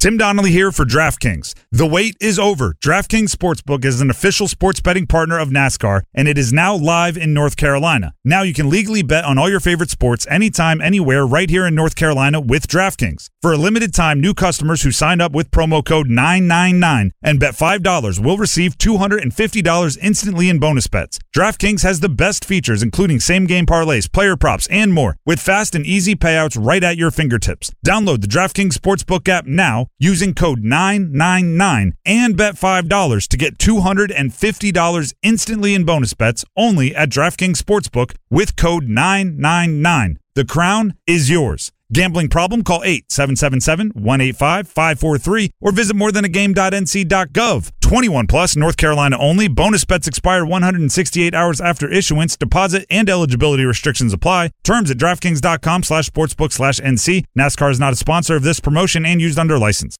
Tim 0.00 0.16
Donnelly 0.16 0.52
here 0.52 0.70
for 0.70 0.84
DraftKings. 0.84 1.54
The 1.72 1.84
wait 1.84 2.16
is 2.20 2.38
over. 2.38 2.76
DraftKings 2.80 3.34
Sportsbook 3.34 3.84
is 3.84 4.00
an 4.00 4.10
official 4.10 4.46
sports 4.46 4.78
betting 4.78 5.08
partner 5.08 5.40
of 5.40 5.48
NASCAR, 5.48 6.02
and 6.14 6.28
it 6.28 6.38
is 6.38 6.52
now 6.52 6.76
live 6.76 7.16
in 7.16 7.34
North 7.34 7.56
Carolina. 7.56 8.14
Now 8.24 8.42
you 8.42 8.54
can 8.54 8.70
legally 8.70 9.02
bet 9.02 9.24
on 9.24 9.38
all 9.38 9.50
your 9.50 9.58
favorite 9.58 9.90
sports 9.90 10.24
anytime, 10.30 10.80
anywhere, 10.80 11.26
right 11.26 11.50
here 11.50 11.66
in 11.66 11.74
North 11.74 11.96
Carolina 11.96 12.40
with 12.40 12.68
DraftKings. 12.68 13.26
For 13.42 13.52
a 13.52 13.56
limited 13.56 13.92
time, 13.92 14.20
new 14.20 14.34
customers 14.34 14.82
who 14.82 14.92
sign 14.92 15.20
up 15.20 15.32
with 15.32 15.50
promo 15.50 15.84
code 15.84 16.06
999 16.06 17.10
and 17.20 17.40
bet 17.40 17.54
$5 17.54 18.24
will 18.24 18.36
receive 18.36 18.78
$250 18.78 19.98
instantly 20.00 20.48
in 20.48 20.60
bonus 20.60 20.86
bets. 20.86 21.18
DraftKings 21.36 21.82
has 21.82 21.98
the 21.98 22.08
best 22.08 22.44
features, 22.44 22.84
including 22.84 23.18
same 23.18 23.46
game 23.46 23.66
parlays, 23.66 24.10
player 24.10 24.36
props, 24.36 24.68
and 24.68 24.92
more, 24.94 25.16
with 25.26 25.40
fast 25.40 25.74
and 25.74 25.84
easy 25.84 26.14
payouts 26.14 26.56
right 26.56 26.84
at 26.84 26.96
your 26.96 27.10
fingertips. 27.10 27.72
Download 27.84 28.20
the 28.20 28.28
DraftKings 28.28 28.74
Sportsbook 28.74 29.28
app 29.28 29.44
now 29.44 29.88
using 29.98 30.34
code 30.34 30.64
999 30.64 31.94
and 32.04 32.36
bet 32.36 32.54
$5 32.54 33.28
to 33.28 33.36
get 33.36 33.58
$250 33.58 35.14
instantly 35.22 35.74
in 35.74 35.84
bonus 35.84 36.14
bets 36.14 36.44
only 36.56 36.94
at 36.94 37.10
DraftKings 37.10 37.60
Sportsbook 37.62 38.14
with 38.30 38.56
code 38.56 38.84
999. 38.84 40.18
The 40.34 40.44
crown 40.44 40.94
is 41.06 41.30
yours. 41.30 41.72
Gambling 41.92 42.28
problem? 42.28 42.62
Call 42.62 42.82
877-185-543 42.82 45.50
or 45.60 45.72
visit 45.72 45.96
morethanagame.nc.gov. 45.96 47.72
21 47.88 48.26
plus, 48.26 48.54
North 48.54 48.76
Carolina 48.76 49.16
only. 49.18 49.48
Bonus 49.48 49.86
bets 49.86 50.06
expire 50.06 50.44
168 50.44 51.34
hours 51.34 51.58
after 51.58 51.90
issuance. 51.90 52.36
Deposit 52.36 52.84
and 52.90 53.08
eligibility 53.08 53.64
restrictions 53.64 54.12
apply. 54.12 54.50
Terms 54.62 54.90
at 54.90 54.98
DraftKings.com 54.98 55.82
slash 55.82 56.10
sportsbook 56.10 56.52
slash 56.52 56.80
NC. 56.80 57.24
NASCAR 57.36 57.70
is 57.70 57.80
not 57.80 57.94
a 57.94 57.96
sponsor 57.96 58.36
of 58.36 58.42
this 58.42 58.60
promotion 58.60 59.06
and 59.06 59.22
used 59.22 59.38
under 59.38 59.58
license. 59.58 59.96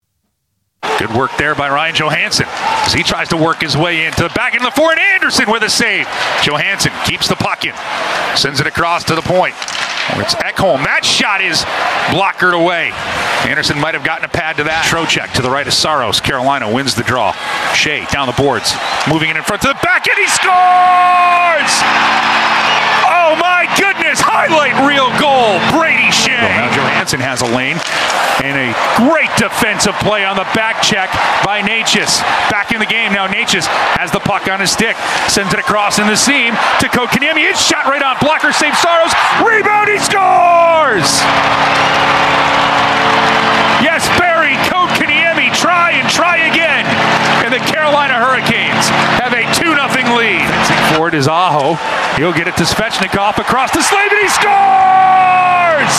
Good 0.83 1.15
work 1.15 1.31
there 1.39 1.55
by 1.55 1.69
Ryan 1.69 1.95
Johansen 1.95 2.47
as 2.87 2.93
he 2.93 3.03
tries 3.03 3.29
to 3.29 3.37
work 3.37 3.61
his 3.63 3.77
way 3.77 4.07
into 4.07 4.23
the 4.23 4.31
back 4.31 4.57
of 4.57 4.63
the 4.63 4.71
four, 4.71 4.91
and 4.91 5.01
Andersen 5.01 5.51
with 5.51 5.63
a 5.63 5.71
save. 5.71 6.07
Johansen 6.43 6.93
keeps 7.05 7.29
the 7.29 7.37
puck 7.37 7.65
in, 7.65 7.75
sends 8.37 8.61
it 8.61 8.67
across 8.67 9.05
to 9.05 9.15
the 9.15 9.23
point. 9.23 9.55
Oh, 10.11 10.21
it's 10.21 10.35
Ekholm. 10.37 10.83
That 10.85 11.05
shot 11.05 11.43
is 11.43 11.63
blockered 12.11 12.55
away. 12.55 12.91
Andersen 13.45 13.79
might 13.79 13.95
have 13.95 14.05
gotten 14.05 14.25
a 14.25 14.29
pad 14.29 14.57
to 14.57 14.65
that. 14.65 14.87
Trocheck 14.89 15.35
to 15.35 15.43
the 15.43 15.51
right 15.51 15.67
of 15.67 15.75
Saros. 15.75 16.21
Carolina 16.21 16.73
wins 16.73 16.95
the 16.95 17.05
draw. 17.05 17.33
Skjei 17.77 18.09
down 18.11 18.27
the 18.27 18.39
boards, 18.39 18.75
moving 19.07 19.31
it 19.31 19.37
in 19.37 19.43
front 19.43 19.63
to 19.63 19.69
the 19.69 19.81
back, 19.85 20.09
and 20.09 20.17
he 20.17 20.27
scores! 20.27 21.73
Oh 23.09 23.37
my 23.37 23.69
goodness! 23.77 24.21
Highlight 24.21 24.77
real 24.85 25.13
goal, 25.21 25.61
Brady 25.77 26.09
Skjei. 26.09 26.41
Now 26.57 26.73
Johansen 26.73 27.21
has 27.21 27.41
a 27.45 27.49
lane, 27.53 27.77
and 28.45 28.57
a 28.57 28.73
great 28.97 29.29
defensive 29.37 29.95
play 30.01 30.25
on 30.25 30.37
the 30.37 30.49
back 30.57 30.68
check 30.83 31.11
by 31.45 31.63
Necas. 31.63 32.21
Back 32.51 32.73
in 32.73 32.81
the 32.81 32.87
game 32.87 33.13
now. 33.13 33.27
Necas 33.29 33.67
has 33.97 34.11
the 34.11 34.21
puck 34.21 34.49
on 34.49 34.61
his 34.61 34.71
stick, 34.71 34.97
sends 35.29 35.53
it 35.53 35.61
across 35.61 35.99
in 35.99 36.07
the 36.07 36.17
seam 36.17 36.55
to 36.81 36.87
Kotkaniemi. 36.89 37.49
It's 37.49 37.61
shot 37.61 37.87
right 37.87 38.03
on 38.03 38.17
blocker, 38.21 38.53
save 38.53 38.77
Saros. 38.77 39.13
Rebound, 39.41 39.89
he 39.89 39.99
scores! 39.99 41.09
Yes, 43.81 44.05
Barry 44.19 44.59
Kotkaniemi, 44.69 45.55
try 45.57 45.93
and 45.93 46.09
try 46.11 46.51
again. 46.51 46.85
And 47.45 47.55
the 47.55 47.63
Carolina 47.65 48.15
Hurricanes 48.15 48.89
have 49.23 49.33
a 49.33 49.47
2 49.55 49.73
0 49.73 50.17
lead. 50.17 50.68
Forward 50.99 51.15
is 51.15 51.31
Aho. 51.31 51.79
He'll 52.19 52.35
get 52.35 52.51
it 52.51 52.59
to 52.59 52.67
Svechnikov 52.67 53.39
across 53.39 53.71
the 53.71 53.87
slave, 53.87 54.11
and 54.11 54.19
he 54.19 54.27
scores! 54.35 55.95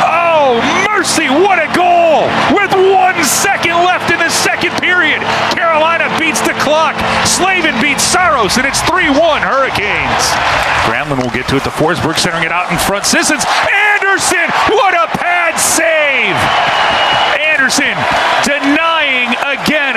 Oh, 0.00 0.56
mercy, 0.88 1.28
what 1.28 1.60
a 1.60 1.68
goal! 1.76 2.24
With 2.56 2.72
one 2.72 3.20
second 3.20 3.76
left 3.84 4.08
in 4.08 4.16
the 4.16 4.32
second 4.32 4.72
period, 4.80 5.20
Carolina 5.52 6.08
beats 6.16 6.40
the 6.40 6.56
clock. 6.56 6.96
Slavin 7.28 7.76
beats 7.84 8.00
Saros, 8.00 8.56
and 8.56 8.64
it's 8.64 8.80
3 8.88 9.12
1 9.12 9.44
Hurricanes. 9.44 10.24
Granlund 10.88 11.20
will 11.20 11.36
get 11.36 11.44
to 11.52 11.60
it 11.60 11.68
to 11.68 11.72
Forsberg, 11.76 12.16
centering 12.16 12.48
it 12.48 12.52
out 12.52 12.72
in 12.72 12.80
front. 12.80 13.04
Sissons, 13.04 13.44
Andersen, 13.92 14.48
what 14.72 14.96
a 14.96 15.12
pad 15.20 15.60
save! 15.60 16.32
Andersen 17.36 17.92
denying 18.40 19.36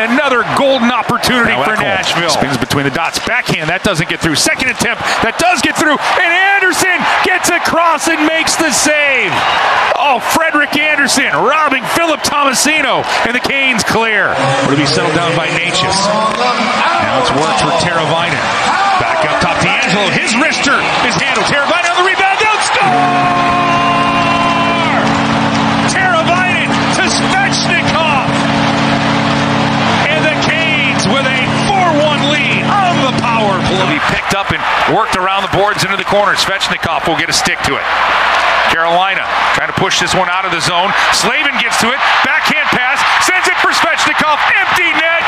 another 0.09 0.41
golden 0.57 0.89
opportunity 0.89 1.53
Now 1.53 1.63
for 1.63 1.75
Nashville. 1.77 2.29
Spins 2.29 2.57
between 2.57 2.85
the 2.85 2.93
dots. 2.93 3.19
Backhand, 3.21 3.69
that 3.69 3.83
doesn't 3.83 4.09
get 4.09 4.19
through. 4.19 4.35
Second 4.35 4.73
attempt, 4.73 5.03
that 5.21 5.37
does 5.37 5.61
get 5.61 5.77
through. 5.77 5.95
And 5.95 6.31
Andersen 6.57 6.97
gets 7.21 7.53
across 7.53 8.09
and 8.09 8.25
makes 8.25 8.57
the 8.57 8.73
save. 8.73 9.31
Oh, 9.97 10.17
Frederik 10.33 10.73
Andersen 10.77 11.29
robbing 11.37 11.85
Philip 11.93 12.25
Tomasino. 12.25 13.05
And 13.29 13.37
the 13.37 13.43
Canes 13.43 13.85
clear. 13.85 14.33
Will 14.65 14.79
be 14.79 14.89
settled 14.89 15.13
down 15.13 15.37
by 15.37 15.47
Necas. 15.53 15.97
Now 16.37 17.21
it's 17.21 17.31
work 17.37 17.55
for 17.61 17.73
Teravainen. 17.83 18.41
Back 18.97 19.21
up 19.29 19.37
top, 19.41 19.57
DeAngelo. 19.61 20.09
His 20.17 20.33
wrister 20.37 20.81
is 21.05 21.15
handled. 21.21 21.45
Teravainen 21.45 21.89
on 21.93 21.97
the 22.01 22.07
rebound. 22.09 22.37
They'll 22.41 22.61
score! 22.65 23.60
Up 34.41 34.49
and 34.49 34.61
worked 34.89 35.13
around 35.13 35.45
the 35.45 35.53
boards 35.53 35.85
into 35.85 35.93
the 35.93 36.09
corner. 36.09 36.33
Svechnikov 36.33 37.05
will 37.05 37.17
get 37.21 37.29
a 37.29 37.37
stick 37.37 37.61
to 37.69 37.77
it. 37.77 37.85
Carolina 38.73 39.21
trying 39.53 39.69
to 39.69 39.77
push 39.77 40.01
this 40.01 40.17
one 40.17 40.29
out 40.33 40.49
of 40.49 40.51
the 40.51 40.63
zone. 40.65 40.89
Slavin 41.13 41.53
gets 41.61 41.77
to 41.85 41.93
it. 41.93 41.99
Backhand 42.25 42.65
pass. 42.73 42.97
Sends 43.21 43.45
it 43.45 43.57
for 43.61 43.69
Svechnikov. 43.69 44.41
Empty 44.57 44.89
net. 44.97 45.20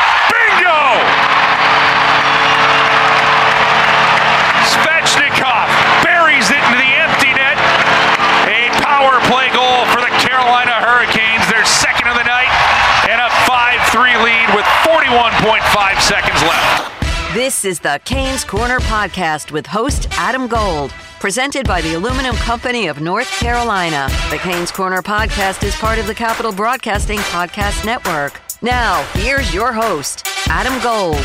This 17.44 17.66
is 17.66 17.82
the 17.82 18.00
Canes 18.06 18.46
Corner 18.46 18.80
podcast 18.80 19.52
with 19.52 19.68
host 19.68 20.08
Adam 20.12 20.48
Gold, 20.48 20.92
presented 21.20 21.68
by 21.68 21.82
the 21.82 21.96
Aluminum 21.96 22.38
Company 22.38 22.88
of 22.88 23.02
North 23.02 23.30
Carolina. 23.32 24.08
The 24.30 24.38
Canes 24.38 24.72
Corner 24.72 25.02
podcast 25.02 25.62
is 25.62 25.76
part 25.76 26.00
of 26.00 26.08
the 26.08 26.16
Capital 26.16 26.54
Broadcasting 26.54 27.20
Podcast 27.20 27.84
Network. 27.84 28.40
Now, 28.62 29.04
here's 29.12 29.54
your 29.54 29.74
host, 29.74 30.26
Adam 30.48 30.82
Gold. 30.82 31.18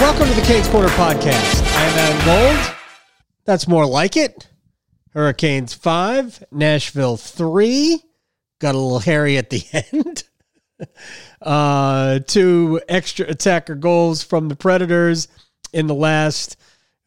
Welcome 0.00 0.28
to 0.28 0.34
the 0.34 0.46
Canes 0.46 0.68
Corner 0.68 0.88
podcast. 0.88 1.62
I 1.76 1.84
am 1.84 1.98
Adam 1.98 2.24
Gold. 2.24 2.76
That's 3.44 3.68
more 3.68 3.84
like 3.84 4.16
it. 4.16 4.48
Hurricanes 5.10 5.74
5, 5.74 6.44
Nashville 6.50 7.18
3. 7.18 8.02
Got 8.60 8.74
a 8.74 8.78
little 8.78 9.00
hairy 9.00 9.36
at 9.36 9.50
the 9.50 9.62
end. 9.92 10.24
Uh, 11.42 12.18
two 12.26 12.80
extra 12.88 13.26
attacker 13.26 13.74
goals 13.74 14.22
from 14.22 14.48
the 14.48 14.56
Predators 14.56 15.28
in 15.72 15.86
the 15.86 15.94
last, 15.94 16.56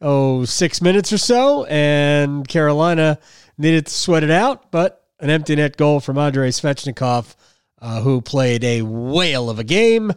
oh, 0.00 0.44
six 0.44 0.80
minutes 0.82 1.12
or 1.12 1.18
so. 1.18 1.64
And 1.64 2.46
Carolina 2.46 3.18
needed 3.56 3.86
to 3.86 3.92
sweat 3.92 4.24
it 4.24 4.30
out, 4.30 4.70
but 4.70 5.04
an 5.20 5.30
empty 5.30 5.56
net 5.56 5.76
goal 5.76 6.00
from 6.00 6.18
Andrei 6.18 6.50
Svechnikov, 6.50 7.34
uh, 7.80 8.00
who 8.00 8.20
played 8.20 8.64
a 8.64 8.82
whale 8.82 9.50
of 9.50 9.58
a 9.58 9.64
game. 9.64 10.12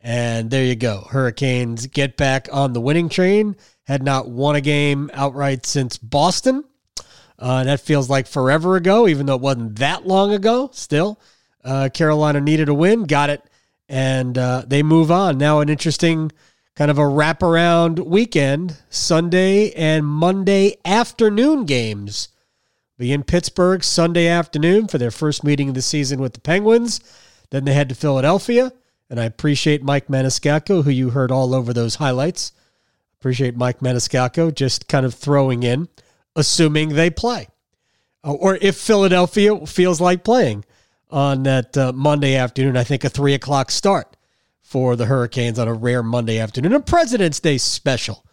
And 0.00 0.50
there 0.50 0.64
you 0.64 0.76
go. 0.76 1.06
Hurricanes 1.10 1.86
get 1.86 2.16
back 2.16 2.48
on 2.52 2.72
the 2.72 2.80
winning 2.80 3.08
train. 3.08 3.56
Had 3.84 4.02
not 4.02 4.28
won 4.28 4.54
a 4.54 4.60
game 4.60 5.10
outright 5.12 5.66
since 5.66 5.98
Boston. 5.98 6.64
Uh, 7.38 7.64
that 7.64 7.80
feels 7.80 8.10
like 8.10 8.26
forever 8.26 8.76
ago, 8.76 9.08
even 9.08 9.26
though 9.26 9.34
it 9.34 9.40
wasn't 9.40 9.76
that 9.76 10.06
long 10.06 10.32
ago. 10.32 10.70
Still, 10.72 11.20
uh, 11.64 11.88
Carolina 11.92 12.40
needed 12.40 12.68
a 12.68 12.74
win, 12.74 13.04
got 13.04 13.30
it, 13.30 13.42
and 13.88 14.36
uh, 14.38 14.64
they 14.66 14.82
move 14.82 15.10
on. 15.10 15.38
Now, 15.38 15.60
an 15.60 15.68
interesting 15.68 16.30
kind 16.78 16.90
of 16.92 16.98
a 16.98 17.02
wraparound 17.02 17.98
weekend 18.06 18.76
Sunday 18.88 19.72
and 19.72 20.06
Monday 20.06 20.76
afternoon 20.84 21.64
games 21.64 22.28
Be 22.98 23.12
in 23.12 23.24
Pittsburgh 23.24 23.82
Sunday 23.82 24.28
afternoon 24.28 24.86
for 24.86 24.98
their 24.98 25.10
first 25.10 25.42
meeting 25.42 25.68
of 25.68 25.74
the 25.74 25.82
season 25.82 26.20
with 26.20 26.34
the 26.34 26.40
Penguins. 26.40 27.00
Then 27.50 27.64
they 27.64 27.74
head 27.74 27.88
to 27.88 27.94
Philadelphia. 27.96 28.72
And 29.10 29.18
I 29.18 29.24
appreciate 29.24 29.82
Mike 29.82 30.08
Maniscalco, 30.08 30.84
who 30.84 30.90
you 30.90 31.10
heard 31.10 31.32
all 31.32 31.54
over 31.54 31.72
those 31.72 31.96
highlights. 31.96 32.52
Appreciate 33.18 33.56
Mike 33.56 33.80
Maniscalco 33.80 34.54
just 34.54 34.86
kind 34.86 35.04
of 35.04 35.14
throwing 35.14 35.62
in, 35.62 35.88
assuming 36.36 36.90
they 36.90 37.10
play. 37.10 37.48
Uh, 38.22 38.34
or 38.34 38.58
if 38.60 38.76
Philadelphia 38.76 39.66
feels 39.66 40.00
like 40.00 40.22
playing 40.22 40.64
on 41.10 41.42
that 41.44 41.76
uh, 41.76 41.92
Monday 41.92 42.36
afternoon, 42.36 42.76
I 42.76 42.84
think 42.84 43.04
a 43.04 43.08
three 43.08 43.34
o'clock 43.34 43.70
start 43.70 44.16
for 44.60 44.96
the 44.96 45.06
Hurricanes 45.06 45.58
on 45.58 45.66
a 45.66 45.74
rare 45.74 46.02
Monday 46.02 46.38
afternoon, 46.38 46.74
a 46.74 46.80
President's 46.80 47.40
Day 47.40 47.56
special, 47.56 48.24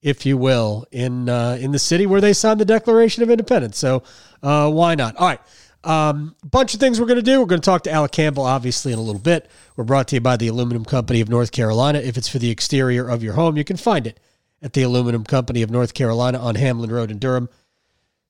if 0.00 0.24
you 0.24 0.38
will, 0.38 0.86
in 0.90 1.28
uh, 1.28 1.58
in 1.60 1.72
the 1.72 1.78
city 1.78 2.06
where 2.06 2.20
they 2.20 2.32
signed 2.32 2.60
the 2.60 2.64
Declaration 2.64 3.22
of 3.22 3.30
Independence. 3.30 3.76
So 3.76 4.02
uh, 4.42 4.70
why 4.70 4.94
not? 4.94 5.16
All 5.16 5.28
right. 5.28 5.40
Um, 5.84 6.36
bunch 6.44 6.74
of 6.74 6.80
things 6.80 7.00
we're 7.00 7.06
going 7.06 7.16
to 7.16 7.22
do. 7.22 7.40
We're 7.40 7.46
going 7.46 7.60
to 7.60 7.64
talk 7.64 7.82
to 7.84 7.90
Alec 7.90 8.12
Campbell, 8.12 8.44
obviously, 8.44 8.92
in 8.92 8.98
a 8.98 9.02
little 9.02 9.20
bit. 9.20 9.50
We're 9.76 9.84
brought 9.84 10.08
to 10.08 10.16
you 10.16 10.20
by 10.20 10.36
the 10.36 10.46
Aluminum 10.46 10.84
Company 10.84 11.20
of 11.20 11.28
North 11.28 11.50
Carolina. 11.50 11.98
If 11.98 12.16
it's 12.16 12.28
for 12.28 12.38
the 12.38 12.50
exterior 12.50 13.08
of 13.08 13.22
your 13.22 13.34
home, 13.34 13.56
you 13.56 13.64
can 13.64 13.76
find 13.76 14.06
it 14.06 14.20
at 14.62 14.74
the 14.74 14.82
Aluminum 14.82 15.24
Company 15.24 15.62
of 15.62 15.70
North 15.70 15.92
Carolina 15.92 16.38
on 16.38 16.54
Hamlin 16.54 16.90
Road 16.90 17.10
in 17.10 17.18
Durham. 17.18 17.48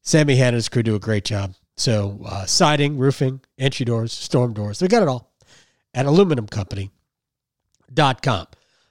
Sammy 0.00 0.36
Hanna 0.36 0.48
and 0.48 0.54
his 0.56 0.68
crew 0.68 0.82
do 0.82 0.94
a 0.94 0.98
great 0.98 1.24
job. 1.24 1.54
So, 1.76 2.20
uh, 2.26 2.46
siding, 2.46 2.98
roofing, 2.98 3.40
entry 3.58 3.84
doors, 3.84 4.12
storm 4.12 4.52
doors, 4.52 4.78
they 4.78 4.88
got 4.88 5.02
it 5.02 5.08
all 5.08 5.32
at 5.94 6.06
aluminumcompany.com. 6.06 8.46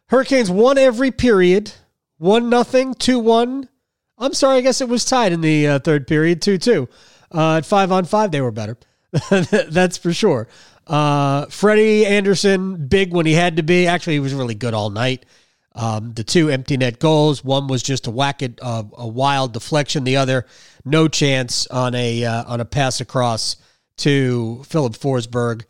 Hurricanes 0.08 0.52
won 0.52 0.78
every 0.78 1.12
period, 1.12 1.72
one 2.18 2.50
nothing, 2.50 2.94
two 2.94 3.20
one. 3.20 3.70
I'm 4.18 4.34
sorry, 4.34 4.58
I 4.58 4.62
guess 4.62 4.82
it 4.82 4.90
was 4.90 5.06
tied 5.06 5.32
in 5.32 5.42
the 5.42 5.68
uh, 5.68 5.80
third 5.80 6.08
period, 6.08 6.42
two 6.42 6.58
two. 6.58 6.90
Uh, 7.34 7.58
at 7.58 7.66
five 7.66 7.92
on 7.92 8.06
five, 8.06 8.32
they 8.32 8.42
were 8.42 8.52
better. 8.52 8.78
That's 9.30 9.98
for 9.98 10.14
sure. 10.14 10.48
Uh, 10.86 11.46
Freddie 11.46 12.06
Andersen, 12.06 12.88
big 12.88 13.14
when 13.14 13.26
he 13.26 13.34
had 13.34 13.58
to 13.58 13.64
be. 13.64 13.88
Actually, 13.88 14.14
he 14.14 14.20
was 14.20 14.34
really 14.34 14.56
good 14.56 14.74
all 14.74 14.90
night. 14.90 15.26
Um, 15.74 16.14
the 16.14 16.24
two 16.24 16.50
empty 16.50 16.76
net 16.78 17.00
goals. 17.00 17.44
One 17.44 17.68
was 17.68 17.82
just 17.82 18.08
a 18.08 18.12
whack 18.12 18.42
it, 18.42 18.60
uh, 18.62 18.84
a 18.98 19.08
wild 19.08 19.54
deflection. 19.54 20.04
The 20.04 20.18
other, 20.18 20.46
no 20.84 21.08
chance 21.08 21.66
on 21.68 21.96
a 21.96 22.26
uh, 22.26 22.44
on 22.46 22.60
a 22.60 22.66
pass 22.66 23.00
across 23.00 23.56
to 23.98 24.64
Filip 24.66 24.94
Forsberg. 24.94 25.64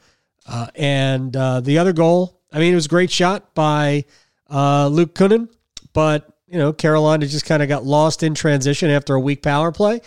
Uh, 0.48 0.68
and 0.76 1.36
uh, 1.36 1.62
the 1.62 1.78
other 1.78 1.94
goal, 1.94 2.42
I 2.52 2.60
mean, 2.60 2.72
it 2.72 2.76
was 2.76 2.88
a 2.88 2.90
great 2.90 3.12
shot 3.12 3.54
by 3.54 4.06
uh, 4.50 4.88
Luke 4.88 5.14
Kunin, 5.14 5.50
but 5.94 6.28
you 6.48 6.58
know 6.58 6.74
Carolina 6.74 7.28
just 7.28 7.46
kind 7.46 7.62
of 7.62 7.70
got 7.70 7.86
lost 7.86 8.24
in 8.24 8.34
transition 8.34 8.90
after 8.90 9.14
a 9.14 9.20
weak 9.20 9.44
power 9.44 9.72
play, 9.72 10.02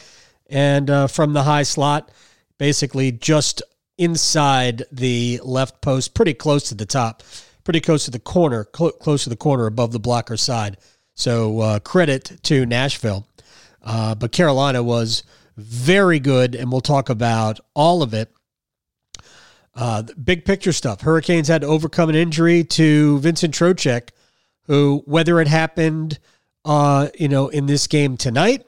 and 0.49 0.91
uh, 0.91 1.07
from 1.07 1.33
the 1.33 1.45
high 1.45 1.63
slot, 1.63 2.11
basically 2.59 3.13
just 3.13 3.63
inside 3.97 4.83
the 4.91 5.41
left 5.45 5.81
post, 5.81 6.15
pretty 6.15 6.35
close 6.35 6.65
to 6.65 6.75
the 6.75 6.85
top 6.85 7.23
pretty 7.65 7.81
close 7.81 8.05
to 8.05 8.11
the 8.11 8.19
corner, 8.19 8.69
cl- 8.77 8.93
close 8.93 9.25
to 9.25 9.31
the 9.31 9.37
corner 9.37 9.67
above 9.67 9.93
the 9.93 9.99
blocker 9.99 10.37
side. 10.37 10.77
So 11.15 11.61
uh, 11.61 11.79
credit 11.81 12.39
to 12.45 12.67
Nashville. 12.67 13.27
Uh, 13.83 14.15
but 14.15 14.33
Carolina 14.33 14.83
was 14.83 15.23
very 15.57 16.19
good, 16.19 16.55
and 16.55 16.71
we'll 16.71 16.81
talk 16.81 17.11
about 17.11 17.61
all 17.75 18.03
of 18.03 18.15
it. 18.15 18.31
Uh, 19.75 20.03
big 20.03 20.45
picture 20.45 20.73
stuff. 20.73 21.01
Hurricanes 21.01 21.49
had 21.49 21.63
to 21.63 21.67
overcome 21.67 22.09
an 22.09 22.15
injury 22.15 22.65
to 22.65 23.19
Vincent 23.19 23.55
Trocheck, 23.55 24.11
who, 24.67 25.03
whether 25.07 25.41
it 25.41 25.49
happened, 25.49 26.19
uh, 26.65 27.09
you 27.19 27.29
know, 27.29 27.49
in 27.49 27.67
this 27.67 27.87
game 27.87 28.17
tonight, 28.17 28.67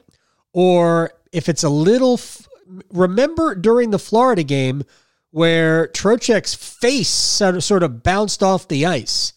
or 0.53 1.11
if 1.31 1.49
it's 1.49 1.63
a 1.63 1.69
little, 1.69 2.13
f- 2.13 2.47
remember 2.91 3.55
during 3.55 3.91
the 3.91 3.99
Florida 3.99 4.43
game 4.43 4.83
where 5.37 5.87
Trocheck's 5.89 6.55
face 6.55 7.07
sort 7.07 7.83
of 7.83 8.01
bounced 8.01 8.41
off 8.41 8.67
the 8.67 8.87
ice. 8.87 9.33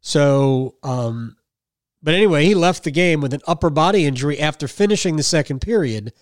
So, 0.00 0.76
um, 0.84 1.36
but 2.00 2.14
anyway, 2.14 2.44
he 2.44 2.54
left 2.54 2.84
the 2.84 2.92
game 2.92 3.20
with 3.20 3.34
an 3.34 3.40
upper 3.44 3.68
body 3.68 4.06
injury 4.06 4.38
after 4.38 4.68
finishing 4.68 5.16
the 5.16 5.24
second 5.24 5.58
period. 5.58 6.12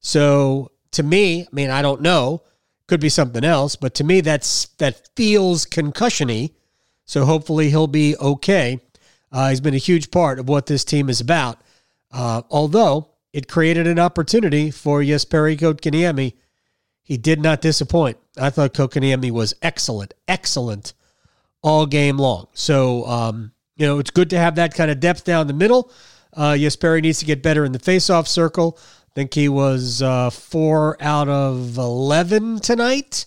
So, 0.00 0.72
to 0.90 1.04
me, 1.04 1.42
I 1.42 1.48
mean, 1.52 1.70
I 1.70 1.80
don't 1.80 2.02
know, 2.02 2.42
could 2.88 2.98
be 2.98 3.08
something 3.08 3.44
else, 3.44 3.76
but 3.76 3.94
to 3.94 4.04
me, 4.04 4.20
that's 4.20 4.66
that 4.78 5.10
feels 5.14 5.64
concussiony. 5.64 6.50
So, 7.04 7.24
hopefully, 7.24 7.70
he'll 7.70 7.86
be 7.86 8.16
okay. 8.16 8.80
Uh, 9.30 9.50
he's 9.50 9.60
been 9.60 9.74
a 9.74 9.78
huge 9.78 10.10
part 10.10 10.40
of 10.40 10.48
what 10.48 10.66
this 10.66 10.84
team 10.84 11.08
is 11.08 11.20
about. 11.20 11.60
Uh, 12.10 12.42
although 12.50 13.10
it 13.32 13.46
created 13.46 13.86
an 13.86 14.00
opportunity 14.00 14.72
for 14.72 15.02
Jesperi 15.02 15.56
Kotkaniemi 15.56 16.32
he 17.06 17.16
did 17.16 17.40
not 17.40 17.60
disappoint. 17.60 18.18
I 18.36 18.50
thought 18.50 18.74
Kotkaniemi 18.74 19.30
was 19.30 19.54
excellent, 19.62 20.12
excellent 20.26 20.92
all 21.62 21.86
game 21.86 22.18
long. 22.18 22.48
So, 22.52 23.06
um, 23.06 23.52
you 23.76 23.86
know, 23.86 24.00
it's 24.00 24.10
good 24.10 24.30
to 24.30 24.38
have 24.38 24.56
that 24.56 24.74
kind 24.74 24.90
of 24.90 24.98
depth 24.98 25.22
down 25.22 25.46
the 25.46 25.52
middle. 25.52 25.92
Uh, 26.32 26.54
Jesperi 26.54 27.00
needs 27.00 27.20
to 27.20 27.24
get 27.24 27.44
better 27.44 27.64
in 27.64 27.70
the 27.70 27.78
faceoff 27.78 28.26
circle. 28.26 28.76
I 28.80 29.14
think 29.14 29.34
he 29.34 29.48
was 29.48 30.02
uh, 30.02 30.30
four 30.30 30.96
out 31.00 31.28
of 31.28 31.78
11 31.78 32.58
tonight. 32.58 33.26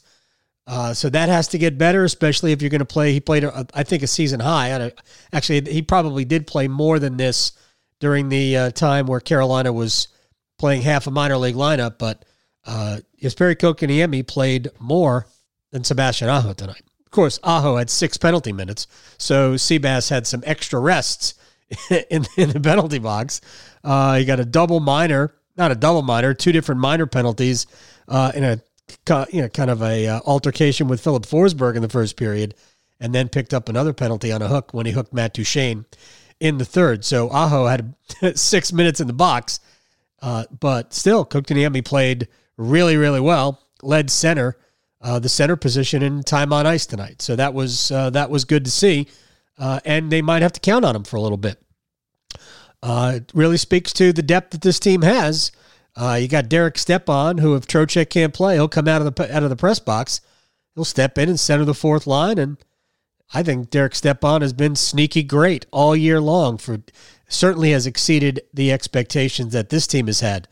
Uh, 0.68 0.94
so 0.94 1.10
that 1.10 1.30
has 1.30 1.48
to 1.48 1.58
get 1.58 1.78
better, 1.78 2.04
especially 2.04 2.52
if 2.52 2.62
you're 2.62 2.70
going 2.70 2.80
to 2.80 2.86
play. 2.86 3.14
He 3.14 3.22
played, 3.22 3.46
a, 3.46 3.66
I 3.74 3.84
think, 3.84 4.04
a 4.04 4.08
season 4.08 4.42
high. 4.42 4.92
Actually, 5.32 5.72
he 5.72 5.82
probably 5.82 6.26
did 6.26 6.48
play 6.48 6.68
more 6.68 7.00
than 7.00 7.16
this 7.16 7.54
during 8.02 8.28
the 8.28 8.58
uh, 8.58 8.72
time 8.72 9.08
where 9.08 9.22
Carolina 9.22 9.72
was 9.72 10.10
playing 10.58 10.82
half 10.82 11.08
a 11.08 11.12
minor 11.12 11.38
league 11.38 11.56
lineup. 11.56 11.98
But 11.98 12.26
uh, 12.66 13.00
Jesperi 13.22 13.56
Kotkaniemi 13.56 14.26
played 14.26 14.70
more 14.80 15.28
than 15.72 15.84
Sebastian 15.84 16.30
Aho 16.30 16.54
tonight. 16.54 16.84
Of 17.06 17.12
course, 17.12 17.40
Aho 17.44 17.78
had 17.78 17.90
six 17.90 18.18
penalty 18.18 18.54
minutes, 18.54 18.88
so 19.18 19.56
Seabass 19.56 20.10
had 20.10 20.28
some 20.28 20.44
extra 20.46 20.80
rests 20.80 21.34
in, 22.10 22.26
in 22.38 22.52
the 22.52 22.60
penalty 22.60 23.00
box. 23.00 23.42
Uh, 23.84 24.18
he 24.18 24.26
got 24.26 24.40
a 24.40 24.46
double 24.46 24.80
minor, 24.80 25.34
not 25.58 25.72
a 25.72 25.76
double 25.76 26.02
minor, 26.02 26.34
two 26.34 26.52
different 26.52 26.82
minor 26.82 27.06
penalties 27.06 27.68
uh, 28.08 28.32
in 28.36 28.44
a 28.44 28.62
you 29.32 29.42
know 29.42 29.50
kind 29.50 29.70
of 29.70 29.82
a 29.82 30.08
uh, 30.08 30.20
altercation 30.26 30.88
with 30.88 31.02
Filip 31.02 31.24
Forsberg 31.24 31.76
in 31.76 31.82
the 31.82 31.90
first 31.90 32.16
period, 32.16 32.56
and 33.00 33.14
then 33.14 33.30
picked 33.30 33.54
up 33.54 33.70
another 33.70 33.94
penalty 33.94 34.32
on 34.32 34.42
a 34.42 34.48
hook 34.48 34.74
when 34.74 34.86
he 34.86 34.92
hooked 34.92 35.14
Matt 35.14 35.34
Duchene 35.34 35.86
in 36.40 36.58
the 36.58 36.66
third. 36.66 37.04
So 37.06 37.30
Aho 37.30 37.66
had 37.66 37.96
six 38.36 38.72
minutes 38.72 39.00
in 39.00 39.08
the 39.08 39.14
box, 39.14 39.60
uh, 40.22 40.46
but 40.60 40.94
still, 40.94 41.26
Kotkaniemi 41.26 41.84
played 41.84 42.28
really, 42.60 42.98
really 42.98 43.22
well. 43.22 43.62
Led 43.82 44.12
center, 44.12 44.58
uh, 45.02 45.18
the 45.20 45.30
center 45.30 45.56
position 45.56 46.04
in 46.04 46.22
time 46.22 46.52
on 46.52 46.68
ice 46.68 46.86
tonight. 46.86 47.22
So 47.22 47.36
that 47.38 47.54
was 47.54 47.92
uh, 47.92 48.10
that 48.12 48.30
was 48.30 48.46
good 48.46 48.66
to 48.66 48.72
see, 48.72 49.08
uh, 49.58 49.80
and 49.86 50.12
they 50.12 50.22
might 50.22 50.42
have 50.42 50.54
to 50.54 50.60
count 50.60 50.86
on 50.86 50.96
him 50.96 51.06
for 51.06 51.16
a 51.16 51.22
little 51.22 51.38
bit. 51.38 51.58
Uh, 52.84 53.14
it 53.16 53.32
really 53.34 53.58
speaks 53.58 53.92
to 53.94 54.14
the 54.14 54.22
depth 54.22 54.52
that 54.52 54.62
this 54.62 54.80
team 54.80 55.02
has. 55.02 55.52
Uh, 55.96 56.18
you 56.22 56.28
got 56.28 56.50
Derek 56.50 56.78
Stepan, 56.78 57.40
who 57.40 57.56
if 57.56 57.66
Trocheck 57.66 58.10
can't 58.10 58.34
play, 58.34 58.56
he'll 58.56 58.70
come 58.70 58.88
out 58.88 59.02
of 59.02 59.16
the 59.16 59.36
out 59.36 59.44
of 59.44 59.50
the 59.50 59.56
press 59.56 59.80
box. 59.80 60.22
He'll 60.76 60.86
step 60.86 61.18
in 61.18 61.30
and 61.30 61.40
center 61.40 61.66
the 61.66 61.74
fourth 61.74 62.06
line, 62.06 62.38
and 62.38 62.58
I 63.34 63.44
think 63.44 63.70
Derek 63.70 63.96
Stepan 63.96 64.42
has 64.42 64.54
been 64.54 64.76
sneaky 64.76 65.24
great 65.24 65.66
all 65.72 65.96
year 65.96 66.20
long. 66.20 66.58
For 66.58 66.80
certainly 67.30 67.72
has 67.72 67.88
exceeded 67.88 68.42
the 68.54 68.72
expectations 68.72 69.54
that 69.54 69.70
this 69.70 69.88
team 69.88 70.08
has 70.08 70.20
had 70.20 70.48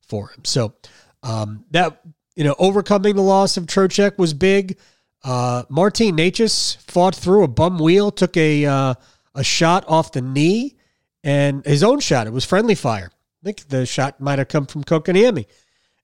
for 0.00 0.28
him. 0.28 0.44
So 0.44 0.74
um, 1.22 1.64
that 1.70 2.00
you 2.36 2.44
know, 2.44 2.54
overcoming 2.58 3.16
the 3.16 3.22
loss 3.22 3.56
of 3.56 3.66
Trocheck 3.66 4.16
was 4.18 4.32
big. 4.32 4.78
Uh, 5.22 5.64
Martin 5.68 6.16
Necas 6.16 6.78
fought 6.90 7.14
through 7.14 7.44
a 7.44 7.48
bum 7.48 7.78
wheel, 7.78 8.10
took 8.10 8.36
a 8.36 8.64
uh, 8.64 8.94
a 9.34 9.44
shot 9.44 9.84
off 9.86 10.12
the 10.12 10.22
knee, 10.22 10.76
and 11.22 11.64
his 11.66 11.82
own 11.82 12.00
shot. 12.00 12.26
It 12.26 12.32
was 12.32 12.44
friendly 12.44 12.74
fire. 12.74 13.10
I 13.42 13.44
think 13.44 13.68
the 13.68 13.84
shot 13.84 14.20
might 14.20 14.38
have 14.38 14.48
come 14.48 14.66
from 14.66 14.84
Kotkaniemi. 14.84 15.46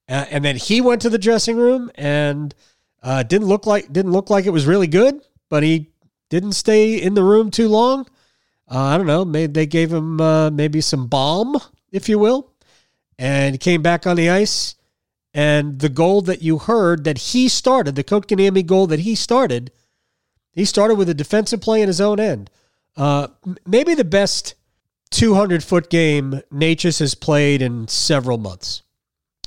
Uh, 0.08 0.24
and 0.30 0.44
then 0.44 0.56
he 0.56 0.80
went 0.80 1.02
to 1.02 1.10
the 1.10 1.18
dressing 1.18 1.56
room 1.56 1.90
and 1.94 2.54
uh, 3.02 3.22
didn't 3.22 3.48
look 3.48 3.66
like 3.66 3.92
didn't 3.92 4.12
look 4.12 4.30
like 4.30 4.46
it 4.46 4.50
was 4.50 4.66
really 4.66 4.86
good, 4.86 5.20
but 5.48 5.62
he 5.62 5.90
didn't 6.28 6.52
stay 6.52 7.00
in 7.00 7.14
the 7.14 7.24
room 7.24 7.50
too 7.50 7.68
long. 7.68 8.06
Uh, 8.70 8.78
I 8.78 8.98
don't 8.98 9.06
know. 9.06 9.24
Maybe 9.24 9.52
they 9.52 9.66
gave 9.66 9.92
him 9.92 10.20
uh, 10.20 10.50
maybe 10.50 10.80
some 10.80 11.06
balm, 11.06 11.56
if 11.92 12.08
you 12.08 12.18
will, 12.18 12.52
and 13.18 13.58
came 13.58 13.80
back 13.80 14.06
on 14.06 14.16
the 14.16 14.28
ice 14.28 14.74
and 15.36 15.80
the 15.80 15.90
goal 15.90 16.22
that 16.22 16.40
you 16.40 16.56
heard 16.56 17.04
that 17.04 17.18
he 17.18 17.46
started, 17.46 17.94
the 17.94 18.02
Kotkaniemi 18.02 18.64
goal 18.64 18.86
that 18.86 19.00
he 19.00 19.14
started, 19.14 19.70
he 20.50 20.64
started 20.64 20.94
with 20.94 21.10
a 21.10 21.14
defensive 21.14 21.60
play 21.60 21.82
in 21.82 21.88
his 21.88 22.00
own 22.00 22.18
end. 22.18 22.48
Uh, 22.96 23.28
maybe 23.66 23.94
the 23.94 24.02
best 24.02 24.54
200 25.10 25.62
foot 25.62 25.90
game 25.90 26.40
Necas 26.50 27.00
has 27.00 27.14
played 27.14 27.60
in 27.60 27.86
several 27.86 28.38
months. 28.38 28.82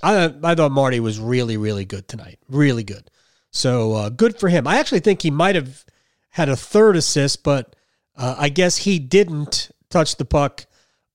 I, 0.03 0.31
I 0.43 0.53
thought 0.53 0.71
Marty 0.71 0.99
was 0.99 1.19
really, 1.19 1.57
really 1.57 1.85
good 1.85 2.07
tonight. 2.07 2.37
Really 2.47 2.83
good. 2.83 3.09
So 3.49 3.93
uh, 3.93 4.09
good 4.09 4.39
for 4.39 4.47
him. 4.47 4.67
I 4.67 4.77
actually 4.77 4.99
think 4.99 5.23
he 5.23 5.31
might 5.31 5.55
have 5.55 5.85
had 6.29 6.49
a 6.49 6.55
third 6.55 6.97
assist, 6.97 7.43
but 7.43 7.75
uh, 8.15 8.35
I 8.37 8.49
guess 8.49 8.77
he 8.77 8.99
didn't 8.99 9.71
touch 9.89 10.17
the 10.17 10.25
puck 10.25 10.67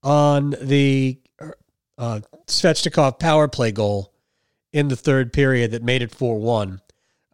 on 0.03 0.57
the 0.61 1.21
uh, 1.97 2.23
Svechnikov 2.49 3.21
power 3.21 3.47
play 3.47 3.71
goal 3.71 4.11
in 4.75 4.89
the 4.89 4.97
third 4.97 5.33
period 5.33 5.71
that 5.71 5.85
made 5.85 6.03
it 6.03 6.11
4 6.11 6.39
1. 6.39 6.81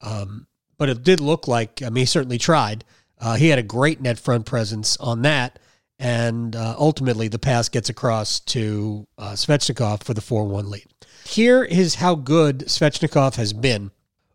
Um, 0.02 0.47
but 0.76 0.90
it 0.90 1.02
did 1.02 1.20
look 1.20 1.49
like, 1.49 1.82
I 1.82 1.88
mean, 1.88 2.02
he 2.02 2.06
certainly 2.06 2.38
tried. 2.38 2.85
Uh, 3.18 3.35
he 3.35 3.49
had 3.49 3.59
a 3.59 3.64
great 3.64 4.00
net 4.00 4.18
front 4.18 4.47
presence 4.47 4.97
on 4.99 5.23
that. 5.23 5.59
And 5.99 6.54
uh, 6.54 6.76
ultimately, 6.78 7.28
the 7.28 7.38
pass 7.38 7.68
gets 7.68 7.88
across 7.88 8.40
to 8.40 9.06
uh, 9.18 9.32
Svechnikov 9.32 10.02
for 10.02 10.14
the 10.14 10.20
4 10.20 10.47
1 10.47 10.70
lead. 10.70 10.87
Here 11.25 11.64
is 11.64 11.97
how 11.97 12.14
good 12.14 12.61
Svechnikov 12.61 13.37
has 13.37 13.52
been. 13.52 13.90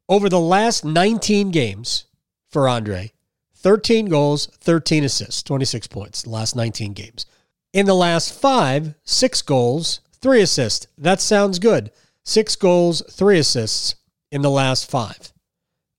Over 0.09 0.27
the 0.27 0.39
last 0.39 0.83
19 0.83 1.51
games 1.51 2.05
for 2.50 2.67
Andre, 2.67 3.12
13 3.55 4.07
goals, 4.07 4.47
13 4.62 5.03
assists, 5.03 5.41
26 5.43 5.88
points, 5.88 6.24
the 6.24 6.29
last 6.29 6.55
19 6.55 6.93
games. 6.93 7.25
In 7.74 7.88
the 7.88 7.95
last 7.95 8.39
five, 8.39 8.93
six 9.03 9.41
goals, 9.41 10.01
three 10.21 10.41
assists. 10.41 10.88
That 10.97 11.21
sounds 11.21 11.59
good. 11.59 11.91
Six 12.25 12.55
goals, 12.55 13.03
three 13.12 13.39
assists 13.39 13.96
in 14.32 14.41
the 14.41 14.50
last 14.50 14.89
five. 14.89 15.32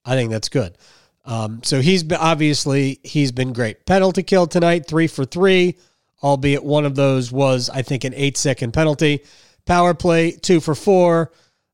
I 0.05 0.15
think 0.15 0.29
that's 0.29 0.49
good. 0.49 0.77
Um, 1.25 1.61
so 1.63 1.81
he's 1.81 2.03
been, 2.03 2.19
obviously 2.19 2.99
he's 3.03 3.31
been 3.31 3.53
great. 3.53 3.85
Penalty 3.85 4.23
kill 4.23 4.47
tonight, 4.47 4.85
three 4.85 5.07
for 5.07 5.25
three, 5.25 5.77
albeit 6.21 6.63
one 6.63 6.85
of 6.85 6.95
those 6.95 7.31
was 7.31 7.69
I 7.69 7.81
think 7.81 8.03
an 8.03 8.13
eight 8.15 8.37
second 8.37 8.73
penalty. 8.73 9.23
Power 9.65 9.93
play, 9.93 10.31
two 10.31 10.59
for 10.59 10.75
four. 10.75 11.31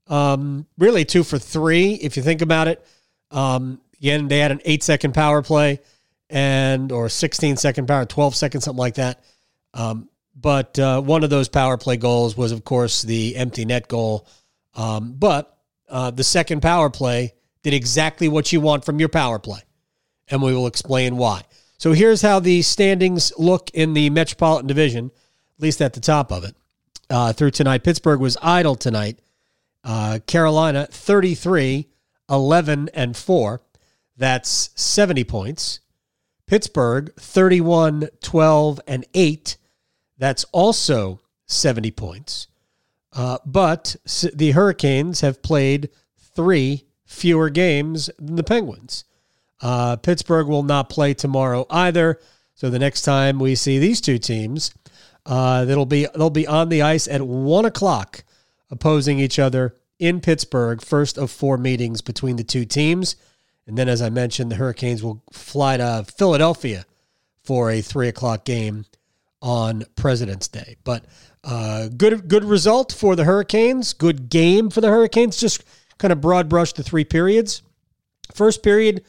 Um, 0.08 0.66
really 0.78 1.06
two 1.06 1.24
for 1.24 1.38
three 1.38 1.94
if 1.94 2.18
you 2.18 2.24
think 2.24 2.42
about 2.42 2.68
it. 2.68 2.86
Um, 3.32 3.82
again, 4.00 4.28
they 4.28 4.40
had 4.40 4.52
an 4.52 4.62
eight 4.66 4.84
second 4.84 5.14
power 5.14 5.42
play 5.42 5.80
and 6.30 6.92
or 6.92 7.10
16 7.10 7.58
second 7.58 7.88
power, 7.88 8.06
12 8.06 8.36
seconds, 8.36 8.64
something 8.64 8.80
like 8.80 8.96
that. 8.96 9.24
Um, 9.74 10.10
but 10.36 10.78
uh, 10.80 11.00
one 11.02 11.24
of 11.24 11.30
those 11.30 11.48
power 11.48 11.78
play 11.78 11.98
goals 11.98 12.36
was, 12.36 12.52
of 12.52 12.64
course, 12.64 13.04
the 13.04 13.36
empty 13.36 13.66
net 13.66 13.88
goal. 13.88 14.28
Um, 14.76 15.14
but 15.14 15.58
uh, 15.90 16.12
the 16.12 16.24
second 16.24 16.62
power 16.62 16.90
play 16.90 17.34
did 17.62 17.74
exactly 17.74 18.28
what 18.28 18.52
you 18.52 18.62
want 18.62 18.86
from 18.86 19.00
your 19.00 19.10
power 19.10 19.40
play. 19.40 19.62
And 20.28 20.42
we 20.42 20.54
will 20.54 20.68
explain 20.68 21.18
why. 21.18 21.44
So 21.78 21.92
here's 21.92 22.22
how 22.22 22.40
the 22.40 22.62
standings 22.62 23.34
look 23.38 23.70
in 23.74 23.94
the 23.94 24.10
Metropolitan 24.10 24.68
Division, 24.68 25.12
at 25.58 25.62
least 25.62 25.82
at 25.82 25.94
the 25.94 26.00
top 26.00 26.32
of 26.32 26.44
it. 26.44 26.56
Uh, 27.10 27.34
through 27.34 27.52
tonight, 27.52 27.84
Pittsburgh 27.84 28.20
was 28.20 28.38
idle 28.42 28.76
tonight. 28.76 29.20
Uh, 29.84 30.20
Carolina 30.26 30.88
33, 30.90 31.90
11, 32.30 32.90
and 32.94 33.18
4. 33.18 33.62
That's 34.16 34.70
70 34.76 35.24
points. 35.26 35.80
Pittsburgh 36.48 37.14
31, 37.18 38.10
12, 38.22 38.82
and 38.88 39.06
8. 39.14 39.58
That's 40.18 40.46
also 40.46 41.20
70 41.48 41.92
points. 41.92 42.48
Uh, 43.16 43.38
but 43.46 43.96
the 44.34 44.52
Hurricanes 44.52 45.22
have 45.22 45.44
played 45.44 45.90
three 46.18 46.86
fewer 47.06 47.50
games 47.50 48.10
than 48.18 48.36
the 48.36 48.44
Penguins. 48.44 49.06
Uh, 49.62 49.96
Pittsburgh 49.96 50.48
will 50.48 50.64
not 50.64 50.90
play 50.90 51.14
tomorrow 51.14 51.66
either. 51.70 52.20
So 52.56 52.70
the 52.70 52.80
next 52.80 53.04
time 53.04 53.40
we 53.40 53.56
see 53.56 53.80
these 53.80 54.02
two 54.02 54.18
teams, 54.18 54.74
uh, 55.26 55.66
they'll 55.66 55.86
be 55.86 56.08
they'll 56.16 56.30
be 56.30 56.48
on 56.48 56.70
the 56.70 56.82
ice 56.82 57.08
at 57.08 57.22
one 57.22 57.66
o'clock, 57.66 58.24
opposing 58.70 59.20
each 59.20 59.40
other 59.40 59.76
in 60.00 60.20
Pittsburgh. 60.20 60.82
First 60.82 61.18
of 61.18 61.32
four 61.32 61.58
meetings 61.58 62.02
between 62.02 62.36
the 62.36 62.44
two 62.44 62.66
teams, 62.66 63.16
and 63.66 63.78
then, 63.78 63.88
as 63.88 64.02
I 64.02 64.10
mentioned, 64.10 64.52
the 64.52 64.56
Hurricanes 64.56 65.02
will 65.02 65.24
fly 65.32 65.78
to 65.78 66.06
Philadelphia 66.18 66.86
for 67.44 67.72
a 67.72 67.82
three 67.82 68.08
o'clock 68.08 68.44
game 68.44 68.86
on 69.42 69.84
President's 69.96 70.48
Day. 70.48 70.76
But 70.84 71.06
uh, 71.44 71.90
good 71.90 72.28
good 72.28 72.46
result 72.46 72.92
for 72.92 73.16
the 73.16 73.26
Hurricanes. 73.26 73.94
Good 73.94 74.30
game 74.30 74.70
for 74.70 74.82
the 74.82 74.90
Hurricanes. 74.90 75.38
Just 75.38 75.64
kind 75.98 76.12
of 76.12 76.22
broad 76.22 76.50
brush 76.50 76.74
the 76.74 76.84
three 76.84 77.04
periods. 77.04 77.62
First 78.34 78.64
period, 78.64 78.98
at 78.98 79.04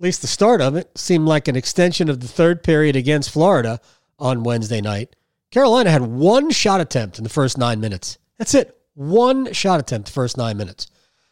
least 0.00 0.22
the 0.22 0.26
start 0.26 0.60
of 0.60 0.74
it, 0.76 0.96
seemed 0.96 1.26
like 1.26 1.48
an 1.48 1.56
extension 1.56 2.08
of 2.08 2.20
the 2.20 2.28
third 2.28 2.62
period 2.62 2.96
against 2.96 3.30
Florida 3.30 3.80
on 4.18 4.42
Wednesday 4.42 4.80
night. 4.80 5.14
Carolina 5.50 5.90
had 5.90 6.02
one 6.02 6.50
shot 6.50 6.80
attempt 6.80 7.18
in 7.18 7.24
the 7.24 7.30
first 7.30 7.58
nine 7.58 7.80
minutes. 7.80 8.18
That's 8.38 8.54
it. 8.54 8.76
One 8.94 9.52
shot 9.52 9.80
attempt 9.80 10.06
the 10.06 10.12
first 10.12 10.36
nine 10.36 10.56
minutes. 10.56 10.88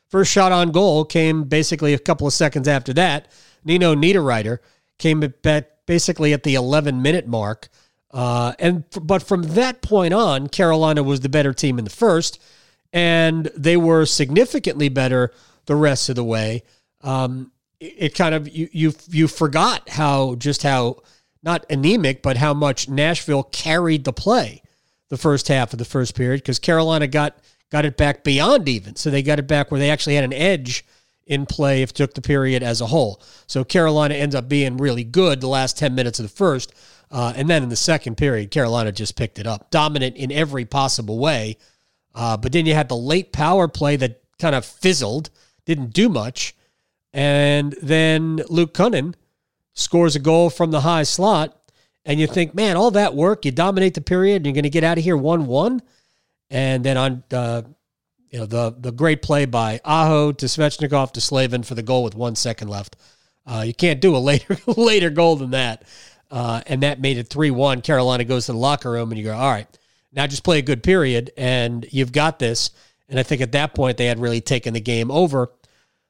First 0.08 0.30
shot 0.30 0.52
on 0.52 0.70
goal 0.70 1.04
came 1.04 1.44
basically 1.44 1.92
a 1.92 1.98
couple 1.98 2.26
of 2.26 2.32
seconds 2.32 2.68
after 2.68 2.92
that. 2.94 3.28
Nino 3.64 3.94
Niederreiter 3.94 4.58
came 4.98 5.22
at 5.22 5.86
basically 5.86 6.32
at 6.32 6.42
the 6.42 6.54
11 6.54 7.02
minute 7.02 7.26
mark. 7.26 7.68
Uh, 8.16 8.54
and 8.58 8.84
but 9.02 9.22
from 9.22 9.42
that 9.42 9.82
point 9.82 10.14
on, 10.14 10.48
Carolina 10.48 11.02
was 11.02 11.20
the 11.20 11.28
better 11.28 11.52
team 11.52 11.78
in 11.78 11.84
the 11.84 11.90
first 11.90 12.40
and 12.96 13.50
they 13.54 13.76
were 13.76 14.06
significantly 14.06 14.88
better 14.88 15.30
the 15.66 15.76
rest 15.76 16.08
of 16.08 16.16
the 16.16 16.24
way. 16.24 16.62
Um, 17.02 17.52
it, 17.78 17.94
it 17.98 18.14
kind 18.14 18.34
of 18.34 18.48
you 18.48 18.68
you 18.72 18.94
you 19.08 19.28
forgot 19.28 19.88
how 19.90 20.36
just 20.36 20.62
how 20.62 21.02
not 21.42 21.66
anemic, 21.70 22.22
but 22.22 22.38
how 22.38 22.54
much 22.54 22.88
Nashville 22.88 23.44
carried 23.44 24.04
the 24.04 24.14
play 24.14 24.62
the 25.10 25.18
first 25.18 25.48
half 25.48 25.72
of 25.72 25.78
the 25.78 25.84
first 25.84 26.16
period 26.16 26.40
because 26.40 26.58
Carolina 26.58 27.06
got 27.06 27.36
got 27.70 27.84
it 27.84 27.98
back 27.98 28.24
beyond 28.24 28.66
even. 28.68 28.96
So 28.96 29.10
they 29.10 29.22
got 29.22 29.38
it 29.38 29.46
back 29.46 29.70
where 29.70 29.78
they 29.78 29.90
actually 29.90 30.14
had 30.14 30.24
an 30.24 30.32
edge 30.32 30.84
in 31.26 31.44
play 31.44 31.82
if 31.82 31.92
took 31.92 32.14
the 32.14 32.22
period 32.22 32.62
as 32.62 32.80
a 32.80 32.86
whole. 32.86 33.20
So 33.46 33.62
Carolina 33.62 34.14
ends 34.14 34.34
up 34.34 34.48
being 34.48 34.76
really 34.78 35.04
good 35.04 35.40
the 35.40 35.48
last 35.48 35.76
10 35.76 35.94
minutes 35.94 36.18
of 36.18 36.24
the 36.24 36.34
first. 36.34 36.72
Uh, 37.10 37.32
and 37.36 37.48
then 37.48 37.62
in 37.62 37.68
the 37.68 37.76
second 37.76 38.16
period, 38.16 38.50
Carolina 38.50 38.92
just 38.92 39.16
picked 39.16 39.38
it 39.38 39.46
up, 39.46 39.70
dominant 39.70 40.16
in 40.16 40.32
every 40.32 40.64
possible 40.64 41.18
way. 41.18 41.56
Uh, 42.14 42.36
but 42.36 42.52
then 42.52 42.66
you 42.66 42.74
had 42.74 42.88
the 42.88 42.96
late 42.96 43.32
power 43.32 43.68
play 43.68 43.96
that 43.96 44.22
kind 44.38 44.54
of 44.54 44.64
fizzled, 44.64 45.30
didn't 45.64 45.92
do 45.92 46.08
much. 46.08 46.54
And 47.12 47.74
then 47.80 48.42
Luke 48.48 48.74
Kunin 48.74 49.14
scores 49.74 50.16
a 50.16 50.18
goal 50.18 50.50
from 50.50 50.70
the 50.70 50.80
high 50.80 51.04
slot. 51.04 51.56
And 52.04 52.20
you 52.20 52.26
think, 52.26 52.54
man, 52.54 52.76
all 52.76 52.92
that 52.92 53.14
work, 53.14 53.44
you 53.44 53.50
dominate 53.50 53.94
the 53.94 54.00
period, 54.00 54.36
and 54.36 54.46
you're 54.46 54.54
going 54.54 54.62
to 54.62 54.70
get 54.70 54.84
out 54.84 54.98
of 54.98 55.04
here 55.04 55.16
1 55.16 55.46
1. 55.46 55.82
And 56.50 56.84
then 56.84 56.96
on, 56.96 57.24
uh, 57.32 57.62
you 58.30 58.38
know, 58.38 58.46
the, 58.46 58.74
the 58.78 58.92
great 58.92 59.22
play 59.22 59.44
by 59.44 59.80
Aho 59.84 60.32
to 60.32 60.46
Svechnikov 60.46 61.12
to 61.12 61.20
Slavin 61.20 61.62
for 61.62 61.74
the 61.74 61.82
goal 61.82 62.04
with 62.04 62.14
one 62.14 62.36
second 62.36 62.68
left. 62.68 62.96
Uh, 63.44 63.64
you 63.66 63.74
can't 63.74 64.00
do 64.00 64.16
a 64.16 64.18
later 64.30 64.56
later 64.66 65.10
goal 65.10 65.36
than 65.36 65.50
that. 65.50 65.84
Uh, 66.30 66.60
and 66.66 66.82
that 66.82 67.00
made 67.00 67.18
it 67.18 67.28
3 67.28 67.50
1. 67.50 67.82
Carolina 67.82 68.24
goes 68.24 68.46
to 68.46 68.52
the 68.52 68.58
locker 68.58 68.90
room, 68.90 69.10
and 69.10 69.18
you 69.18 69.24
go, 69.24 69.34
all 69.34 69.50
right, 69.50 69.66
now 70.12 70.26
just 70.26 70.44
play 70.44 70.58
a 70.58 70.62
good 70.62 70.82
period, 70.82 71.30
and 71.36 71.86
you've 71.90 72.12
got 72.12 72.38
this. 72.38 72.70
And 73.08 73.20
I 73.20 73.22
think 73.22 73.40
at 73.40 73.52
that 73.52 73.74
point 73.74 73.96
they 73.96 74.06
had 74.06 74.18
really 74.18 74.40
taken 74.40 74.74
the 74.74 74.80
game 74.80 75.10
over. 75.10 75.50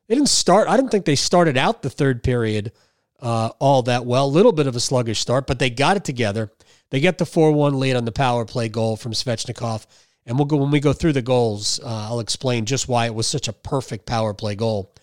They 0.08 0.14
didn't 0.14 0.30
start. 0.30 0.68
I 0.68 0.76
didn't 0.76 0.90
think 0.90 1.04
they 1.04 1.16
started 1.16 1.56
out 1.56 1.82
the 1.82 1.90
third 1.90 2.22
period 2.22 2.72
uh, 3.20 3.50
all 3.58 3.82
that 3.82 4.06
well. 4.06 4.26
A 4.26 4.28
little 4.28 4.52
bit 4.52 4.66
of 4.66 4.76
a 4.76 4.80
sluggish 4.80 5.20
start, 5.20 5.46
but 5.46 5.58
they 5.58 5.70
got 5.70 5.96
it 5.96 6.04
together. 6.04 6.50
They 6.90 7.00
get 7.00 7.18
the 7.18 7.26
four-one 7.26 7.78
lead 7.78 7.96
on 7.96 8.04
the 8.04 8.12
power 8.12 8.44
play 8.44 8.68
goal 8.68 8.96
from 8.96 9.12
Svechnikov, 9.12 9.86
and 10.24 10.38
we'll 10.38 10.46
go 10.46 10.56
when 10.56 10.70
we 10.70 10.80
go 10.80 10.92
through 10.92 11.14
the 11.14 11.22
goals. 11.22 11.80
Uh, 11.82 12.08
I'll 12.08 12.20
explain 12.20 12.64
just 12.64 12.88
why 12.88 13.06
it 13.06 13.14
was 13.14 13.26
such 13.26 13.48
a 13.48 13.52
perfect 13.52 14.06
power 14.06 14.34
play 14.34 14.54
goal. 14.54 14.94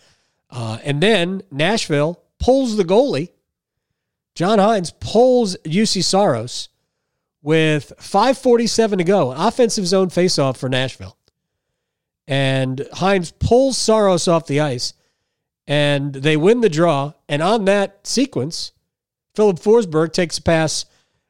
Uh, 0.49 0.77
and 0.83 1.01
then 1.01 1.41
Nashville 1.51 2.21
pulls 2.39 2.77
the 2.77 2.85
goalie. 2.85 3.29
John 4.35 4.57
Hynes 4.59 4.91
pulls 4.99 5.55
Juuse 5.57 6.03
Saros 6.03 6.69
with 7.41 7.93
547 7.99 8.97
to 8.97 9.03
go, 9.03 9.31
offensive 9.31 9.85
zone 9.85 10.09
faceoff 10.09 10.57
for 10.57 10.69
Nashville. 10.69 11.17
And 12.27 12.79
Hynes 12.93 13.33
pulls 13.37 13.77
Saros 13.77 14.27
off 14.27 14.47
the 14.47 14.61
ice 14.61 14.93
and 15.67 16.13
they 16.13 16.37
win 16.37 16.61
the 16.61 16.69
draw. 16.69 17.13
And 17.27 17.41
on 17.41 17.65
that 17.65 18.07
sequence, 18.07 18.71
Filip 19.35 19.57
Forsberg 19.57 20.13
takes 20.13 20.37
a 20.37 20.41
pass, 20.41 20.85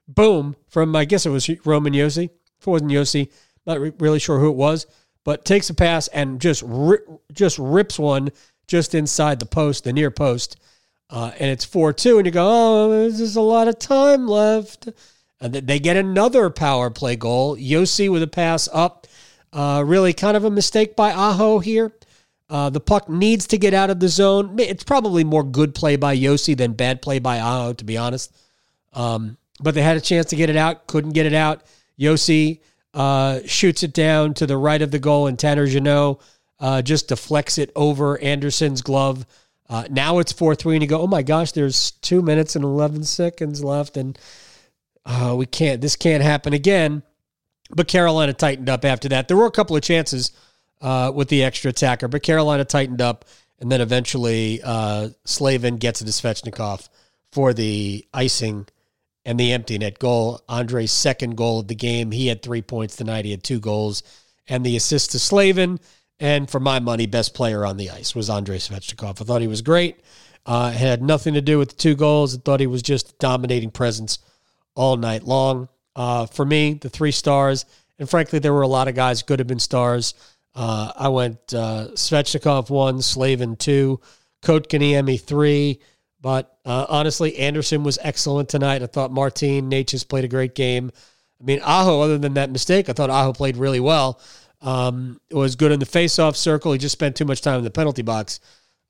boom, 0.07 0.55
from 0.67 0.95
I 0.95 1.05
guess 1.05 1.25
it 1.25 1.29
was 1.29 1.49
Roman 1.65 1.93
Josi. 1.93 2.25
If 2.25 2.67
it 2.67 2.69
wasn't 2.69 2.91
Josi, 2.91 3.31
not 3.65 3.79
re- 3.79 3.93
really 3.99 4.19
sure 4.19 4.39
who 4.39 4.49
it 4.49 4.55
was, 4.55 4.85
but 5.23 5.45
takes 5.45 5.69
a 5.69 5.73
pass 5.73 6.07
and 6.09 6.39
just 6.39 6.63
ri- 6.65 6.99
just 7.31 7.57
rips 7.57 7.97
one 7.97 8.29
just 8.67 8.95
inside 8.95 9.39
the 9.39 9.45
post, 9.45 9.83
the 9.83 9.93
near 9.93 10.11
post. 10.11 10.57
Uh, 11.09 11.31
and 11.39 11.51
it's 11.51 11.65
4 11.65 11.93
2. 11.93 12.17
And 12.17 12.25
you 12.25 12.31
go, 12.31 12.47
oh, 12.49 12.89
there's 12.89 13.35
a 13.35 13.41
lot 13.41 13.67
of 13.67 13.79
time 13.79 14.27
left. 14.27 14.89
And 15.39 15.53
they 15.53 15.79
get 15.79 15.97
another 15.97 16.49
power 16.49 16.89
play 16.89 17.15
goal. 17.15 17.57
Josi 17.57 18.11
with 18.11 18.23
a 18.23 18.27
pass 18.27 18.69
up. 18.73 19.07
Uh, 19.51 19.83
really 19.85 20.13
kind 20.13 20.35
of 20.35 20.45
a 20.45 20.49
mistake 20.49 20.95
by 20.95 21.11
Aho 21.11 21.59
here. 21.59 21.93
Uh, 22.49 22.69
the 22.69 22.79
puck 22.79 23.09
needs 23.09 23.47
to 23.47 23.57
get 23.57 23.73
out 23.73 23.89
of 23.89 23.99
the 23.99 24.07
zone. 24.07 24.57
It's 24.59 24.83
probably 24.83 25.23
more 25.23 25.43
good 25.43 25.75
play 25.75 25.95
by 25.95 26.15
Josi 26.15 26.55
than 26.55 26.73
bad 26.73 27.01
play 27.01 27.19
by 27.19 27.39
Aho, 27.39 27.73
to 27.73 27.83
be 27.83 27.97
honest. 27.97 28.35
Um, 28.93 29.37
but 29.59 29.75
they 29.75 29.81
had 29.81 29.97
a 29.97 30.01
chance 30.01 30.27
to 30.27 30.35
get 30.35 30.49
it 30.49 30.55
out, 30.55 30.87
couldn't 30.87 31.13
get 31.13 31.25
it 31.25 31.33
out. 31.33 31.63
Josi 31.99 32.59
uh, 32.93 33.39
shoots 33.45 33.83
it 33.83 33.93
down 33.93 34.33
to 34.35 34.45
the 34.45 34.57
right 34.57 34.81
of 34.81 34.91
the 34.91 34.99
goal, 34.99 35.27
and 35.27 35.37
Tanner 35.37 35.67
Jeannot 35.67 36.21
uh, 36.59 36.81
just 36.81 37.07
deflects 37.07 37.57
it 37.57 37.71
over 37.75 38.17
Andersen's 38.17 38.81
glove. 38.81 39.25
Uh, 39.73 39.85
now 39.89 40.19
it's 40.19 40.31
4 40.31 40.53
3, 40.53 40.75
and 40.75 40.83
you 40.83 40.87
go, 40.87 41.01
oh 41.01 41.07
my 41.07 41.23
gosh, 41.23 41.51
there's 41.51 41.91
two 41.91 42.21
minutes 42.21 42.55
and 42.55 42.63
11 42.63 43.05
seconds 43.05 43.63
left. 43.63 43.97
And 43.97 44.19
uh, 45.03 45.33
we 45.35 45.47
can't, 45.47 45.81
this 45.81 45.95
can't 45.95 46.21
happen 46.21 46.53
again. 46.53 47.01
But 47.71 47.87
Carolina 47.87 48.33
tightened 48.33 48.69
up 48.69 48.85
after 48.85 49.09
that. 49.09 49.27
There 49.27 49.35
were 49.35 49.47
a 49.47 49.51
couple 49.51 49.75
of 49.75 49.81
chances 49.81 50.31
uh, 50.79 51.11
with 51.15 51.29
the 51.29 51.43
extra 51.43 51.69
attacker, 51.69 52.07
but 52.07 52.21
Carolina 52.21 52.65
tightened 52.65 53.01
up, 53.01 53.25
and 53.59 53.71
then 53.71 53.81
eventually 53.81 54.61
uh, 54.63 55.09
Slavin 55.25 55.77
gets 55.77 56.03
it 56.03 56.05
to 56.05 56.11
Svechnikov 56.11 56.87
for 57.31 57.51
the 57.51 58.05
icing 58.13 58.67
and 59.25 59.39
the 59.39 59.53
empty 59.53 59.79
net 59.79 59.97
goal. 59.97 60.39
Andre's 60.47 60.91
second 60.91 61.35
goal 61.35 61.61
of 61.61 61.67
the 61.67 61.73
game. 61.73 62.11
He 62.11 62.27
had 62.27 62.43
three 62.43 62.61
points 62.61 62.95
tonight. 62.95 63.25
He 63.25 63.31
had 63.31 63.43
two 63.43 63.59
goals 63.59 64.03
and 64.47 64.63
the 64.63 64.75
assist 64.75 65.13
to 65.13 65.19
Slavin. 65.19 65.79
And 66.19 66.49
for 66.49 66.59
my 66.59 66.79
money, 66.79 67.05
best 67.05 67.33
player 67.33 67.65
on 67.65 67.77
the 67.77 67.89
ice 67.89 68.15
was 68.15 68.29
Andrei 68.29 68.57
Svechnikov. 68.57 69.21
I 69.21 69.25
thought 69.25 69.41
he 69.41 69.47
was 69.47 69.61
great. 69.61 69.99
Uh, 70.45 70.71
had 70.71 71.01
nothing 71.01 71.33
to 71.33 71.41
do 71.41 71.57
with 71.57 71.69
the 71.69 71.75
two 71.75 71.95
goals. 71.95 72.35
I 72.35 72.39
thought 72.39 72.59
he 72.59 72.67
was 72.67 72.81
just 72.81 73.17
dominating 73.19 73.71
presence 73.71 74.19
all 74.75 74.97
night 74.97 75.23
long. 75.23 75.69
Uh, 75.95 76.25
for 76.25 76.45
me, 76.45 76.73
the 76.73 76.89
three 76.89 77.11
stars, 77.11 77.65
and 77.99 78.09
frankly, 78.09 78.39
there 78.39 78.53
were 78.53 78.63
a 78.63 78.67
lot 78.67 78.87
of 78.87 78.95
guys 78.95 79.21
could 79.21 79.39
have 79.39 79.47
been 79.47 79.59
stars. 79.59 80.13
Uh, 80.55 80.91
I 80.95 81.09
went 81.09 81.53
uh, 81.53 81.89
Svechnikov 81.93 82.69
one, 82.69 83.01
Slavin 83.01 83.55
two, 83.55 83.99
Kotkaniemi 84.41 85.21
three. 85.21 85.79
But 86.19 86.57
uh, 86.65 86.85
honestly, 86.89 87.37
Andersen 87.37 87.83
was 87.83 87.99
excellent 88.01 88.49
tonight. 88.49 88.81
I 88.81 88.87
thought 88.87 89.11
Martin 89.11 89.69
Necas 89.69 90.07
played 90.07 90.23
a 90.23 90.29
great 90.29 90.55
game. 90.55 90.91
I 91.39 91.43
mean, 91.43 91.59
Aho, 91.61 91.99
other 92.01 92.17
than 92.17 92.35
that 92.35 92.49
mistake, 92.49 92.87
I 92.87 92.93
thought 92.93 93.09
Aho 93.09 93.33
played 93.33 93.57
really 93.57 93.81
well. 93.81 94.21
Um, 94.63 95.19
was 95.29 95.55
good 95.55 95.71
in 95.71 95.79
the 95.79 95.85
face-off 95.85 96.35
circle. 96.35 96.71
He 96.71 96.79
just 96.79 96.93
spent 96.93 97.15
too 97.15 97.25
much 97.25 97.41
time 97.41 97.59
in 97.59 97.63
the 97.63 97.69
penalty 97.69 98.01
box. 98.01 98.39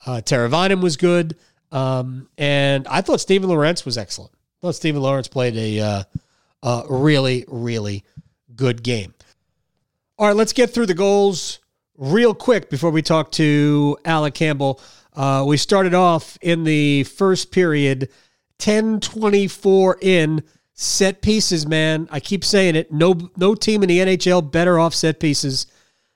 Uh, 0.06 0.22
Teravainen 0.24 0.82
was 0.82 0.96
good. 0.98 1.36
Um, 1.72 2.30
and 2.38 2.88
I 2.88 3.02
thought 3.02 3.20
Steven 3.20 3.50
Lorentz 3.50 3.84
was 3.84 3.98
excellent. 3.98 4.32
I 4.34 4.68
thought 4.68 4.76
Steven 4.76 5.02
Lorentz 5.02 5.28
played 5.28 5.58
a, 5.58 5.80
uh, 5.80 6.04
a 6.62 6.84
really, 6.88 7.44
really 7.48 8.04
good 8.56 8.84
game. 8.84 9.14
All 10.20 10.28
right, 10.28 10.36
let's 10.36 10.54
get 10.54 10.70
through 10.70 10.86
the 10.86 10.94
goals 10.94 11.60
real 11.98 12.36
quick 12.36 12.70
before 12.70 12.92
we 12.92 13.02
talk 13.02 13.32
to 13.34 13.98
Alec 14.06 14.36
Campbell. 14.36 14.80
Uh, 15.16 15.44
we 15.48 15.58
started 15.58 15.94
off 15.94 16.38
in 16.42 16.64
the 16.64 17.04
first 17.04 17.52
period, 17.52 18.10
10 18.60 19.00
24 19.00 19.98
in 20.02 20.44
set 20.74 21.22
pieces, 21.22 21.68
man. 21.68 22.08
I 22.12 22.20
keep 22.20 22.44
saying 22.44 22.76
it. 22.76 22.92
No, 22.92 23.30
no 23.38 23.56
team 23.56 23.84
in 23.84 23.90
the 23.90 24.00
NHL 24.00 24.52
better 24.52 24.80
off 24.80 24.94
set 24.94 25.20
pieces 25.20 25.68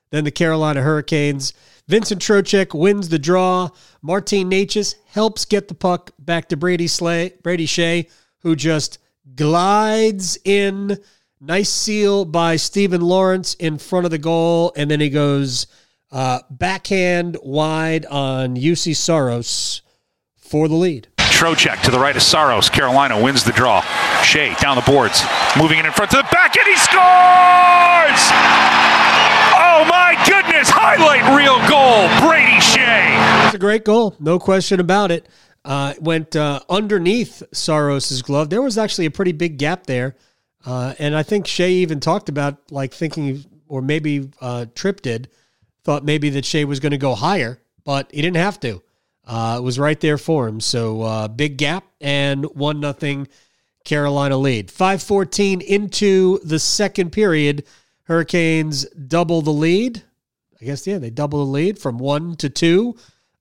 than 0.09 0.23
the 0.23 0.31
Carolina 0.31 0.81
Hurricanes. 0.81 1.53
Vincent 1.87 2.21
Trocheck 2.21 2.77
wins 2.77 3.09
the 3.09 3.19
draw. 3.19 3.69
Martin 4.01 4.49
Necas 4.49 4.95
helps 5.07 5.45
get 5.45 5.67
the 5.67 5.73
puck 5.73 6.11
back 6.19 6.49
to 6.49 6.57
Brady 6.57 6.87
Slay, 6.87 7.33
Brady 7.43 7.67
Skjei, 7.67 8.09
who 8.39 8.55
just 8.55 8.99
glides 9.35 10.37
in. 10.43 10.97
Nice 11.39 11.69
seal 11.69 12.25
by 12.25 12.55
Stephen 12.55 13.01
Lorentz 13.01 13.53
in 13.55 13.77
front 13.77 14.05
of 14.05 14.11
the 14.11 14.17
goal, 14.17 14.73
and 14.75 14.89
then 14.89 14.99
he 14.99 15.09
goes 15.09 15.67
uh, 16.11 16.39
backhand 16.49 17.37
wide 17.43 18.07
on 18.07 18.55
Juuse 18.55 18.95
Saros 18.95 19.83
for 20.35 20.67
the 20.67 20.75
lead. 20.75 21.09
Trocheck 21.37 21.83
to 21.83 21.91
the 21.91 21.99
right 21.99 22.15
of 22.15 22.23
Saros. 22.23 22.67
Carolina 22.67 23.21
wins 23.21 23.43
the 23.43 23.51
draw. 23.51 23.81
Skjei 24.21 24.59
down 24.59 24.75
the 24.75 24.81
boards, 24.81 25.23
moving 25.55 25.77
it 25.77 25.85
in 25.85 25.91
front 25.91 26.09
to 26.09 26.17
the 26.17 26.27
back, 26.31 26.57
and 26.57 26.65
he 26.65 26.75
scores! 26.75 28.21
Oh 29.53 29.85
my 29.87 30.17
goodness! 30.25 30.67
Highlight 30.67 31.37
real 31.37 31.57
goal, 31.69 32.09
Brady 32.27 32.57
Skjei. 32.57 33.45
It's 33.45 33.53
a 33.53 33.59
great 33.59 33.85
goal, 33.85 34.15
no 34.19 34.39
question 34.39 34.79
about 34.79 35.11
it. 35.11 35.29
Uh, 35.63 35.93
went 36.01 36.35
uh, 36.35 36.59
underneath 36.69 37.43
Saros's 37.53 38.23
glove. 38.23 38.49
There 38.49 38.63
was 38.63 38.79
actually 38.79 39.05
a 39.05 39.11
pretty 39.11 39.33
big 39.33 39.59
gap 39.59 39.85
there, 39.85 40.15
uh, 40.65 40.95
and 40.97 41.15
I 41.15 41.21
think 41.21 41.45
Skjei 41.45 41.69
even 41.69 41.99
talked 41.99 42.29
about 42.29 42.71
like 42.71 42.95
thinking, 42.95 43.45
or 43.67 43.83
maybe 43.83 44.31
uh, 44.41 44.65
Tripp 44.73 45.01
did, 45.01 45.29
thought 45.83 46.03
maybe 46.03 46.31
that 46.31 46.45
Skjei 46.45 46.65
was 46.65 46.79
going 46.79 46.93
to 46.93 46.97
go 46.97 47.13
higher, 47.13 47.61
but 47.83 48.09
he 48.11 48.23
didn't 48.23 48.37
have 48.37 48.59
to. 48.61 48.81
Uh, 49.27 49.57
it 49.59 49.61
was 49.61 49.77
right 49.77 49.99
there 49.99 50.17
for 50.17 50.47
him. 50.47 50.61
So 50.61 51.01
uh, 51.01 51.27
big 51.27 51.57
gap 51.57 51.83
and 51.99 52.45
one 52.45 52.79
nothing 52.79 53.27
Carolina 53.83 54.37
lead. 54.37 54.71
Five 54.71 55.03
fourteen 55.03 55.61
into 55.61 56.39
the 56.45 56.59
second 56.59 57.11
period, 57.11 57.65
Hurricanes 58.03 58.85
double 58.85 59.41
the 59.41 59.51
lead. 59.51 60.01
I 60.61 60.65
guess 60.65 60.87
yeah, 60.87 60.97
they 60.97 61.09
double 61.09 61.45
the 61.45 61.51
lead 61.51 61.77
from 61.77 61.97
one 61.99 62.35
to 62.37 62.49
two. 62.49 62.95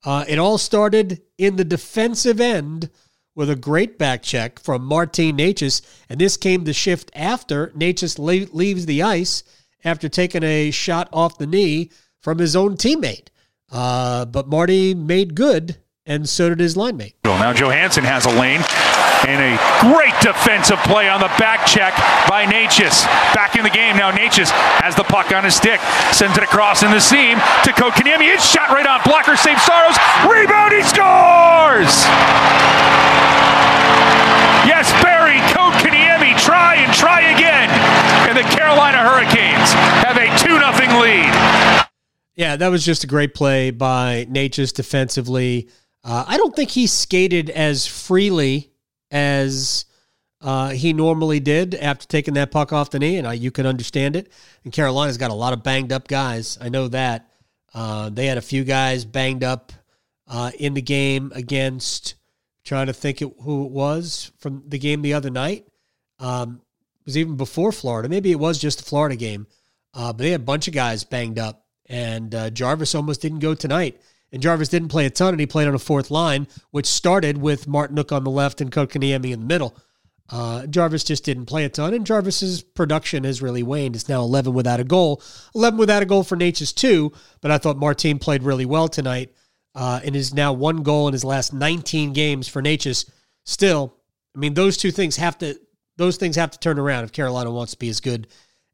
Uh, 0.05 0.25
it 0.29 0.39
all 0.39 0.59
started 0.59 1.23
in 1.39 1.57
the 1.57 1.65
defensive 1.65 2.41
end 2.41 2.91
with 3.35 3.49
a 3.49 3.57
great 3.57 3.99
back 3.99 4.23
check 4.23 4.59
from 4.59 4.85
Martin 4.85 5.37
Necas, 5.37 5.83
and 6.09 6.21
this 6.21 6.37
came 6.37 6.65
the 6.65 6.73
shift 6.73 7.11
after 7.15 7.69
Necas 7.69 8.19
leaves 8.19 8.87
the 8.87 9.03
ice 9.03 9.45
after 9.85 10.09
taking 10.09 10.43
a 10.43 10.71
shot 10.71 11.09
off 11.13 11.39
the 11.39 11.47
knee 11.47 11.91
from 12.21 12.39
his 12.39 12.57
own 12.57 12.77
teammate. 12.77 13.29
Uh, 13.71 14.25
but 14.25 14.49
Marty 14.49 14.95
made 14.95 15.35
good, 15.35 15.77
and 16.05 16.29
so 16.29 16.49
did 16.49 16.61
his 16.61 16.77
line 16.77 16.97
mate. 16.97 17.15
Now 17.25 17.53
Johansen 17.53 18.05
has 18.05 18.25
a 18.27 18.31
lane. 18.31 18.63
And 19.27 19.43
a 19.43 19.59
great 19.81 20.15
defensive 20.21 20.79
play 20.85 21.09
on 21.09 21.19
the 21.19 21.33
back 21.41 21.67
check 21.67 21.97
by 22.29 22.45
Necas. 22.47 23.03
Back 23.35 23.57
in 23.57 23.65
the 23.65 23.71
game 23.71 23.97
now. 23.97 24.13
Necas 24.13 24.53
has 24.79 24.95
the 24.95 25.03
puck 25.03 25.33
on 25.33 25.43
his 25.43 25.57
stick, 25.57 25.81
sends 26.13 26.37
it 26.37 26.45
across 26.45 26.85
in 26.85 26.91
the 26.93 27.01
seam 27.01 27.39
to 27.65 27.73
Kotkaniemi. 27.73 28.29
It's 28.31 28.47
shot 28.47 28.71
right 28.71 28.87
on 28.87 29.01
blocker, 29.03 29.35
save 29.35 29.59
Saros. 29.65 29.97
Rebound, 30.29 30.71
he 30.77 30.83
scores! 30.85 32.07
Yes, 34.69 34.93
Barry 35.03 35.43
Kotkaniemi 35.51 36.39
try 36.39 36.77
and 36.77 36.93
try 36.95 37.33
again. 37.33 37.67
And 38.31 38.37
the 38.37 38.47
Carolina 38.55 38.99
Hurricanes 39.03 39.73
have 40.07 40.19
a 40.21 40.29
2 40.39 40.55
0 40.55 41.01
lead. 41.03 41.33
Yeah, 42.37 42.57
that 42.57 42.69
was 42.69 42.85
just 42.85 43.03
a 43.03 43.07
great 43.07 43.35
play 43.35 43.71
by 43.71 44.27
Necas 44.31 44.73
defensively. 44.73 45.71
Uh, 46.05 46.25
I 46.29 46.37
don't 46.37 46.55
think 46.55 46.71
he 46.71 46.87
skated 46.87 47.49
as 47.49 47.87
freely 47.87 48.71
as 49.11 49.87
uh, 50.43 50.69
he 50.69 50.93
normally 50.93 51.41
did 51.41 51.75
after 51.75 52.07
taking 52.07 52.35
that 52.35 52.51
puck 52.51 52.75
off 52.75 52.91
the 52.91 52.99
knee, 52.99 53.17
and 53.17 53.27
I, 53.27 53.33
you 53.33 53.51
can 53.51 53.65
understand 53.65 54.17
it. 54.17 54.31
And 54.65 54.73
Carolina's 54.73 55.17
got 55.17 55.31
a 55.31 55.35
lot 55.35 55.55
of 55.55 55.63
banged 55.63 55.93
up 55.93 56.09
guys. 56.09 56.59
I 56.61 56.69
know 56.69 56.89
that. 56.89 57.31
Uh, 57.73 58.11
they 58.11 58.27
had 58.27 58.39
a 58.39 58.43
few 58.43 58.65
guys 58.65 59.05
banged 59.05 59.43
up 59.43 59.73
uh, 60.29 60.51
in 60.59 60.75
the 60.75 60.83
game 60.83 61.33
against, 61.35 62.17
trying 62.65 62.87
to 62.87 62.93
think 62.93 63.23
it, 63.23 63.33
who 63.41 63.65
it 63.65 63.71
was 63.71 64.31
from 64.39 64.63
the 64.69 64.79
game 64.79 65.01
the 65.01 65.15
other 65.15 65.31
night. 65.31 65.67
Um, 66.19 66.61
was 67.07 67.17
even 67.17 67.37
before 67.37 67.73
Florida. 67.73 68.09
Maybe 68.09 68.31
it 68.31 68.39
was 68.39 68.59
just 68.59 68.79
the 68.79 68.85
Florida 68.85 69.17
game. 69.17 69.47
Uh, 69.95 70.13
but 70.13 70.19
they 70.19 70.31
had 70.33 70.43
a 70.43 70.45
bunch 70.45 70.69
of 70.69 70.75
guys 70.75 71.05
banged 71.05 71.39
up 71.39 71.66
and 71.89 72.35
uh, 72.35 72.51
Jarvis 72.51 72.95
almost 72.95 73.21
didn't 73.21 73.41
go 73.41 73.55
tonight. 73.55 74.01
And 74.33 74.43
Jarvis 74.43 74.69
didn't 74.69 74.89
play 74.89 75.07
a 75.07 75.11
ton, 75.11 75.35
and 75.35 75.41
he 75.41 75.47
played 75.47 75.69
on 75.69 75.75
a 75.75 75.79
fourth 75.79 76.11
line, 76.11 76.49
which 76.71 76.87
started 76.87 77.39
with 77.39 77.69
Martinook 77.69 78.11
on 78.11 78.25
the 78.25 78.31
left 78.31 78.61
and 78.61 78.73
Kotkaniemi 78.73 79.33
in 79.33 79.41
the 79.41 79.47
middle. 79.47 79.77
Uh, 80.29 80.67
Jarvis 80.67 81.05
just 81.05 81.25
didn't 81.25 81.47
play 81.47 81.65
a 81.65 81.69
ton, 81.69 81.95
and 81.95 82.05
Jarvis's 82.05 82.63
production 82.63 83.23
has 83.23 83.41
really 83.41 83.63
waned. 83.63 83.95
It's 83.95 84.09
now 84.09 84.23
11 84.23 84.53
without 84.53 84.81
a 84.81 84.85
goal. 84.85 85.23
11 85.55 85.79
without 85.79 86.03
a 86.03 86.07
goal 86.07 86.25
for 86.25 86.37
Necas, 86.37 86.75
too, 86.75 87.13
but 87.41 87.53
I 87.53 87.59
thought 87.59 87.77
Martin 87.77 88.19
played 88.19 88.43
really 88.43 88.67
well 88.67 88.89
tonight 88.89 89.33
uh, 89.77 90.01
and 90.03 90.17
is 90.17 90.35
now 90.35 90.53
one 90.53 90.83
goal 90.83 91.07
in 91.07 91.13
his 91.13 91.25
last 91.25 91.53
19 91.53 92.13
games 92.13 92.49
for 92.49 92.61
Necas. 92.61 93.09
Still, 93.45 93.95
I 94.35 94.39
mean, 94.39 94.55
those 94.55 94.77
two 94.77 94.91
things 94.91 95.17
have 95.17 95.39
to 95.39 95.59
those 95.99 96.17
things 96.17 96.37
have 96.37 96.51
to 96.51 96.59
turn 96.59 96.79
around 96.79 97.05
if 97.05 97.13
Carolina 97.13 97.51
wants 97.51 97.73
to 97.73 97.79
be 97.79 97.89
as 97.89 98.01
good 98.01 98.27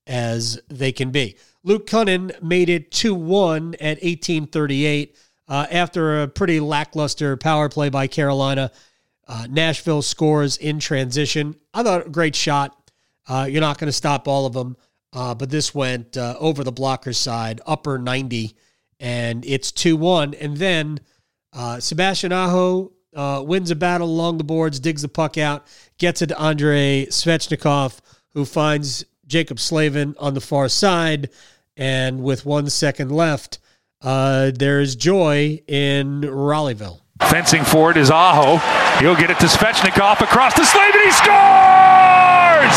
as 0.08 0.60
they 0.68 0.90
can 0.90 1.10
be. 1.10 1.36
Luke 1.64 1.86
Kunin 1.86 2.40
made 2.42 2.68
it 2.68 2.90
2 2.90 3.14
1 3.14 3.74
at 3.74 4.02
1838 4.02 5.16
uh, 5.48 5.66
after 5.70 6.22
a 6.22 6.28
pretty 6.28 6.60
lackluster 6.60 7.36
power 7.36 7.68
play 7.68 7.88
by 7.88 8.06
Carolina. 8.06 8.70
Uh, 9.28 9.46
Nashville 9.48 10.02
scores 10.02 10.56
in 10.56 10.80
transition. 10.80 11.54
I 11.72 11.82
thought 11.82 12.06
a 12.06 12.10
great 12.10 12.34
shot. 12.34 12.90
Uh, 13.28 13.46
you're 13.48 13.60
not 13.60 13.78
going 13.78 13.88
to 13.88 13.92
stop 13.92 14.26
all 14.26 14.46
of 14.46 14.52
them, 14.52 14.76
uh, 15.12 15.34
but 15.34 15.50
this 15.50 15.72
went 15.74 16.16
uh, 16.16 16.36
over 16.40 16.64
the 16.64 16.72
blocker's 16.72 17.18
side, 17.18 17.60
upper 17.64 17.96
90, 17.96 18.56
and 18.98 19.44
it's 19.44 19.70
2 19.70 19.96
1. 19.96 20.34
And 20.34 20.56
then 20.56 21.00
uh, 21.52 21.78
Sebastian 21.78 22.32
Aho 22.32 22.92
wins 23.44 23.70
a 23.70 23.76
battle 23.76 24.08
along 24.08 24.38
the 24.38 24.44
boards, 24.44 24.80
digs 24.80 25.02
the 25.02 25.08
puck 25.08 25.38
out, 25.38 25.66
gets 25.98 26.22
it 26.22 26.28
to 26.28 26.38
Andre 26.38 27.06
Svechnikov, 27.06 28.00
who 28.30 28.44
finds 28.44 29.04
Jaccob 29.32 29.58
Slavin 29.58 30.14
on 30.18 30.34
the 30.34 30.40
far 30.40 30.68
side. 30.68 31.30
And 31.76 32.22
with 32.22 32.44
one 32.44 32.68
second 32.68 33.10
left, 33.10 33.58
uh, 34.02 34.52
there's 34.54 34.94
joy 34.94 35.62
in 35.66 36.20
Raleighville. 36.20 37.00
Fencing 37.22 37.64
for 37.64 37.90
it 37.90 37.96
is 37.96 38.10
Aho. 38.10 38.58
He'll 39.00 39.16
get 39.16 39.30
it 39.30 39.38
to 39.40 39.46
Svechnikov 39.46 40.20
across 40.20 40.54
the 40.54 40.66
Slavin. 40.66 41.00
He 41.00 41.12
scores! 41.12 42.76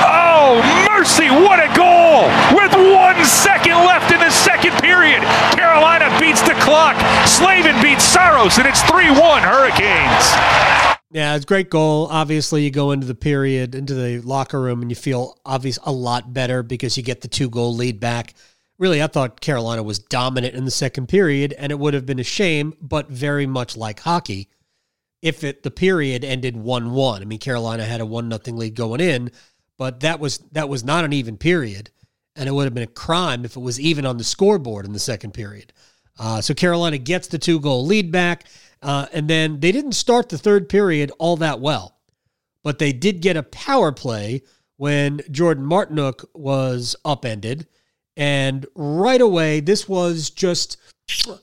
Oh, 0.00 0.62
mercy, 0.88 1.28
what 1.28 1.60
a 1.60 1.68
goal! 1.76 2.24
With 2.56 2.72
one 2.72 3.22
second 3.26 3.76
left 3.84 4.12
in 4.12 4.20
the 4.20 4.30
second 4.30 4.72
period, 4.80 5.20
Carolina 5.52 6.08
beats 6.18 6.40
the 6.40 6.54
clock. 6.64 6.96
Slavin 7.26 7.80
beats 7.82 8.04
Saros, 8.04 8.56
and 8.56 8.66
it's 8.66 8.82
3 8.82 9.10
1 9.10 9.42
Hurricanes. 9.42 10.99
Yeah, 11.12 11.34
it's 11.34 11.44
a 11.44 11.46
great 11.48 11.70
goal. 11.70 12.06
Obviously, 12.08 12.62
you 12.62 12.70
go 12.70 12.92
into 12.92 13.06
the 13.06 13.16
period, 13.16 13.74
into 13.74 13.94
the 13.94 14.20
locker 14.20 14.60
room, 14.60 14.80
and 14.80 14.90
you 14.90 14.94
feel 14.94 15.36
obvious 15.44 15.78
a 15.82 15.90
lot 15.92 16.32
better 16.32 16.62
because 16.62 16.96
you 16.96 17.02
get 17.02 17.20
the 17.20 17.28
two 17.28 17.50
goal 17.50 17.74
lead 17.74 17.98
back. 17.98 18.34
really, 18.78 19.02
I 19.02 19.08
thought 19.08 19.40
Carolina 19.40 19.82
was 19.82 19.98
dominant 19.98 20.54
in 20.54 20.64
the 20.64 20.70
second 20.70 21.08
period, 21.08 21.52
and 21.58 21.70
it 21.72 21.78
would 21.78 21.94
have 21.94 22.06
been 22.06 22.18
a 22.20 22.24
shame, 22.24 22.74
but 22.80 23.08
very 23.10 23.46
much 23.46 23.76
like 23.76 24.00
hockey, 24.00 24.48
if 25.20 25.44
it 25.44 25.62
the 25.64 25.70
period 25.70 26.24
ended 26.24 26.56
one 26.56 26.92
one. 26.92 27.22
I 27.22 27.24
mean, 27.26 27.38
Carolina 27.40 27.84
had 27.84 28.00
a 28.00 28.06
one 28.06 28.28
nothing 28.28 28.56
lead 28.56 28.74
going 28.74 29.00
in, 29.00 29.30
but 29.76 30.00
that 30.00 30.20
was 30.20 30.38
that 30.52 30.68
was 30.68 30.84
not 30.84 31.04
an 31.04 31.12
even 31.12 31.36
period, 31.36 31.90
and 32.36 32.48
it 32.48 32.52
would 32.52 32.64
have 32.64 32.74
been 32.74 32.84
a 32.84 32.86
crime 32.86 33.44
if 33.44 33.56
it 33.56 33.60
was 33.60 33.80
even 33.80 34.06
on 34.06 34.16
the 34.16 34.24
scoreboard 34.24 34.86
in 34.86 34.92
the 34.92 34.98
second 34.98 35.32
period. 35.32 35.72
Uh, 36.18 36.40
so 36.40 36.54
Carolina 36.54 36.98
gets 36.98 37.28
the 37.28 37.38
two 37.38 37.60
goal 37.60 37.84
lead 37.84 38.10
back, 38.12 38.44
uh, 38.82 39.06
and 39.12 39.28
then 39.28 39.60
they 39.60 39.72
didn't 39.72 39.92
start 39.92 40.28
the 40.28 40.38
third 40.38 40.68
period 40.68 41.12
all 41.18 41.36
that 41.36 41.60
well, 41.60 41.98
but 42.62 42.78
they 42.78 42.92
did 42.92 43.20
get 43.20 43.36
a 43.36 43.42
power 43.42 43.92
play 43.92 44.42
when 44.76 45.20
Jordan 45.30 45.64
Martinook 45.64 46.24
was 46.34 46.96
upended. 47.04 47.66
And 48.16 48.66
right 48.74 49.20
away, 49.20 49.60
this 49.60 49.88
was 49.88 50.30
just 50.30 50.78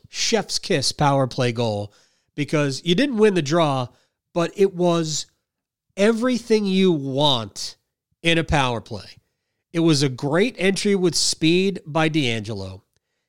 chef's 0.09 0.59
kiss 0.59 0.91
power 0.91 1.27
play 1.27 1.51
goal 1.51 1.93
because 2.35 2.81
you 2.83 2.95
didn't 2.95 3.17
win 3.17 3.33
the 3.33 3.41
draw, 3.41 3.87
but 4.33 4.51
it 4.55 4.73
was 4.73 5.25
everything 5.95 6.65
you 6.65 6.91
want 6.91 7.77
in 8.21 8.37
a 8.37 8.43
power 8.43 8.81
play. 8.81 9.17
It 9.73 9.79
was 9.79 10.01
a 10.01 10.09
great 10.09 10.55
entry 10.57 10.95
with 10.95 11.15
speed 11.15 11.81
by 11.85 12.09
DeAngelo. 12.09 12.81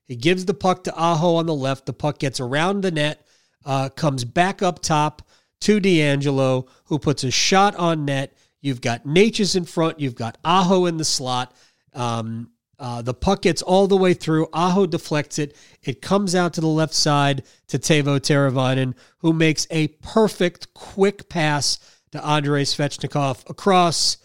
He 0.07 0.17
gives 0.17 0.47
the 0.47 0.55
puck 0.55 0.85
to 0.85 0.95
Aho 0.95 1.35
on 1.37 1.47
the 1.47 1.55
left. 1.55 1.85
The 1.85 1.93
puck 1.93 2.19
gets 2.19 2.41
around 2.41 2.83
the 2.83 2.91
net, 2.91 3.27
uh, 3.65 3.89
comes 3.91 4.25
back 4.25 4.63
up 4.63 4.81
top 4.81 5.23
to 5.61 5.81
DeAngelo, 5.81 6.69
who 6.85 6.99
puts 6.99 7.25
a 7.25 7.31
shot 7.31 7.75
on 7.77 8.05
net. 8.05 8.35
You've 8.61 8.81
got 8.81 9.05
Necas 9.05 9.57
in 9.57 9.65
front. 9.65 10.01
You've 10.01 10.15
got 10.15 10.39
Aho 10.45 10.87
in 10.87 10.97
the 10.97 11.05
slot. 11.05 11.55
Um, 11.95 12.51
uh, 12.79 13.03
the 13.03 13.15
puck 13.15 13.43
gets 13.43 13.61
all 13.61 13.89
the 13.89 13.97
way 13.97 14.15
through. 14.15 14.49
Aho 14.53 14.87
deflects 14.87 15.39
it. 15.39 15.57
It 15.83 16.01
comes 16.01 16.35
out 16.35 16.55
to 16.55 16.61
the 16.61 16.69
left 16.69 16.95
side 16.95 17.43
to 17.69 17.79
Teuvo 17.79 18.21
Teravainen, 18.21 18.95
who 19.19 19.33
makes 19.33 19.67
a 19.71 19.89
perfect, 19.89 20.73
quick 20.75 21.29
pass 21.29 21.79
to 22.13 22.25
Andrei 22.25 22.63
Svechnikov 22.63 23.49
across, 23.51 24.19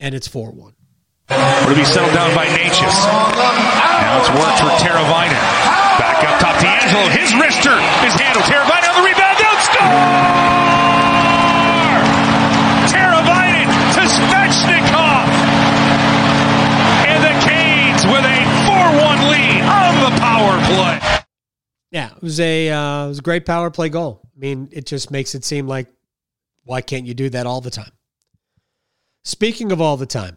and 0.00 0.14
it's 0.14 0.28
4 0.28 0.50
1. 0.50 0.74
Will 1.30 1.76
be 1.76 1.84
settled 1.84 2.12
down 2.12 2.34
by 2.34 2.46
Necas. 2.46 3.06
Now 3.06 4.18
it's 4.18 4.30
worked 4.30 4.58
for 4.58 4.84
Teravainen. 4.84 5.79
Back 5.98 6.22
up 6.24 6.40
top, 6.40 6.56
DeAngelo. 6.62 7.08
His 7.10 7.32
wrister 7.32 7.78
is 8.06 8.14
handled. 8.14 8.44
Teravainen 8.44 8.88
on 8.90 8.94
the 9.00 9.06
rebound. 9.08 9.36
Down 9.38 9.58
score! 9.64 9.90
Teravainen 12.92 13.68
to 13.94 14.02
Svechnikov. 14.06 15.26
And 17.08 17.20
the 17.24 17.34
Canes 17.46 18.04
with 18.06 18.24
a 18.24 18.40
4-1 18.68 19.30
lead 19.30 19.62
on 19.62 19.92
the 20.04 20.12
power 20.20 20.58
play. 20.66 21.24
Yeah, 21.90 22.14
it 22.14 22.22
was 22.22 22.38
a 22.38 22.70
uh, 22.70 23.04
it 23.06 23.08
was 23.08 23.18
a 23.18 23.22
great 23.22 23.46
power 23.46 23.70
play 23.70 23.88
goal. 23.88 24.20
I 24.24 24.38
mean, 24.38 24.68
it 24.72 24.86
just 24.86 25.10
makes 25.10 25.34
it 25.34 25.44
seem 25.44 25.66
like 25.66 25.88
why 26.64 26.80
can't 26.80 27.06
you 27.06 27.14
do 27.14 27.28
that 27.30 27.46
all 27.46 27.60
the 27.60 27.70
time? 27.70 27.90
Speaking 29.24 29.72
of 29.72 29.80
all 29.80 29.96
the 29.96 30.06
time, 30.06 30.36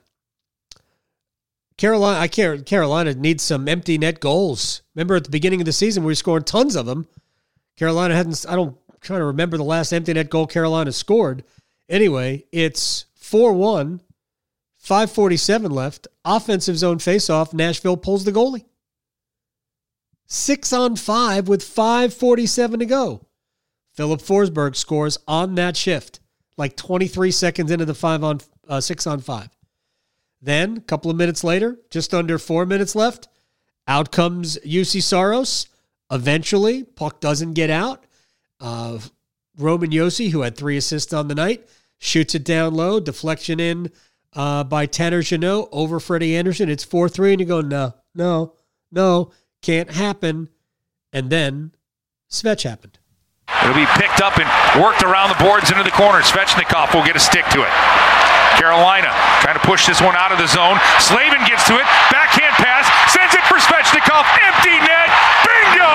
Carolina, 1.78 2.20
I 2.20 2.28
care. 2.28 2.58
Carolina 2.60 3.14
needs 3.16 3.44
some 3.44 3.68
empty 3.68 3.98
net 3.98 4.20
goals. 4.20 4.82
Remember 4.96 5.16
at 5.16 5.24
the 5.24 5.30
beginning 5.30 5.62
of 5.62 5.66
the 5.66 5.74
season, 5.74 6.04
we 6.04 6.12
were 6.12 6.16
scoring 6.16 6.44
tons 6.44 6.76
of 6.76 6.86
them. 6.86 7.08
Carolina 7.78 8.16
hadn't. 8.16 8.46
I 8.48 8.56
don't 8.56 8.78
I'm 8.90 8.98
trying 9.02 9.20
to 9.20 9.26
remember 9.26 9.58
the 9.58 9.64
last 9.64 9.92
empty 9.92 10.14
net 10.14 10.30
goal 10.30 10.48
Carolina 10.48 10.92
scored. 10.92 11.44
Anyway, 11.90 12.46
it's 12.52 13.06
four 13.16 13.54
one, 13.54 14.02
five 14.78 15.12
forty 15.12 15.38
seven 15.38 15.72
left. 15.72 16.08
Offensive 16.24 16.78
zone 16.78 17.00
faceoff. 17.00 17.54
Nashville 17.54 17.98
pulls 17.98 18.24
the 18.24 18.32
goalie. 18.32 18.66
Six 20.28 20.72
on 20.72 20.96
five 20.96 21.48
with 21.48 21.64
five 21.64 22.14
forty 22.14 22.46
seven 22.46 22.80
to 22.80 22.86
go. 22.86 23.26
Filip 23.94 24.22
Forsberg 24.22 24.76
scores 24.76 25.18
on 25.28 25.56
that 25.56 25.76
shift, 25.76 26.20
like 26.56 26.76
twenty 26.76 27.08
three 27.08 27.32
seconds 27.32 27.72
into 27.72 27.86
the 27.86 27.94
five 27.94 28.24
on 28.24 28.40
uh, 28.68 28.80
six 28.80 29.06
on 29.08 29.20
five. 29.20 29.50
Then, 30.44 30.76
a 30.76 30.82
couple 30.82 31.10
of 31.10 31.16
minutes 31.16 31.42
later, 31.42 31.80
just 31.90 32.14
under 32.14 32.38
four 32.38 32.66
minutes 32.66 32.96
left, 32.96 33.30
out 33.88 34.12
comes 34.12 34.58
Juuse 34.66 35.02
Saros. 35.02 35.68
Eventually, 36.12 36.84
puck 36.84 37.22
doesn't 37.22 37.54
get 37.54 37.70
out. 37.70 38.04
Uh, 38.60 39.00
Roman 39.58 39.92
Josi, 39.92 40.32
who 40.32 40.42
had 40.42 40.58
three 40.58 40.76
assists 40.76 41.14
on 41.14 41.30
the 41.30 41.36
night, 41.36 41.66
shoots 41.98 42.36
it 42.36 42.44
down 42.44 42.74
low, 42.74 43.00
deflection 43.00 43.62
in 43.62 43.90
uh, 44.34 44.66
by 44.66 44.86
Tanner 44.86 45.22
Jeannot 45.22 45.70
over 45.72 46.02
Freddie 46.02 46.36
Andersen. 46.36 46.70
It's 46.70 46.84
4 46.84 47.08
3, 47.08 47.32
and 47.32 47.40
you 47.40 47.46
go, 47.46 47.62
no, 47.62 47.94
no, 48.14 48.54
no, 48.92 49.32
can't 49.62 49.92
happen. 49.92 50.50
And 51.14 51.30
then 51.30 51.72
Svech 52.30 52.64
happened. 52.64 53.00
It'll 53.64 53.76
be 53.76 53.86
picked 53.96 54.22
up 54.22 54.38
and 54.38 54.84
worked 54.84 55.04
around 55.04 55.30
the 55.30 55.42
boards 55.42 55.72
into 55.72 55.84
the 55.84 55.92
corner. 55.92 56.20
Svechnikov 56.20 56.94
will 56.94 57.06
get 57.06 57.16
a 57.16 57.20
stick 57.20 57.46
to 57.46 57.62
it. 57.62 58.23
Carolina 58.58 59.12
trying 59.42 59.60
to 59.60 59.66
push 59.66 59.86
this 59.86 60.02
one 60.02 60.16
out 60.16 60.32
of 60.32 60.38
the 60.38 60.48
zone. 60.48 60.80
Slavin 61.00 61.44
gets 61.46 61.68
to 61.68 61.76
it. 61.78 61.86
Backhand 62.12 62.56
pass. 62.58 62.86
Sends 63.12 63.34
it 63.34 63.44
for 63.50 63.58
Svechnikov. 63.60 64.24
Empty 64.24 64.78
net. 64.82 65.10
Bingo! 65.44 65.94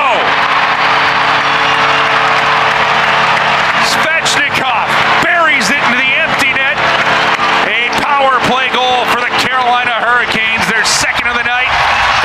Svechnikov 3.88 4.86
buries 5.24 5.70
it 5.70 5.80
into 5.80 5.98
the 5.98 6.12
empty 6.20 6.52
net. 6.52 6.76
A 7.66 7.88
power 8.04 8.36
play 8.46 8.68
goal 8.72 9.06
for 9.10 9.20
the 9.20 9.32
Carolina 9.40 9.96
Hurricanes. 10.02 10.66
Their 10.68 10.84
second 10.84 11.28
of 11.28 11.36
the 11.36 11.44
night. 11.44 11.70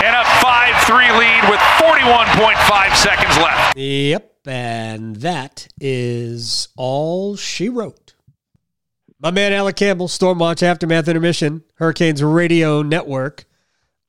And 0.04 0.16
a 0.16 0.26
5-3 0.44 1.18
lead 1.18 1.44
with 1.50 1.62
41.5 1.80 2.96
seconds 2.96 3.38
left. 3.38 3.78
Yep. 3.78 4.30
And 4.46 5.16
that 5.18 5.70
is 5.80 6.68
all 6.76 7.38
she 7.38 7.70
wrote. 7.70 8.14
My 9.24 9.32
man 9.32 9.54
Alec 9.54 9.78
Campbell, 9.78 10.10
Stormwatch 10.10 10.62
Aftermath 10.62 11.08
Intermission, 11.08 11.64
Hurricanes 11.76 12.22
Radio 12.22 12.82
Network. 12.82 13.46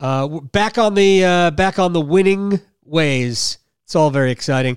Uh, 0.01 0.41
back 0.41 0.77
on 0.77 0.95
the 0.95 1.25
uh, 1.25 1.51
back 1.53 1.79
on 1.79 1.93
the 1.93 2.01
winning 2.01 2.61
ways. 2.85 3.59
It's 3.85 3.95
all 3.95 4.11
very 4.11 4.33
exciting. 4.33 4.77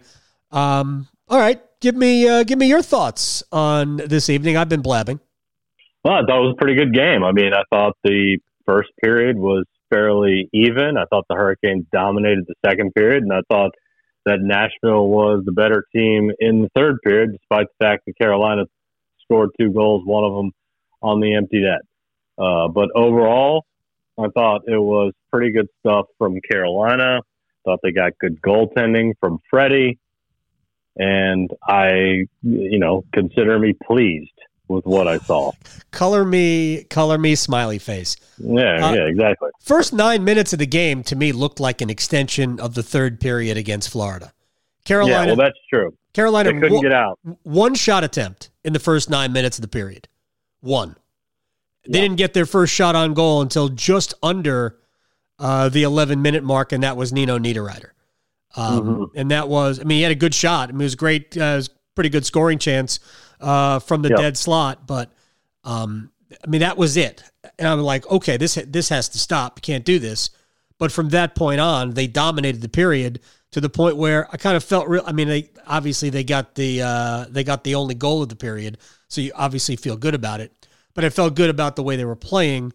Um, 0.51 1.07
all 1.27 1.39
right, 1.39 1.59
give 1.79 1.95
me 1.95 2.29
uh, 2.29 2.43
give 2.43 2.59
me 2.59 2.67
your 2.67 2.83
thoughts 2.83 3.41
on 3.51 3.97
this 3.97 4.29
evening. 4.29 4.57
I've 4.57 4.69
been 4.69 4.83
blabbing. 4.83 5.19
Well, 6.03 6.13
I 6.13 6.19
thought 6.19 6.37
it 6.37 6.45
was 6.45 6.55
a 6.55 6.63
pretty 6.63 6.75
good 6.75 6.93
game. 6.93 7.23
I 7.23 7.31
mean, 7.31 7.53
I 7.55 7.63
thought 7.71 7.97
the 8.03 8.37
first 8.63 8.89
period 9.03 9.37
was 9.37 9.65
fairly 9.91 10.49
even. 10.53 10.97
I 10.97 11.05
thought 11.09 11.25
the 11.27 11.35
Hurricanes 11.35 11.87
dominated 11.91 12.45
the 12.47 12.53
second 12.63 12.93
period, 12.93 13.23
and 13.23 13.33
I 13.33 13.41
thought 13.49 13.71
that 14.27 14.37
Nashville 14.41 15.07
was 15.07 15.41
the 15.45 15.51
better 15.51 15.83
team 15.95 16.31
in 16.39 16.61
the 16.61 16.69
third 16.75 16.97
period, 17.03 17.31
despite 17.31 17.65
the 17.79 17.83
fact 17.83 18.03
that 18.05 18.13
Carolina 18.21 18.65
scored 19.27 19.51
two 19.59 19.71
goals, 19.71 20.03
one 20.05 20.23
of 20.23 20.33
them 20.35 20.51
on 21.01 21.19
the 21.19 21.35
empty 21.35 21.61
net. 21.61 21.81
Uh, 22.37 22.67
but 22.67 22.89
overall, 22.95 23.65
I 24.17 24.27
thought 24.27 24.63
it 24.67 24.77
was 24.77 25.13
pretty 25.31 25.51
good 25.51 25.67
stuff 25.79 26.07
from 26.17 26.39
Carolina. 26.41 27.21
Thought 27.65 27.79
they 27.83 27.91
got 27.91 28.17
good 28.19 28.41
goaltending 28.41 29.13
from 29.19 29.39
Freddie, 29.49 29.99
and 30.95 31.51
I, 31.67 32.25
you 32.41 32.79
know, 32.79 33.03
consider 33.13 33.59
me 33.59 33.73
pleased 33.73 34.31
with 34.67 34.85
what 34.85 35.07
I 35.07 35.17
saw. 35.19 35.51
color 35.91 36.23
me, 36.25 36.83
color 36.85 37.17
me, 37.17 37.35
smiley 37.35 37.79
face. 37.79 38.15
Yeah, 38.37 38.87
uh, 38.87 38.93
yeah, 38.93 39.03
exactly. 39.07 39.49
First 39.61 39.93
nine 39.93 40.23
minutes 40.23 40.53
of 40.53 40.59
the 40.59 40.67
game 40.67 41.03
to 41.03 41.15
me 41.15 41.31
looked 41.31 41.59
like 41.59 41.81
an 41.81 41.89
extension 41.89 42.59
of 42.59 42.73
the 42.73 42.83
third 42.83 43.19
period 43.19 43.57
against 43.57 43.89
Florida. 43.89 44.31
Carolina. 44.85 45.15
Yeah, 45.15 45.25
well, 45.25 45.35
that's 45.35 45.59
true. 45.69 45.93
Carolina 46.17 46.51
they 46.51 46.59
couldn't 46.59 46.81
get 46.81 46.91
out. 46.91 47.19
One 47.43 47.75
shot 47.75 48.03
attempt 48.03 48.49
in 48.63 48.73
the 48.73 48.79
first 48.79 49.07
nine 49.07 49.31
minutes 49.31 49.59
of 49.59 49.61
the 49.61 49.67
period. 49.67 50.07
One. 50.61 50.95
They 51.87 51.99
yeah. 51.99 52.05
didn't 52.05 52.17
get 52.17 52.33
their 52.33 52.47
first 52.47 52.73
shot 52.73 52.95
on 52.95 53.13
goal 53.13 53.43
until 53.43 53.69
just 53.69 54.15
under 54.23 54.79
uh, 55.37 55.69
the 55.69 55.83
11 55.83 56.23
minute 56.23 56.43
mark, 56.43 56.71
and 56.71 56.81
that 56.81 56.97
was 56.97 57.13
Nino 57.13 57.37
Niederreiter. 57.37 57.91
Um, 58.55 58.79
mm-hmm. 58.81 59.03
And 59.19 59.29
that 59.29 59.47
was, 59.47 59.79
I 59.79 59.83
mean, 59.83 59.97
he 59.97 60.01
had 60.01 60.11
a 60.11 60.15
good 60.15 60.33
shot. 60.33 60.69
I 60.69 60.71
mean, 60.71 60.81
it 60.81 60.85
was 60.85 60.95
great, 60.95 61.37
uh, 61.37 61.43
it 61.43 61.55
was 61.55 61.69
pretty 61.93 62.09
good 62.09 62.25
scoring 62.25 62.57
chance 62.57 62.99
uh, 63.39 63.77
from 63.77 64.01
the 64.01 64.09
dead 64.09 64.37
slot, 64.37 64.87
but 64.87 65.11
um, 65.63 66.09
I 66.43 66.47
mean, 66.47 66.61
that 66.61 66.77
was 66.77 66.97
it. 66.97 67.23
And 67.59 67.67
I'm 67.67 67.79
like, 67.81 68.09
okay, 68.09 68.37
this 68.37 68.55
this 68.67 68.89
has 68.89 69.07
to 69.09 69.19
stop. 69.19 69.59
You 69.59 69.61
can't 69.61 69.85
do 69.85 69.99
this. 69.99 70.31
But 70.79 70.91
from 70.91 71.09
that 71.09 71.35
point 71.35 71.61
on, 71.61 71.91
they 71.91 72.07
dominated 72.07 72.61
the 72.61 72.69
period 72.69 73.19
to 73.57 73.61
the 73.61 73.69
point 73.69 73.97
where 73.97 74.27
I 74.31 74.37
kind 74.37 74.55
of 74.55 74.63
felt 74.63 74.87
real. 74.87 75.01
I 75.03 75.13
mean, 75.13 75.27
they 75.27 75.49
obviously 75.65 76.11
they 76.11 76.23
got 76.23 76.53
the 76.53 76.83
uh, 76.83 77.25
they 77.27 77.43
got 77.43 77.63
the 77.63 77.73
only 77.73 77.95
goal 77.95 78.21
of 78.21 78.29
the 78.29 78.35
period, 78.35 78.77
so 79.07 79.19
you 79.19 79.31
obviously 79.33 79.75
feel 79.75 79.97
good 79.97 80.13
about 80.13 80.41
it. 80.41 80.67
But 80.93 81.03
I 81.03 81.09
felt 81.09 81.33
good 81.33 81.49
about 81.49 81.75
the 81.75 81.81
way 81.81 81.95
they 81.95 82.05
were 82.05 82.15
playing, 82.15 82.71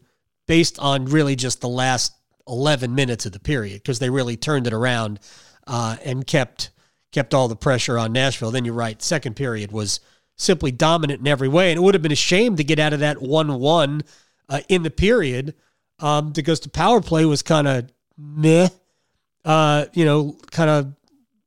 based 0.49 0.81
on 0.81 1.05
really 1.05 1.37
just 1.37 1.61
the 1.61 1.69
last 1.69 2.15
eleven 2.49 2.97
minutes 2.97 3.27
of 3.27 3.31
the 3.31 3.39
period, 3.39 3.81
because 3.81 4.01
they 4.01 4.11
really 4.11 4.37
turned 4.37 4.67
it 4.67 4.73
around 4.73 5.21
uh, 5.69 5.99
and 6.05 6.27
kept 6.27 6.71
kept 7.13 7.33
all 7.33 7.47
the 7.47 7.55
pressure 7.55 7.97
on 7.97 8.13
Nashville. 8.13 8.51
Then 8.51 8.65
you're 8.65 8.75
right, 8.75 9.01
second 9.01 9.37
period 9.37 9.71
was 9.71 10.01
simply 10.37 10.73
dominant 10.73 11.21
in 11.21 11.29
every 11.29 11.47
way, 11.47 11.71
and 11.71 11.79
it 11.79 11.83
would 11.83 11.95
have 11.95 12.03
been 12.03 12.11
a 12.11 12.17
shame 12.17 12.57
to 12.57 12.65
get 12.65 12.81
out 12.81 12.93
of 12.93 12.99
that 12.99 13.23
one 13.23 13.61
one 13.61 14.03
uh, 14.49 14.63
in 14.69 14.83
the 14.83 14.91
period 14.91 15.55
um, 16.01 16.33
because 16.33 16.59
the 16.59 16.71
power 16.71 17.01
play 17.01 17.25
was 17.25 17.41
kind 17.41 17.69
of 17.69 17.89
meh 18.19 18.69
uh, 19.45 19.87
you 19.93 20.05
know, 20.05 20.37
kind 20.51 20.71
of 20.71 20.95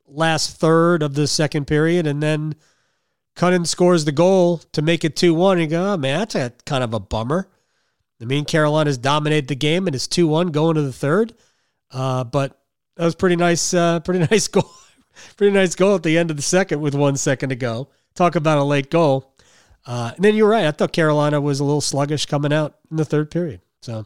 last 0.07 0.57
third 0.57 1.03
of 1.03 1.13
the 1.13 1.27
second 1.27 1.65
period, 1.65 2.07
and 2.07 2.21
then 2.21 2.55
Kunin 3.35 3.67
scores 3.67 4.05
the 4.05 4.11
goal 4.11 4.59
to 4.71 4.81
make 4.81 5.03
it 5.03 5.15
2 5.15 5.33
1. 5.33 5.59
You 5.59 5.67
go, 5.67 5.93
oh, 5.93 5.97
man, 5.97 6.19
that's 6.19 6.35
a 6.35 6.53
kind 6.65 6.83
of 6.83 6.93
a 6.93 6.99
bummer. 6.99 7.49
I 8.21 8.25
mean, 8.25 8.45
Carolina's 8.45 8.97
dominated 8.97 9.49
the 9.49 9.55
game 9.55 9.87
and 9.87 9.95
it's 9.95 10.07
2 10.07 10.27
1 10.27 10.47
going 10.47 10.75
to 10.75 10.81
the 10.81 10.93
third. 10.93 11.33
Uh, 11.91 12.23
but 12.23 12.59
that 12.95 13.05
was 13.05 13.15
pretty 13.15 13.35
nice, 13.35 13.73
uh, 13.73 13.99
pretty 14.05 14.25
nice 14.31 14.47
goal. 14.47 14.69
pretty 15.37 15.53
nice 15.53 15.75
goal 15.75 15.95
at 15.95 16.03
the 16.03 16.17
end 16.17 16.31
of 16.31 16.37
the 16.37 16.43
second 16.43 16.81
with 16.81 16.95
one 16.95 17.17
second 17.17 17.49
to 17.49 17.55
go. 17.55 17.89
Talk 18.15 18.35
about 18.35 18.57
a 18.57 18.63
late 18.63 18.89
goal. 18.89 19.33
Uh, 19.85 20.11
and 20.15 20.23
then 20.23 20.35
you're 20.35 20.49
right. 20.49 20.65
I 20.65 20.71
thought 20.71 20.93
Carolina 20.93 21.39
was 21.39 21.59
a 21.59 21.63
little 21.63 21.81
sluggish 21.81 22.25
coming 22.25 22.53
out 22.53 22.75
in 22.89 22.97
the 22.97 23.05
third 23.05 23.29
period. 23.29 23.61
So, 23.81 24.05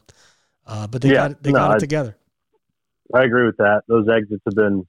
uh, 0.66 0.88
but 0.88 1.02
they 1.02 1.10
yeah, 1.10 1.16
got 1.16 1.32
it, 1.32 1.44
they 1.44 1.52
no, 1.52 1.60
got 1.60 1.78
it 1.78 1.80
together. 1.80 2.18
I 3.14 3.24
agree 3.24 3.46
with 3.46 3.58
that. 3.58 3.84
Those 3.88 4.08
exits 4.10 4.42
have 4.46 4.56
been 4.56 4.86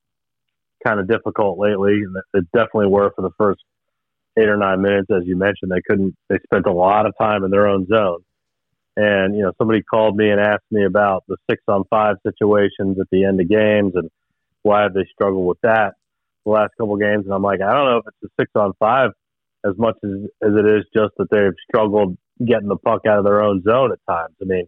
kind 0.87 1.00
of 1.00 1.09
difficult 1.09 1.59
lately. 1.59 2.02
They 2.33 2.40
definitely 2.52 2.88
were 2.88 3.12
for 3.14 3.22
the 3.22 3.30
first 3.38 3.61
eight 4.38 4.48
or 4.48 4.56
nine 4.56 4.83
minutes, 4.83 5.09
as 5.11 5.26
you 5.26 5.37
mentioned. 5.37 5.70
They 5.70 5.83
couldn't. 5.87 6.14
They 6.28 6.38
spent 6.44 6.66
a 6.66 6.72
lot 6.72 7.06
of 7.06 7.14
time 7.20 7.44
in 7.44 7.50
their 7.50 7.66
own 7.66 7.87
zone. 7.87 8.20
And 8.96 9.35
you 9.37 9.42
know, 9.42 9.52
somebody 9.59 9.83
called 9.83 10.16
me 10.16 10.30
and 10.30 10.40
asked 10.40 10.70
me 10.70 10.85
about 10.85 11.24
the 11.28 11.37
six 11.48 11.62
on 11.68 11.85
five 11.90 12.16
situations 12.26 12.98
at 13.00 13.06
the 13.11 13.24
end 13.24 13.40
of 13.40 13.48
games 13.48 13.92
and 13.94 14.11
why 14.62 14.83
have 14.83 14.94
they 14.94 15.06
struggled 15.12 15.46
with 15.46 15.61
that 15.62 15.94
the 16.44 16.50
last 16.50 16.72
couple 16.78 16.94
of 16.94 17.00
games. 17.00 17.24
And 17.24 17.35
I'm 17.35 17.42
like, 17.42 17.61
I 17.61 17.72
don't 17.72 17.87
know 17.87 17.98
if 17.98 18.04
it's 18.06 18.30
a 18.33 18.42
six 18.42 18.50
on 18.54 18.72
five 18.78 19.11
as 19.64 19.74
much 19.76 19.96
as 20.04 20.11
as 20.42 20.56
it 20.56 20.66
is 20.66 20.85
just 20.94 21.12
that 21.18 21.30
they've 21.30 21.54
struggled 21.68 22.16
getting 22.44 22.68
the 22.68 22.76
puck 22.76 23.02
out 23.06 23.18
of 23.18 23.24
their 23.24 23.42
own 23.42 23.62
zone 23.62 23.92
at 23.92 23.98
times. 24.09 24.35
I 24.40 24.44
mean, 24.44 24.66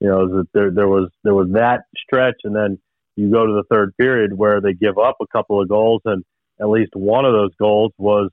you 0.00 0.08
know, 0.08 0.44
there 0.52 0.70
there 0.70 0.88
was 0.88 1.10
there 1.24 1.34
was 1.34 1.50
that 1.52 1.82
stretch, 1.96 2.40
and 2.44 2.54
then 2.54 2.78
you 3.16 3.30
go 3.30 3.46
to 3.46 3.52
the 3.52 3.64
third 3.70 3.96
period 3.96 4.32
where 4.32 4.60
they 4.60 4.72
give 4.72 4.96
up 4.98 5.16
a 5.20 5.26
couple 5.26 5.60
of 5.60 5.68
goals, 5.68 6.02
and 6.04 6.24
at 6.60 6.68
least 6.68 6.94
one 6.94 7.24
of 7.24 7.32
those 7.32 7.54
goals 7.58 7.92
was 7.98 8.30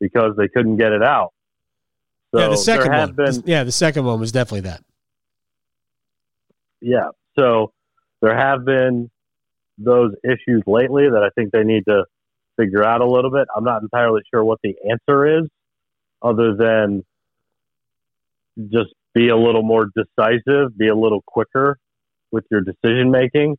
because 0.00 0.36
they 0.36 0.48
couldn't 0.48 0.76
get 0.76 0.92
it 0.92 1.02
out. 1.02 1.32
So 2.34 2.40
yeah, 2.40 2.48
the 2.48 2.56
second 2.56 2.92
one. 2.92 3.12
Been, 3.12 3.42
yeah, 3.46 3.64
the 3.64 3.72
second 3.72 4.04
one 4.04 4.18
was 4.18 4.32
definitely 4.32 4.68
that. 4.68 4.82
Yeah. 6.80 7.10
So 7.38 7.72
there 8.20 8.36
have 8.36 8.64
been 8.64 9.10
those 9.78 10.12
issues 10.24 10.62
lately 10.66 11.08
that 11.08 11.22
I 11.22 11.30
think 11.34 11.52
they 11.52 11.64
need 11.64 11.84
to 11.86 12.04
figure 12.56 12.82
out 12.82 13.00
a 13.00 13.06
little 13.06 13.30
bit. 13.30 13.46
I'm 13.54 13.64
not 13.64 13.82
entirely 13.82 14.22
sure 14.32 14.42
what 14.44 14.58
the 14.62 14.74
answer 14.90 15.38
is, 15.38 15.48
other 16.22 16.54
than 16.54 17.04
just 18.70 18.94
be 19.16 19.30
a 19.30 19.36
little 19.36 19.62
more 19.62 19.88
decisive, 19.96 20.76
be 20.76 20.88
a 20.88 20.94
little 20.94 21.22
quicker 21.26 21.78
with 22.30 22.44
your 22.50 22.60
decision 22.60 23.10
making. 23.10 23.56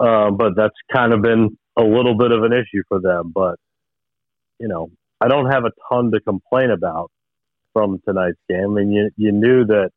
Uh, 0.00 0.32
but 0.32 0.54
that's 0.56 0.74
kind 0.92 1.12
of 1.12 1.22
been 1.22 1.56
a 1.78 1.82
little 1.82 2.16
bit 2.16 2.32
of 2.32 2.42
an 2.42 2.52
issue 2.52 2.82
for 2.88 3.00
them. 3.00 3.30
But 3.32 3.56
you 4.58 4.66
know, 4.66 4.90
I 5.20 5.28
don't 5.28 5.50
have 5.50 5.64
a 5.64 5.70
ton 5.88 6.10
to 6.10 6.20
complain 6.20 6.70
about 6.70 7.10
from 7.72 8.00
tonight's 8.06 8.40
game. 8.48 8.76
I 8.76 8.82
mean, 8.82 8.90
you 8.90 9.10
you 9.16 9.30
knew 9.30 9.64
that 9.66 9.90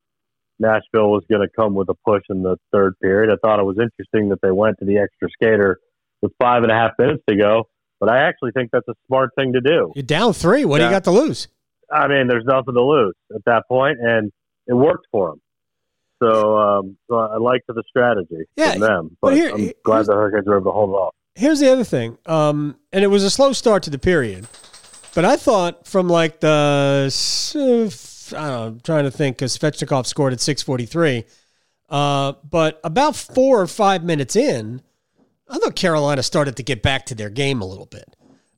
Nashville 0.59 1.09
was 1.09 1.23
going 1.29 1.41
to 1.41 1.49
come 1.53 1.73
with 1.73 1.89
a 1.89 1.95
push 2.05 2.23
in 2.29 2.43
the 2.43 2.57
third 2.71 2.93
period. 3.01 3.33
I 3.33 3.37
thought 3.45 3.59
it 3.59 3.65
was 3.65 3.77
interesting 3.79 4.29
that 4.29 4.39
they 4.41 4.51
went 4.51 4.77
to 4.79 4.85
the 4.85 4.99
extra 4.99 5.29
skater 5.31 5.79
with 6.21 6.31
five 6.39 6.61
and 6.61 6.71
a 6.71 6.75
half 6.75 6.91
minutes 6.99 7.23
to 7.27 7.35
go. 7.35 7.63
But 7.99 8.09
I 8.09 8.19
actually 8.27 8.51
think 8.51 8.69
that's 8.71 8.87
a 8.87 8.93
smart 9.07 9.31
thing 9.35 9.53
to 9.53 9.61
do. 9.61 9.93
You're 9.95 10.03
down 10.03 10.33
three. 10.33 10.63
What 10.65 10.79
yeah. 10.79 10.87
do 10.87 10.91
you 10.91 10.95
got 10.95 11.03
to 11.05 11.11
lose? 11.11 11.47
I 11.91 12.07
mean, 12.07 12.27
there's 12.27 12.45
nothing 12.45 12.73
to 12.73 12.83
lose 12.83 13.15
at 13.33 13.43
that 13.45 13.63
point, 13.67 13.97
and 13.99 14.31
it 14.67 14.73
worked 14.73 15.07
for 15.11 15.29
them. 15.29 15.41
So, 16.21 16.57
um, 16.57 16.97
so 17.09 17.17
I 17.17 17.37
like 17.37 17.61
the 17.67 17.83
strategy 17.87 18.45
yeah, 18.55 18.73
from 18.73 18.81
them. 18.81 19.17
But 19.21 19.33
here, 19.33 19.51
I'm 19.53 19.71
glad 19.83 20.05
the 20.05 20.13
Hurricanes 20.13 20.47
were 20.47 20.57
able 20.57 20.71
to 20.71 20.75
hold 20.75 20.91
off. 20.91 21.13
Here's 21.35 21.59
the 21.59 21.69
other 21.69 21.83
thing, 21.83 22.17
um, 22.25 22.77
and 22.93 23.03
it 23.03 23.07
was 23.07 23.23
a 23.23 23.29
slow 23.29 23.51
start 23.51 23.83
to 23.83 23.89
the 23.89 23.99
period, 23.99 24.47
but 25.13 25.25
I 25.25 25.35
thought 25.35 25.85
from 25.85 26.07
like 26.07 26.39
the 26.39 27.11
I 28.33 28.35
don't 28.35 28.47
know, 28.47 28.63
I'm 28.67 28.79
trying 28.79 29.03
to 29.03 29.11
think 29.11 29.37
because 29.37 29.57
Svechnikov 29.57 30.05
scored 30.05 30.31
at 30.31 30.39
6:43, 30.39 31.25
uh, 31.89 32.33
but 32.49 32.79
about 32.83 33.15
four 33.15 33.61
or 33.61 33.67
five 33.67 34.03
minutes 34.03 34.35
in, 34.35 34.81
I 35.49 35.57
thought 35.57 35.75
Carolina 35.75 36.23
started 36.23 36.55
to 36.55 36.63
get 36.63 36.81
back 36.81 37.05
to 37.07 37.15
their 37.15 37.29
game 37.29 37.61
a 37.61 37.65
little 37.65 37.85
bit. 37.85 38.14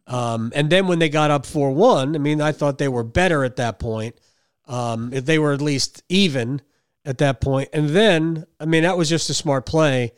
Um, 0.08 0.54
and 0.56 0.70
then 0.70 0.88
when 0.88 1.00
they 1.00 1.10
got 1.10 1.32
up 1.32 1.46
4 1.46 1.72
1, 1.72 2.16
I 2.16 2.18
mean, 2.18 2.42
I 2.42 2.54
thought 2.54 2.78
they 2.78 2.88
were 2.88 3.04
better 3.04 3.44
at 3.44 3.58
that 3.58 3.78
point. 3.78 4.20
Um, 4.66 5.14
if 5.14 5.26
they 5.26 5.40
were 5.40 5.54
at 5.54 5.62
least 5.62 6.04
even 6.10 6.62
at 7.06 7.20
that 7.20 7.40
point. 7.40 7.70
And 7.72 7.90
then, 7.90 8.46
I 8.60 8.66
mean, 8.66 8.84
that 8.84 8.98
was 8.98 9.08
just 9.08 9.30
a 9.30 9.34
smart 9.34 9.66
play 9.66 10.12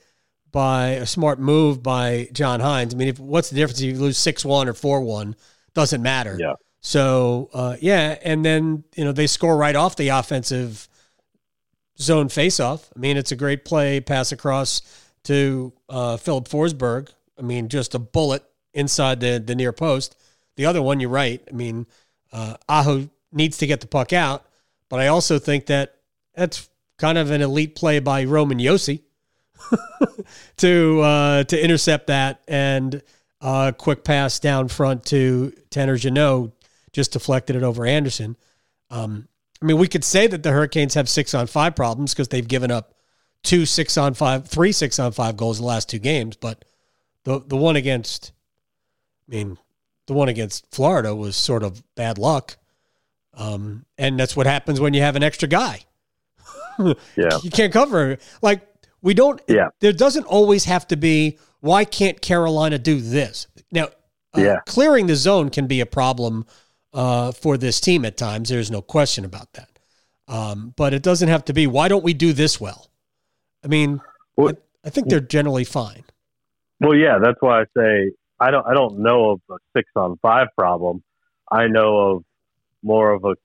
by 0.52 0.90
a 0.90 1.06
smart 1.06 1.40
move 1.40 1.84
by 1.84 2.30
John 2.34 2.60
Hynes. 2.60 2.94
I 2.94 2.98
mean, 2.98 3.10
if, 3.10 3.20
what's 3.20 3.52
the 3.52 3.56
difference 3.56 3.80
if 3.80 3.86
you 3.86 4.00
lose 4.00 4.18
6 4.18 4.44
1 4.44 4.68
or 4.68 4.74
4 4.74 5.02
1? 5.02 5.36
Doesn't 5.76 6.02
matter. 6.02 6.36
Yeah. 6.40 6.54
So, 6.82 7.50
uh, 7.54 7.76
yeah. 7.80 8.18
And 8.24 8.44
then, 8.44 8.84
you 8.96 9.06
know, 9.06 9.12
they 9.12 9.28
score 9.28 9.56
right 9.56 9.76
off 9.76 9.96
the 9.96 10.10
offensive 10.10 10.88
zone 12.00 12.28
faceoff. 12.30 12.90
I 12.96 13.00
mean, 13.00 13.18
it's 13.18 13.32
a 13.32 13.36
great 13.36 13.66
play, 13.66 14.00
pass 14.00 14.32
across 14.32 14.82
to 15.26 15.74
uh, 15.90 16.18
Filip 16.18 16.48
Forsberg. 16.48 17.10
I 17.38 17.42
mean, 17.42 17.70
just 17.70 17.94
a 17.94 18.00
bullet 18.00 18.44
inside 18.74 19.20
the, 19.20 19.42
the 19.46 19.56
near 19.56 19.72
post. 19.72 20.16
The 20.56 20.66
other 20.66 20.82
one, 20.82 21.00
you're 21.00 21.10
right. 21.10 21.42
I 21.50 21.54
mean, 21.54 21.88
uh, 22.32 22.56
Aho 22.68 23.10
needs 23.32 23.58
to 23.60 23.68
get 23.68 23.82
the 23.82 23.88
puck 23.88 24.14
out, 24.14 24.46
but 24.90 25.00
I 25.00 25.08
also 25.08 25.40
think 25.40 25.68
that 25.68 25.96
that's 26.36 26.70
kind 26.98 27.18
of 27.18 27.32
an 27.32 27.42
elite 27.42 27.76
play 27.76 28.00
by 28.00 28.26
Roman 28.26 28.60
Josi 28.60 29.02
to 30.58 31.02
uh, 31.02 31.44
to 31.46 31.64
intercept 31.64 32.08
that 32.08 32.42
and 32.48 33.02
a 33.42 33.46
uh, 33.46 33.72
quick 33.72 34.04
pass 34.04 34.40
down 34.40 34.68
front 34.68 35.06
to 35.06 35.54
Tanner 35.70 35.96
Jeannot 35.96 36.52
just 36.92 37.14
deflected 37.14 37.56
it 37.56 37.64
over 37.64 37.86
Andersen. 37.86 38.36
Um, 38.90 39.28
I 39.62 39.66
mean, 39.66 39.78
we 39.78 39.88
could 39.88 40.04
say 40.04 40.28
that 40.28 40.44
the 40.44 40.52
Hurricanes 40.52 40.96
have 40.96 41.08
six 41.08 41.34
on 41.34 41.48
five 41.48 41.76
problems 41.76 42.14
because 42.14 42.30
they've 42.30 42.48
given 42.48 42.72
up 42.72 42.94
two 43.44 43.66
six 43.66 43.98
on 43.98 44.14
five, 44.14 44.48
three 44.48 44.72
six 44.72 45.00
on 45.00 45.12
five 45.12 45.38
goals 45.38 45.60
the 45.60 45.66
last 45.66 45.90
two 45.90 46.00
games, 46.00 46.36
but 46.36 46.66
the 47.24 47.42
the 47.46 47.58
one 47.58 47.76
against 47.76 48.32
I 49.30 49.36
mean, 49.36 49.58
the 50.08 50.14
one 50.14 50.28
against 50.28 50.66
Florida 50.74 51.16
was 51.16 51.36
sort 51.36 51.64
of 51.64 51.84
bad 51.96 52.18
luck. 52.18 52.58
Um, 53.36 53.86
and 53.98 54.20
that's 54.20 54.36
what 54.36 54.48
happens 54.48 54.82
when 54.82 54.94
you 54.94 55.02
have 55.02 55.16
an 55.16 55.24
extra 55.24 55.48
guy. 55.48 55.82
yeah. 56.80 57.38
You 57.44 57.52
can't 57.52 57.72
cover. 57.72 58.18
Like, 58.42 58.68
we 59.02 59.14
don't, 59.14 59.40
yeah. 59.48 59.70
there 59.80 59.94
doesn't 59.94 60.26
always 60.26 60.66
have 60.66 60.88
to 60.88 60.98
be, 60.98 61.38
why 61.62 61.86
can't 61.86 62.22
Carolina 62.22 62.80
do 62.80 63.00
this? 63.00 63.48
Now, 63.72 63.86
uh, 64.36 64.42
yeah. 64.42 64.58
clearing 64.66 65.08
the 65.08 65.16
zone 65.16 65.50
can 65.50 65.68
be 65.68 65.80
a 65.80 65.86
problem 65.86 66.46
uh, 66.94 67.32
for 67.32 67.58
this 67.58 67.80
team 67.80 68.04
at 68.04 68.18
times. 68.18 68.50
There's 68.50 68.72
no 68.72 68.82
question 68.82 69.26
about 69.26 69.54
that. 69.54 69.70
Um, 70.28 70.74
but 70.76 70.94
it 70.94 71.04
doesn't 71.04 71.30
have 71.30 71.46
to 71.46 71.54
be, 71.54 71.68
why 71.68 71.88
don't 71.88 72.04
we 72.04 72.14
do 72.14 72.34
this 72.34 72.60
well? 72.60 72.90
I 73.64 73.68
mean, 73.68 74.02
well, 74.36 74.54
I, 74.84 74.88
I 74.88 74.90
think 74.90 75.10
they're 75.10 75.20
generally 75.20 75.64
fine. 75.66 76.04
Well, 76.80 76.96
yeah, 76.96 77.20
that's 77.20 77.42
why 77.42 77.62
I 77.62 77.66
say 77.76 78.12
I 78.40 78.52
don't 78.52 78.66
I 78.66 78.74
don't 78.74 79.00
know 79.00 79.32
of 79.32 79.42
a 79.50 79.56
six 79.76 79.90
on 79.96 80.18
five 80.22 80.48
problem. 80.58 81.04
I 81.52 81.68
know 81.68 81.98
of 81.98 82.24
more 82.82 83.12
of 83.12 83.26
a 83.26 83.36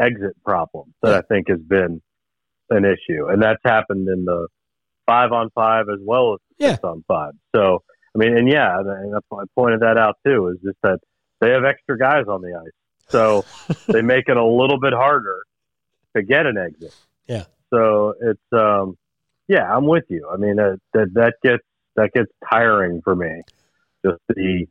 exit 0.00 0.36
problem 0.44 0.94
that 1.02 1.14
I 1.14 1.20
think 1.22 1.48
has 1.48 1.60
been 1.60 2.02
an 2.70 2.84
issue, 2.84 3.26
and 3.28 3.42
that's 3.42 3.60
happened 3.64 4.08
in 4.08 4.24
the 4.24 4.48
five 5.06 5.32
on 5.32 5.50
five 5.54 5.88
as 5.92 5.98
well 6.02 6.34
as 6.34 6.40
yeah. 6.58 6.70
six 6.72 6.84
on 6.84 7.04
five. 7.08 7.32
So 7.54 7.82
I 8.14 8.18
mean, 8.18 8.36
and 8.36 8.48
yeah, 8.48 8.78
and 8.78 9.14
I 9.16 9.44
pointed 9.54 9.80
that 9.80 9.96
out 9.96 10.18
too. 10.24 10.48
Is 10.48 10.58
just 10.62 10.78
that 10.82 10.98
they 11.40 11.50
have 11.50 11.64
extra 11.64 11.98
guys 11.98 12.26
on 12.28 12.42
the 12.42 12.54
ice, 12.54 12.72
so 13.08 13.44
they 13.86 14.02
make 14.02 14.28
it 14.28 14.36
a 14.36 14.44
little 14.44 14.78
bit 14.78 14.92
harder 14.92 15.42
to 16.16 16.22
get 16.22 16.46
an 16.46 16.58
exit. 16.58 16.94
Yeah. 17.26 17.44
So 17.70 18.14
it's 18.20 18.52
um, 18.52 18.98
yeah, 19.48 19.64
I'm 19.64 19.86
with 19.86 20.04
you. 20.08 20.28
I 20.32 20.36
mean, 20.36 20.58
uh, 20.58 20.76
that 20.92 21.14
that 21.14 21.34
gets 21.42 21.64
that 21.96 22.12
gets 22.12 22.30
tiring 22.50 23.00
for 23.02 23.14
me 23.14 23.42
just 24.04 24.20
the 24.28 24.66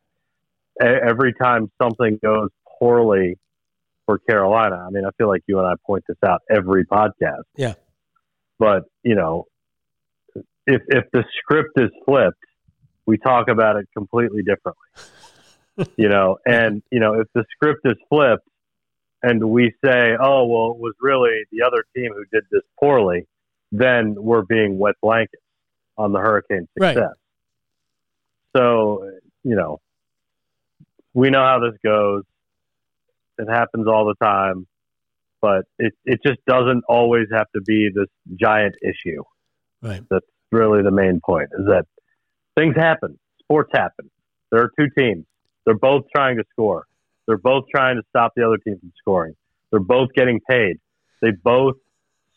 every 0.80 1.34
time 1.34 1.70
something 1.80 2.18
goes 2.22 2.48
poorly 2.78 3.38
for 4.06 4.18
Carolina. 4.18 4.84
I 4.86 4.90
mean, 4.90 5.04
I 5.04 5.10
feel 5.18 5.28
like 5.28 5.42
you 5.46 5.58
and 5.58 5.66
I 5.66 5.74
point 5.86 6.04
this 6.08 6.16
out 6.26 6.40
every 6.50 6.84
podcast. 6.84 7.42
Yeah. 7.56 7.74
But 8.58 8.84
you 9.02 9.14
know, 9.14 9.46
if 10.66 10.82
if 10.88 11.04
the 11.12 11.24
script 11.38 11.72
is 11.76 11.90
flipped, 12.04 12.36
we 13.06 13.18
talk 13.18 13.48
about 13.48 13.76
it 13.76 13.88
completely 13.96 14.42
differently. 14.42 15.94
you 15.96 16.08
know, 16.08 16.38
and 16.44 16.82
you 16.90 17.00
know, 17.00 17.20
if 17.20 17.28
the 17.34 17.44
script 17.54 17.80
is 17.84 17.96
flipped 18.08 18.46
and 19.22 19.42
we 19.50 19.72
say, 19.84 20.16
"Oh, 20.20 20.46
well, 20.46 20.72
it 20.72 20.80
was 20.80 20.94
really 21.00 21.44
the 21.52 21.62
other 21.66 21.84
team 21.96 22.12
who 22.14 22.24
did 22.32 22.44
this 22.50 22.62
poorly," 22.78 23.26
then 23.72 24.14
we're 24.16 24.42
being 24.42 24.78
wet 24.78 24.96
blankets 25.02 25.42
on 25.96 26.12
the 26.12 26.18
Hurricane 26.18 26.66
success. 26.76 26.96
Right. 26.96 27.16
So, 28.56 29.10
you 29.42 29.56
know, 29.56 29.80
we 31.14 31.30
know 31.30 31.44
how 31.44 31.60
this 31.60 31.78
goes. 31.84 32.24
It 33.38 33.48
happens 33.48 33.86
all 33.86 34.06
the 34.06 34.24
time, 34.24 34.66
but 35.40 35.64
it, 35.78 35.94
it 36.04 36.20
just 36.24 36.38
doesn't 36.46 36.84
always 36.88 37.26
have 37.32 37.46
to 37.54 37.60
be 37.62 37.90
this 37.94 38.08
giant 38.36 38.76
issue 38.82 39.22
right. 39.82 40.02
that's 40.10 40.26
really 40.52 40.82
the 40.82 40.90
main 40.90 41.20
point 41.24 41.48
is 41.58 41.66
that 41.66 41.86
things 42.56 42.74
happen, 42.76 43.18
sports 43.38 43.70
happen. 43.72 44.10
There 44.50 44.60
are 44.62 44.70
two 44.78 44.88
teams. 44.96 45.24
They're 45.64 45.74
both 45.74 46.04
trying 46.14 46.36
to 46.36 46.44
score. 46.50 46.86
They're 47.26 47.38
both 47.38 47.64
trying 47.70 47.96
to 47.96 48.02
stop 48.08 48.32
the 48.36 48.44
other 48.44 48.58
team 48.58 48.78
from 48.78 48.92
scoring. 48.98 49.34
They're 49.70 49.80
both 49.80 50.08
getting 50.14 50.40
paid. 50.48 50.78
They 51.22 51.30
both 51.30 51.76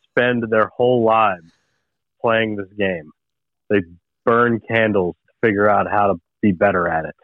spend 0.09 0.43
their 0.49 0.69
whole 0.75 1.03
lives 1.03 1.51
playing 2.21 2.55
this 2.57 2.71
game. 2.77 3.09
They 3.69 3.81
burn 4.23 4.59
candles 4.69 5.15
figure 5.43 5.69
out 5.69 5.89
how 5.89 6.07
to 6.07 6.15
be 6.41 6.51
better 6.51 6.87
at 6.87 7.05
it. 7.05 7.15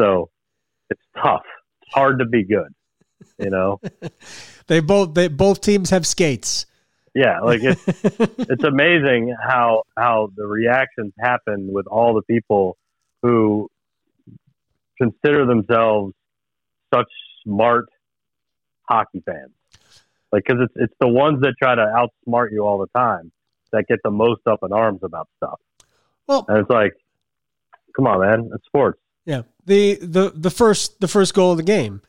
So 0.00 0.30
it's 0.90 1.02
tough. 1.20 1.42
It's 1.82 1.92
hard 1.92 2.20
to 2.20 2.24
be 2.24 2.44
good. 2.44 2.74
You 3.38 3.50
know. 3.50 3.80
they 4.66 4.80
both 4.80 5.14
they 5.14 5.28
both 5.28 5.60
teams 5.60 5.90
have 5.90 6.06
skates. 6.06 6.66
Yeah, 7.14 7.40
like 7.40 7.60
it's 7.62 7.82
it's 7.86 8.64
amazing 8.64 9.34
how 9.42 9.84
how 9.96 10.30
the 10.36 10.46
reactions 10.46 11.12
happen 11.18 11.72
with 11.72 11.86
all 11.86 12.14
the 12.14 12.22
people 12.22 12.76
who 13.22 13.70
consider 14.98 15.46
themselves 15.46 16.12
such 16.92 17.08
smart 17.42 17.86
hockey 18.88 19.22
fans. 19.24 19.52
Like, 20.32 20.44
because 20.46 20.62
it's 20.64 20.74
it's 20.76 20.94
the 21.00 21.08
ones 21.08 21.40
that 21.42 21.54
try 21.60 21.74
to 21.74 22.08
outsmart 22.26 22.52
you 22.52 22.66
all 22.66 22.78
the 22.78 22.98
time 22.98 23.32
that 23.72 23.86
get 23.88 23.98
the 24.04 24.10
most 24.10 24.42
up 24.46 24.60
in 24.62 24.72
arms 24.72 25.00
about 25.02 25.28
stuff. 25.36 25.60
Well, 26.26 26.44
and 26.48 26.58
it's 26.58 26.70
like, 26.70 26.92
come 27.96 28.06
on, 28.06 28.20
man, 28.20 28.50
it's 28.54 28.64
sports. 28.66 29.00
Yeah, 29.24 29.42
the 29.64 29.96
the 29.96 30.32
the 30.34 30.50
first 30.50 31.00
the 31.00 31.08
first 31.08 31.34
goal 31.34 31.52
of 31.52 31.56
the 31.56 31.62
game. 31.64 32.02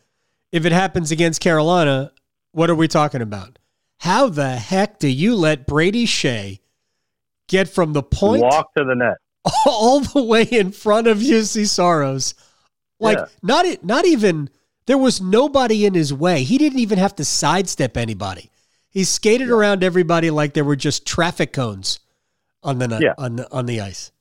If 0.52 0.66
it 0.66 0.72
happens 0.72 1.12
against 1.12 1.42
Carolina, 1.42 2.12
what 2.52 2.70
are 2.70 2.76
we 2.76 2.88
talking 2.88 3.22
about? 3.22 3.58
How 4.00 4.30
the 4.30 4.56
heck 4.58 5.00
do 5.00 5.08
you 5.08 5.36
let 5.36 5.66
Brady 5.66 6.06
Skjei 6.06 6.60
get 7.48 7.68
from 7.68 7.94
the 7.94 8.04
point 8.04 8.44
walk 8.44 8.74
to 8.78 8.84
the 8.84 8.94
net 8.96 9.18
all 9.66 10.02
the 10.02 10.22
way 10.22 10.44
in 10.44 10.72
front 10.72 11.08
of 11.08 11.18
Juuse 11.18 11.68
Saros? 11.68 12.36
Like 13.00 13.18
Yeah. 13.18 13.26
not 13.42 13.84
not 13.84 14.06
even 14.06 14.50
there 14.86 14.98
was 14.98 15.20
nobody 15.20 15.86
in 15.86 15.94
his 15.96 16.14
way. 16.14 16.44
He 16.44 16.58
didn't 16.58 16.80
even 16.80 16.98
have 17.00 17.16
to 17.16 17.26
sidestep 17.26 17.98
anybody. 17.98 18.52
He 18.90 19.04
skated 19.04 19.50
around 19.50 19.84
everybody 19.84 20.30
like 20.32 20.54
there 20.54 20.64
were 20.64 20.76
just 20.76 21.06
traffic 21.06 21.52
cones 21.54 22.00
on 22.64 22.80
the 22.80 23.00
Yeah. 23.02 23.14
on 23.18 23.36
the, 23.38 23.52
on 23.52 23.66
the 23.66 23.82
ice. 23.82 24.12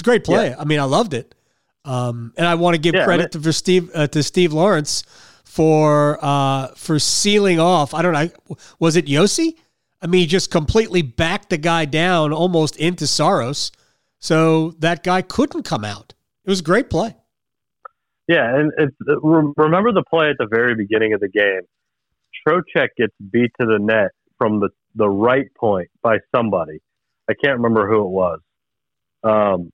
It's 0.00 0.08
a 0.08 0.10
great 0.10 0.24
play. 0.24 0.54
I 0.58 0.64
mean, 0.64 0.80
I 0.80 0.84
loved 0.84 1.12
it. 1.12 1.34
Um, 1.84 2.32
and 2.38 2.46
I 2.46 2.54
want 2.54 2.74
to 2.74 2.80
give 2.80 2.94
Yeah, 2.94 3.04
credit 3.04 3.32
to 3.32 3.40
for 3.40 3.52
Steve 3.52 3.90
uh, 3.94 4.06
to 4.06 4.22
Steve 4.22 4.50
Lorentz 4.54 5.02
for 5.44 6.18
uh, 6.22 6.68
for 6.68 6.98
sealing 6.98 7.60
off. 7.60 7.92
I 7.92 8.00
don't 8.00 8.14
know. 8.14 8.56
Was 8.78 8.96
it 8.96 9.04
Josi? 9.04 9.56
I 10.00 10.06
mean, 10.06 10.22
he 10.22 10.26
just 10.26 10.50
completely 10.50 11.02
backed 11.02 11.50
the 11.50 11.58
guy 11.58 11.84
down 11.84 12.32
almost 12.32 12.76
into 12.76 13.06
Saros, 13.06 13.72
so 14.18 14.70
that 14.78 15.04
guy 15.04 15.20
couldn't 15.20 15.64
come 15.64 15.84
out. 15.84 16.14
It 16.46 16.48
was 16.48 16.60
a 16.60 16.64
great 16.64 16.88
play. 16.88 17.14
Yeah, 18.26 18.56
and 18.56 18.72
it's 18.78 18.96
remember 19.22 19.92
the 19.92 20.04
play 20.08 20.30
at 20.30 20.36
the 20.38 20.48
very 20.50 20.74
beginning 20.74 21.12
of 21.12 21.20
the 21.20 21.28
game. 21.28 21.60
Trocheck 22.48 22.88
gets 22.96 23.12
beat 23.30 23.50
to 23.60 23.66
the 23.66 23.78
net 23.78 24.12
from 24.38 24.60
the 24.60 24.70
the 24.94 25.10
right 25.10 25.54
point 25.58 25.90
by 26.00 26.20
somebody. 26.34 26.78
I 27.28 27.34
can't 27.34 27.58
remember 27.58 27.86
who 27.86 28.00
it 28.00 28.08
was. 28.08 28.40
Um, 29.22 29.70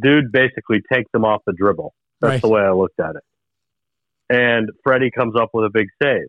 dude 0.00 0.30
basically 0.32 0.80
takes 0.92 1.10
him 1.14 1.24
off 1.24 1.42
the 1.46 1.52
dribble. 1.52 1.94
That's 2.20 2.32
Right. 2.32 2.42
the 2.42 2.48
way 2.48 2.62
I 2.62 2.72
looked 2.72 2.98
at 3.00 3.16
it. 3.16 3.22
And 4.28 4.70
Freddie 4.82 5.10
comes 5.10 5.34
up 5.40 5.50
with 5.52 5.64
a 5.66 5.70
big 5.70 5.88
save. 6.02 6.26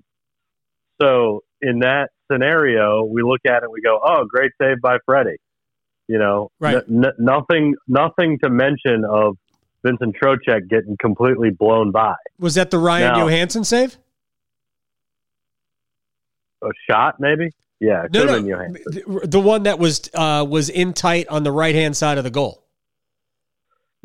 So 1.01 1.41
in 1.62 1.80
that 1.80 2.10
scenario, 2.32 3.03
we 3.03 3.21
look 3.23 3.41
at 3.47 3.58
it 3.58 3.63
and 3.63 3.71
we 3.71 3.82
go, 3.82 3.99
"Oh, 4.03 4.25
great 4.25 4.51
save 4.62 4.82
by 4.82 4.97
Freddie." 5.06 5.38
You 6.08 6.19
know, 6.19 6.51
Right. 6.60 6.84
n- 6.89 7.06
n- 7.06 7.12
nothing, 7.19 7.75
nothing 7.88 8.39
to 8.43 8.49
mention 8.49 9.03
of 9.06 9.38
Vincent 9.84 10.15
Trocheck 10.21 10.67
getting 10.69 10.95
completely 10.97 11.49
blown 11.49 11.91
by. 11.91 12.15
Was 12.39 12.56
that 12.56 12.71
the 12.71 12.77
Ryan 12.80 13.13
No. 13.13 13.25
Johansen 13.25 13.63
save? 13.65 13.97
A 16.63 16.69
shot, 16.89 17.19
maybe? 17.19 17.51
Yeah, 17.80 18.08
No, 18.12 18.25
no, 18.25 18.34
have 18.34 18.43
been 18.43 18.47
Johansen. 18.51 18.84
the, 19.21 19.27
the 19.27 19.39
one 19.39 19.63
that 19.63 19.77
was 19.77 20.10
uh, 20.15 20.45
was 20.49 20.69
in 20.69 20.93
tight 20.93 21.27
on 21.27 21.43
the 21.43 21.51
right 21.51 21.75
hand 21.75 21.95
side 21.95 22.17
of 22.17 22.23
the 22.23 22.32
goal. 22.32 22.63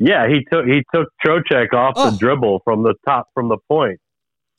Yeah, 0.05 0.27
he 0.27 0.43
took 0.51 0.65
he 0.65 0.83
took 0.93 1.07
Trocheck 1.25 1.71
off 1.73 1.93
Oh. 1.95 2.11
the 2.11 2.17
dribble 2.17 2.59
from 2.65 2.83
the 2.83 2.93
top 3.05 3.27
from 3.33 3.47
the 3.47 3.57
point 3.69 4.01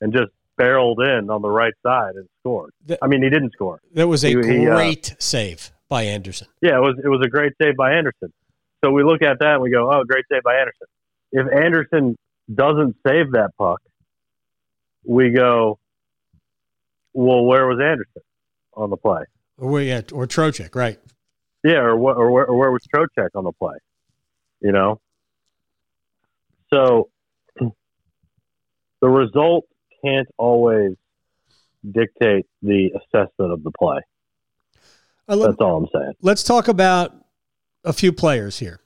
and 0.01 0.11
just 0.11 0.31
barreled 0.57 0.99
in 1.01 1.29
on 1.29 1.43
the 1.43 1.49
right 1.49 1.73
side 1.85 2.15
and 2.15 2.27
scored. 2.39 2.71
That- 2.87 2.97
I 3.03 3.07
mean, 3.07 3.21
he 3.21 3.29
didn't 3.29 3.51
score. 3.51 3.79
That 3.93 4.07
was 4.07 4.23
a 4.25 4.29
He- 4.29 4.59
he, 4.61 4.67
uh, 4.67 4.75
great 4.75 5.15
save 5.19 5.69
by 5.87 6.01
Andersen. 6.03 6.47
Yeah, 6.61 6.77
it 6.77 6.81
was 6.81 6.95
it 7.03 7.09
was 7.09 7.21
a 7.23 7.29
great 7.29 7.53
save 7.61 7.75
by 7.75 7.93
Andersen. 7.93 8.33
So 8.83 8.91
we 8.91 9.03
look 9.03 9.21
at 9.21 9.37
that 9.39 9.53
and 9.53 9.61
we 9.61 9.69
go, 9.69 9.91
"Oh, 9.93 10.03
great 10.03 10.25
save 10.31 10.41
by 10.41 10.55
Andersen." 10.55 10.87
If 11.31 11.45
Andersen 11.53 12.15
doesn't 12.53 12.95
save 13.05 13.31
that 13.33 13.51
puck, 13.57 13.81
we 15.03 15.29
go, 15.29 15.77
"Well, 17.13 17.45
where 17.45 17.67
was 17.67 17.79
Andersen 17.79 18.23
on 18.73 18.89
the 18.89 18.97
play?" 18.97 19.25
Or 19.59 19.69
where- 19.69 19.83
yeah, 19.83 20.01
or 20.11 20.25
Trocheck, 20.25 20.73
right? 20.75 20.97
Yeah, 21.63 21.81
or 21.81 21.95
what, 21.97 22.17
or 22.17 22.31
where, 22.31 22.45
or 22.47 22.57
where 22.57 22.71
was 22.71 22.81
Trocheck 22.93 23.29
on 23.35 23.43
the 23.43 23.51
play? 23.51 23.77
You 24.61 24.71
know. 24.71 24.99
So 26.75 27.09
the 29.01 29.07
result 29.07 29.65
can't 30.03 30.27
always 30.37 30.95
dictate 31.89 32.45
the 32.61 32.89
assessment 32.95 33.51
of 33.53 33.63
the 33.63 33.71
play. 33.79 33.99
Uh, 35.29 35.35
let- 35.37 35.47
That's 35.51 35.61
all 35.61 35.77
I'm 35.77 35.87
saying. 35.93 36.13
let's 36.21 36.43
talk 36.43 36.67
about 36.67 37.13
a 37.83 37.93
few 37.93 38.11
players 38.11 38.59
here. 38.59 38.79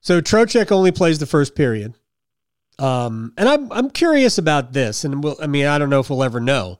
So 0.00 0.20
Trocheck 0.20 0.70
only 0.70 0.92
plays 0.92 1.18
the 1.18 1.26
first 1.26 1.54
period, 1.56 1.94
um, 2.78 3.32
and 3.36 3.48
I'm 3.48 3.72
I'm 3.72 3.90
curious 3.90 4.38
about 4.38 4.72
this, 4.72 5.04
and 5.04 5.24
we'll, 5.24 5.36
I 5.42 5.46
mean 5.48 5.66
I 5.66 5.78
don't 5.78 5.90
know 5.90 5.98
if 6.00 6.08
we'll 6.10 6.22
ever 6.22 6.38
know, 6.38 6.78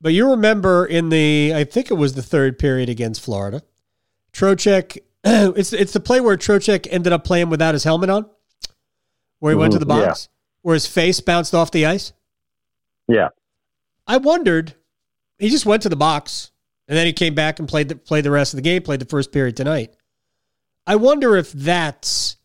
but 0.00 0.12
you 0.12 0.30
remember 0.30 0.86
in 0.86 1.08
the 1.08 1.52
I 1.54 1.64
think 1.64 1.90
it 1.90 1.94
was 1.94 2.14
the 2.14 2.22
third 2.22 2.58
period 2.60 2.88
against 2.88 3.20
Florida, 3.22 3.62
Trocheck. 4.32 4.98
It's 5.24 5.72
it's 5.72 5.92
the 5.92 6.00
play 6.00 6.20
where 6.20 6.36
Trocheck 6.36 6.86
ended 6.90 7.12
up 7.12 7.24
playing 7.24 7.48
without 7.50 7.74
his 7.74 7.84
helmet 7.84 8.10
on, 8.10 8.26
where 9.42 9.50
he 9.52 9.58
went 9.58 9.72
to 9.72 9.78
the 9.80 9.84
Mhm, 9.86 9.98
yeah. 9.98 10.06
box, 10.06 10.28
where 10.62 10.74
his 10.74 10.86
face 10.86 11.18
bounced 11.18 11.52
off 11.52 11.72
the 11.72 11.84
ice. 11.84 12.12
Yeah. 13.08 13.30
I 14.06 14.18
wondered. 14.18 14.74
He 15.40 15.48
just 15.48 15.66
went 15.66 15.82
to 15.82 15.88
the 15.88 15.96
box 15.96 16.52
and 16.86 16.96
then 16.96 17.06
he 17.06 17.12
came 17.12 17.34
back 17.34 17.58
and 17.58 17.66
played 17.68 17.88
the, 17.88 17.96
played 17.96 18.24
the 18.24 18.30
rest 18.30 18.52
of 18.54 18.56
the 18.58 18.62
game. 18.62 18.82
Played 18.82 19.00
the 19.00 19.04
first 19.06 19.32
period 19.32 19.56
tonight. 19.56 19.96
I 20.86 20.94
wonder 20.94 21.36
if 21.36 21.50
that's 21.50 22.36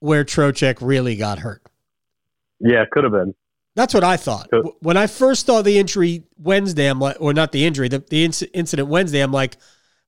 where 0.00 0.24
Trocheck 0.24 0.78
really 0.80 1.14
got 1.14 1.38
hurt. 1.38 1.62
Yeah, 2.58 2.84
could 2.90 3.04
have 3.04 3.12
been. 3.12 3.32
That's 3.76 3.94
what 3.94 4.02
I 4.02 4.16
thought. 4.16 4.50
W- 4.50 4.74
when 4.80 4.96
I 4.96 5.06
first 5.06 5.46
saw 5.46 5.62
the 5.62 5.78
injury 5.78 6.24
Wednesday. 6.36 6.86
I'm 6.88 6.98
like, 6.98 7.16
or 7.20 7.32
not 7.32 7.52
the 7.52 7.64
injury, 7.64 7.86
the, 7.88 8.00
the 8.00 8.26
inc- 8.26 8.50
incident 8.52 8.88
Wednesday. 8.88 9.20
I'm 9.20 9.30
like, 9.32 9.56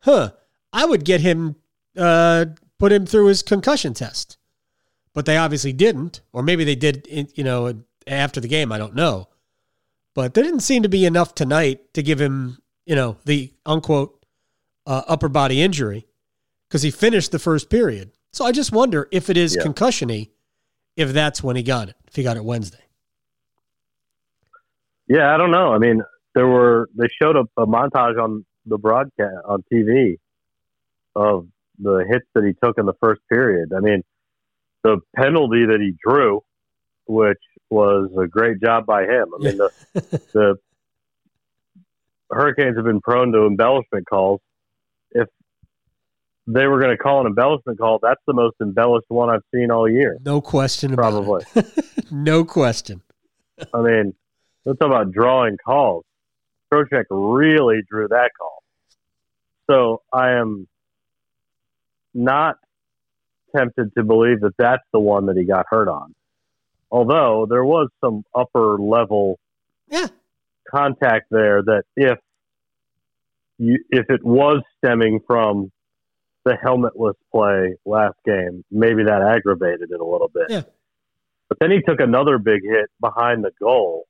huh. 0.00 0.33
I 0.72 0.85
would 0.87 1.04
get 1.04 1.20
him, 1.20 1.54
uh, 1.96 2.46
put 2.80 2.90
him 2.90 3.07
through 3.07 3.26
his 3.26 3.42
concussion 3.42 3.94
test, 3.94 4.38
but 5.14 5.24
they 5.27 5.37
obviously 5.37 5.72
didn't, 5.72 6.20
or 6.33 6.42
maybe 6.42 6.64
they 6.64 6.74
did. 6.74 7.07
You 7.35 7.44
know, 7.44 7.83
after 8.07 8.40
the 8.40 8.48
game, 8.48 8.70
I 8.72 8.79
don't 8.79 8.94
know. 8.94 9.29
But 10.14 10.35
there 10.35 10.44
didn't 10.44 10.61
seem 10.61 10.83
to 10.83 10.88
be 10.88 11.07
enough 11.07 11.35
tonight 11.35 11.92
to 11.94 12.03
give 12.03 12.20
him, 12.20 12.59
you 12.87 12.94
know, 12.94 13.16
the 13.24 13.53
unquote 13.64 14.24
uh, 14.87 15.03
upper 15.09 15.29
body 15.29 15.61
injury 15.62 16.07
because 16.68 16.83
he 16.83 16.90
finished 16.90 17.33
the 17.33 17.38
first 17.38 17.70
period. 17.70 18.12
So 18.33 18.44
I 18.44 18.53
just 18.53 18.72
wonder 18.72 19.09
if 19.11 19.31
it 19.31 19.37
is 19.37 19.57
Yeah. 19.57 19.62
concussion-y, 19.62 20.29
if 20.96 21.12
that's 21.12 21.42
when 21.42 21.57
he 21.57 21.62
got 21.62 21.88
it, 21.88 21.96
if 22.07 22.14
he 22.16 22.22
got 22.22 22.37
it 22.37 22.44
Wednesday. 22.44 22.79
Yeah, 25.09 25.35
I 25.35 25.37
don't 25.37 25.50
know. 25.50 25.72
I 25.72 25.79
mean, 25.79 26.03
there 26.35 26.46
were 26.46 26.88
they 26.96 27.07
showed 27.20 27.37
a, 27.37 27.44
a 27.61 27.66
montage 27.66 28.20
on 28.22 28.44
the 28.66 28.79
broadcast 28.79 29.37
on 29.46 29.62
TV 29.73 30.19
of 31.15 31.46
the 31.79 32.04
hits 32.08 32.27
that 32.35 32.44
he 32.44 32.52
took 32.62 32.79
in 32.79 32.87
the 32.87 32.94
first 33.02 33.21
period. 33.29 33.73
I 33.77 33.81
mean, 33.81 34.02
the 34.85 35.00
penalty 35.16 35.64
that 35.66 35.80
he 35.80 35.94
drew, 36.06 36.44
which 37.06 37.40
was 37.70 38.10
a 38.16 38.28
great 38.28 38.60
job 38.60 38.87
by 38.87 39.02
him. 39.02 39.26
I 39.35 39.42
mean, 39.42 39.56
the 39.56 39.70
the 40.32 40.56
Hurricanes 42.30 42.76
have 42.76 42.85
been 42.85 43.00
prone 43.00 43.32
to 43.32 43.46
embellishment 43.46 44.06
calls. 44.08 44.40
If 45.10 45.28
they 46.46 46.66
were 46.66 46.78
going 46.78 46.96
to 46.96 47.02
call 47.02 47.22
an 47.22 47.26
embellishment 47.26 47.78
call, 47.78 47.98
that's 48.00 48.20
the 48.26 48.35
most 48.35 48.56
embellished 48.60 49.06
one 49.08 49.30
I've 49.30 49.42
seen 49.52 49.70
all 49.70 49.88
year. 49.88 50.18
No 50.24 50.40
question 50.40 50.92
about 50.92 51.12
Probably. 51.12 51.44
no 52.10 52.44
question. 52.44 53.02
I 53.72 53.80
mean, 53.80 54.14
let's 54.64 54.78
talk 54.78 54.87
about 54.87 55.12
drawing 55.12 55.56
calls. 55.64 56.04
Trocheck 56.72 57.04
really 57.10 57.80
drew 57.88 58.08
that 58.08 58.30
call. 58.38 58.62
So 59.70 60.02
I 60.12 60.32
am 60.32 60.68
not 62.12 62.58
tempted 63.57 63.92
to 63.96 64.05
believe 64.05 64.40
that 64.40 64.55
that's 64.59 64.83
the 64.92 65.00
one 65.00 65.27
that 65.27 65.37
he 65.37 65.44
got 65.44 65.67
hurt 65.69 65.88
on. 65.88 66.15
Although 66.90 67.46
there 67.48 67.65
was 67.65 67.88
some 68.05 68.25
upper 68.35 68.79
level 68.79 69.38
Yeah. 69.88 70.07
contact 70.71 71.27
there 71.31 71.63
that 71.63 71.83
if 71.96 72.19
you, 73.59 73.79
if 73.90 74.07
it 74.11 74.25
was 74.25 74.63
stemming 74.79 75.21
from 75.27 75.71
the 76.44 76.52
helmetless 76.63 77.15
play 77.33 77.77
last 77.87 78.17
game, 78.25 78.65
maybe 78.71 79.05
that 79.05 79.23
aggravated 79.23 79.90
it 79.90 80.00
a 80.00 80.05
little 80.05 80.29
bit. 80.33 80.46
Yeah. 80.50 80.63
But 81.48 81.59
then 81.61 81.71
he 81.71 81.81
took 81.81 82.00
another 82.00 82.38
big 82.38 82.63
hit 82.63 82.90
behind 83.00 83.44
the 83.44 83.52
goal 83.61 84.07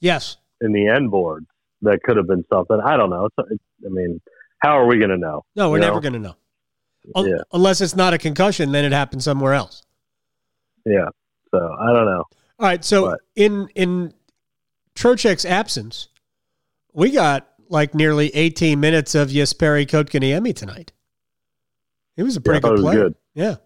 Yes. 0.00 0.36
in 0.60 0.72
the 0.72 0.86
end 0.88 1.10
board 1.10 1.46
that 1.82 2.02
could 2.02 2.16
have 2.16 2.26
been 2.26 2.44
something. 2.52 2.78
I 2.84 2.96
don't 2.96 3.10
know. 3.10 3.26
It's, 3.26 3.34
it's, 3.50 3.62
I 3.84 3.88
mean, 3.90 4.20
how 4.60 4.78
are 4.78 4.86
we 4.86 4.98
going 4.98 5.10
to 5.10 5.16
know? 5.18 5.44
No, 5.56 5.70
we're 5.70 5.78
never 5.78 6.00
going 6.00 6.14
to 6.14 6.18
know. 6.18 6.34
Yeah. 7.16 7.38
Unless 7.52 7.80
it's 7.80 7.96
not 7.96 8.14
a 8.14 8.18
concussion, 8.18 8.72
then 8.72 8.84
it 8.84 8.92
happened 8.92 9.22
somewhere 9.22 9.54
else. 9.54 9.82
Yeah. 10.84 11.08
So 11.50 11.76
I 11.80 11.86
don't 11.92 12.04
know. 12.06 12.24
All 12.58 12.66
right. 12.66 12.84
So 12.84 13.06
But- 13.10 13.20
in 13.36 13.68
in 13.74 14.12
Trocheck's 14.94 15.44
absence, 15.44 16.08
we 16.92 17.10
got 17.10 17.48
like 17.68 17.94
nearly 17.94 18.34
18 18.34 18.80
minutes 18.80 19.14
of 19.14 19.28
Jesperi 19.28 19.86
Kotkaniemi 19.86 20.54
tonight. 20.54 20.92
He 22.16 22.22
was 22.22 22.36
a 22.36 22.40
pretty 22.40 22.60
thought 22.60 22.70
good 22.76 22.78
it 22.78 22.82
player. 22.82 22.98
good. 23.04 23.14
Yeah. 23.34 23.56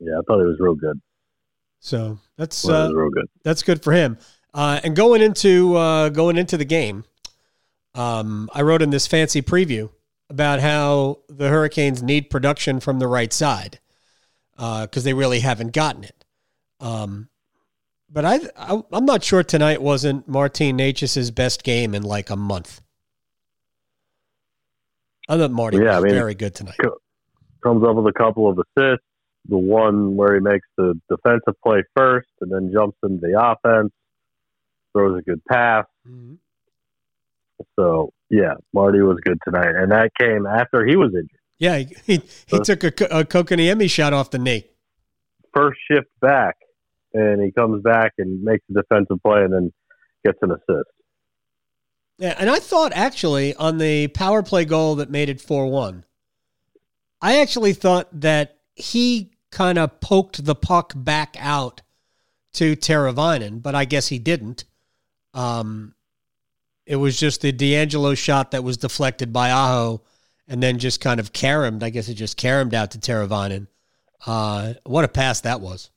Yeah, 0.00 0.18
I 0.18 0.22
thought 0.26 0.40
it 0.40 0.46
was 0.46 0.58
real 0.60 0.74
good. 0.74 1.00
So 1.80 2.18
that's 2.36 2.64
it 2.64 2.70
uh, 2.70 2.90
real 2.92 3.10
good. 3.10 3.26
that's 3.44 3.62
good 3.62 3.82
for 3.82 3.92
him. 3.92 4.18
Uh, 4.52 4.80
and 4.84 4.94
going 4.96 5.22
into 5.22 5.74
uh, 5.76 6.08
going 6.10 6.36
into 6.36 6.56
the 6.56 6.64
game, 6.64 7.04
um, 7.94 8.50
I 8.52 8.62
wrote 8.62 8.82
in 8.82 8.90
this 8.90 9.06
fancy 9.06 9.40
preview 9.40 9.90
about 10.28 10.60
how 10.60 11.18
the 11.28 11.48
Hurricanes 11.48 12.02
need 12.02 12.30
production 12.30 12.80
from 12.80 12.98
the 12.98 13.06
right 13.06 13.32
side 13.32 13.78
because 14.56 15.04
they 15.04 15.14
really 15.14 15.40
haven't 15.40 15.72
gotten 15.72 16.04
it. 16.04 16.24
Um, 16.80 17.28
but 18.10 18.24
I, 18.24 18.40
I 18.56 18.82
I'm 18.92 19.04
not 19.04 19.22
sure 19.24 19.42
tonight 19.42 19.80
wasn't 19.82 20.26
Martin 20.28 20.78
Necas's 20.78 21.30
best 21.30 21.62
game 21.64 21.94
in 21.94 22.02
like 22.02 22.30
a 22.30 22.36
month. 22.36 22.80
I 25.28 25.36
thought 25.36 25.50
Marty 25.50 25.78
Yeah, 25.78 25.96
was 25.96 26.04
I 26.04 26.06
mean- 26.06 26.14
very 26.14 26.34
good 26.34 26.54
tonight. 26.54 26.76
Comes 27.62 27.84
up 27.84 27.96
with 27.96 28.06
a 28.06 28.12
couple 28.16 28.48
of 28.48 28.58
assists. 28.58 29.04
The 29.48 29.56
one 29.58 30.16
where 30.16 30.34
he 30.34 30.40
makes 30.40 30.66
the 30.76 31.00
defensive 31.08 31.54
play 31.64 31.82
first 31.96 32.28
and 32.40 32.50
then 32.50 32.70
jumps 32.72 32.96
into 33.02 33.18
the 33.26 33.40
offense, 33.40 33.92
throws 34.92 35.18
a 35.18 35.22
good 35.22 35.40
pass. 35.48 35.84
Mhm. 36.06 36.38
So 37.76 38.12
yeah, 38.30 38.54
Marty 38.72 39.00
was 39.00 39.18
good 39.24 39.38
tonight, 39.44 39.74
and 39.74 39.92
that 39.92 40.10
came 40.18 40.46
after 40.46 40.84
he 40.84 40.96
was 40.96 41.10
injured. 41.14 41.30
Yeah, 41.58 41.78
he 41.78 41.96
he, 42.04 42.22
he 42.48 42.60
took 42.60 42.84
a, 42.84 42.88
a 42.88 43.24
Kotkaniemi 43.24 43.90
shot 43.90 44.12
off 44.12 44.30
the 44.30 44.38
knee. 44.38 44.66
First 45.54 45.78
shift 45.90 46.08
back, 46.20 46.56
and 47.14 47.42
he 47.42 47.52
comes 47.52 47.82
back 47.82 48.12
and 48.18 48.42
makes 48.42 48.64
a 48.70 48.74
defensive 48.74 49.18
play, 49.24 49.42
and 49.44 49.52
then 49.52 49.72
gets 50.24 50.38
an 50.42 50.50
assist. 50.52 50.90
Yeah, 52.18 52.34
and 52.38 52.48
I 52.50 52.58
thought 52.58 52.92
actually 52.94 53.54
on 53.54 53.78
the 53.78 54.08
power 54.08 54.42
play 54.42 54.64
goal 54.64 54.96
that 54.96 55.10
made 55.10 55.28
it 55.28 55.40
4 55.40 55.66
1, 55.70 56.04
I 57.20 57.38
actually 57.40 57.74
thought 57.74 58.08
that 58.20 58.58
he 58.74 59.32
kind 59.50 59.78
of 59.78 60.00
poked 60.00 60.44
the 60.44 60.54
puck 60.54 60.92
back 60.96 61.36
out 61.38 61.82
to 62.54 62.74
Teravainen, 62.74 63.62
but 63.62 63.74
I 63.74 63.84
guess 63.84 64.08
he 64.08 64.18
didn't. 64.18 64.64
Um, 65.34 65.94
it 66.86 66.96
was 66.96 67.18
just 67.18 67.40
the 67.40 67.52
DeAngelo 67.52 68.16
shot 68.16 68.52
that 68.52 68.64
was 68.64 68.76
deflected 68.76 69.32
by 69.32 69.50
Aho 69.50 70.02
and 70.48 70.62
then 70.62 70.78
just 70.78 71.00
kind 71.00 71.20
of 71.20 71.32
caromed. 71.32 71.82
I 71.82 71.90
guess 71.90 72.08
it 72.08 72.14
just 72.14 72.36
caromed 72.36 72.74
out 72.74 72.92
to 72.92 72.98
Teravainen. 72.98 73.66
Uh, 74.24 74.74
what 74.84 75.04
a 75.04 75.08
pass 75.08 75.40
that 75.42 75.60
was. 75.60 75.90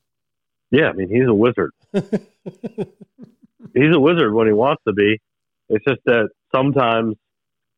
Yeah, 0.72 0.90
I 0.90 0.94
mean 0.94 1.10
he's 1.10 1.28
a 1.28 1.34
wizard. 1.34 1.72
he's 1.94 3.96
a 3.96 4.00
wizard 4.00 4.34
when 4.34 4.48
he 4.48 4.54
wants 4.54 4.84
to 4.88 4.94
be. 4.94 5.20
It's 5.70 5.86
just 5.86 6.02
that 6.06 6.30
sometimes 6.54 7.16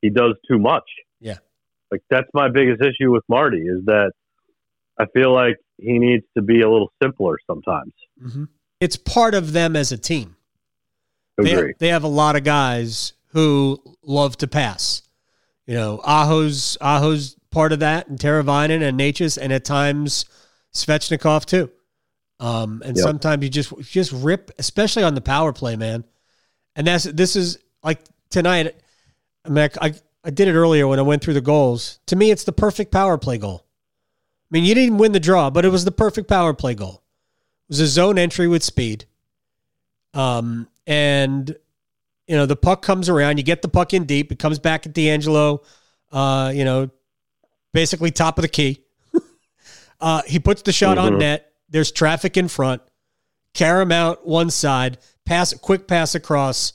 he 0.02 0.10
does 0.10 0.34
too 0.50 0.60
much. 0.60 0.84
Yeah. 1.20 1.38
Like 1.92 2.02
that's 2.10 2.28
my 2.34 2.50
biggest 2.50 2.82
issue 2.82 3.12
with 3.12 3.24
Marty 3.28 3.62
is 3.62 3.86
that 3.86 4.12
I 4.98 5.06
feel 5.14 5.34
like 5.34 5.58
he 5.78 6.00
needs 6.00 6.24
to 6.36 6.42
be 6.42 6.62
a 6.62 6.70
little 6.70 6.92
simpler 7.02 7.38
sometimes. 7.48 7.94
Mhm. 8.22 8.48
It's 8.80 8.98
part 8.98 9.36
of 9.36 9.54
them 9.54 9.76
as 9.76 9.92
a 9.92 9.98
team. 9.98 10.36
They, 11.44 11.54
Agree. 11.54 11.74
they 11.80 11.88
have 11.90 12.04
a 12.04 12.08
lot 12.10 12.36
of 12.36 12.44
guys 12.44 13.14
who 13.28 13.82
love 14.04 14.38
to 14.38 14.48
pass. 14.48 15.02
You 15.68 15.76
know, 15.76 16.02
Aho's 16.04 16.78
Aho's 16.82 17.36
part 17.52 17.72
of 17.72 17.80
that, 17.80 18.08
and 18.08 18.18
Teravainen 18.20 18.82
and 18.82 19.00
Necas, 19.00 19.38
and 19.42 19.54
at 19.54 19.64
times 19.66 20.26
Svechnikov 20.74 21.46
too. 21.46 21.72
Um, 22.40 22.82
and 22.84 22.98
Yep. 22.98 23.04
sometimes 23.04 23.44
you 23.44 23.50
just 23.50 23.72
just 23.82 24.12
rip, 24.12 24.52
especially 24.58 25.04
on 25.04 25.16
the 25.16 25.22
power 25.22 25.54
play, 25.54 25.76
man. 25.76 26.04
And 26.76 26.88
that's 26.88 27.04
this 27.04 27.36
is 27.36 27.60
like 27.84 28.00
tonight. 28.30 28.76
I 29.46 29.50
mean, 29.50 29.70
I, 29.80 29.88
I 29.88 29.94
I 30.24 30.30
did 30.30 30.48
it 30.48 30.54
earlier 30.54 30.88
when 30.88 31.00
I 31.00 31.04
went 31.04 31.24
through 31.24 31.36
the 31.36 31.42
goals. 31.42 32.00
To 32.08 32.16
me, 32.16 32.32
it's 32.32 32.44
the 32.44 32.52
perfect 32.52 32.92
power 32.92 33.18
play 33.18 33.38
goal. 33.38 33.66
I 33.66 34.48
mean, 34.52 34.64
you 34.66 34.76
didn't 34.76 34.98
win 34.98 35.12
the 35.14 35.20
draw, 35.20 35.50
but 35.50 35.64
it 35.66 35.70
was 35.70 35.86
the 35.86 35.92
perfect 35.92 36.28
power 36.28 36.54
play 36.54 36.74
goal. 36.76 37.04
It 37.70 37.74
was 37.74 37.80
a 37.80 37.88
zone 37.88 38.18
entry 38.18 38.48
with 38.48 38.64
speed. 38.64 39.06
Um, 40.14 40.68
and 40.88 41.56
you 42.28 42.36
know, 42.38 42.46
the 42.46 42.56
puck 42.56 42.82
comes 42.82 43.10
around, 43.10 43.38
you 43.38 43.44
get 43.44 43.62
the 43.62 43.68
puck 43.68 43.94
in 43.94 44.06
deep, 44.06 44.32
it 44.32 44.40
comes 44.40 44.58
back 44.58 44.86
at 44.86 44.94
DeAngelo, 44.94 45.64
uh, 46.12 46.52
you 46.56 46.64
know, 46.64 46.90
basically 47.74 48.10
top 48.12 48.38
of 48.38 48.42
the 48.44 48.48
key. 48.48 48.84
uh, 50.00 50.22
he 50.26 50.40
puts 50.40 50.62
the 50.62 50.72
shot 50.72 50.98
on 50.98 51.14
Mhm. 51.14 51.20
net. 51.20 51.52
There's 51.70 51.92
traffic 51.92 52.38
in 52.38 52.48
front. 52.48 52.82
Carry 53.54 53.92
out 53.94 54.26
one 54.26 54.50
side, 54.50 54.98
pass, 55.26 55.54
quick 55.56 55.88
pass 55.88 56.16
across 56.16 56.74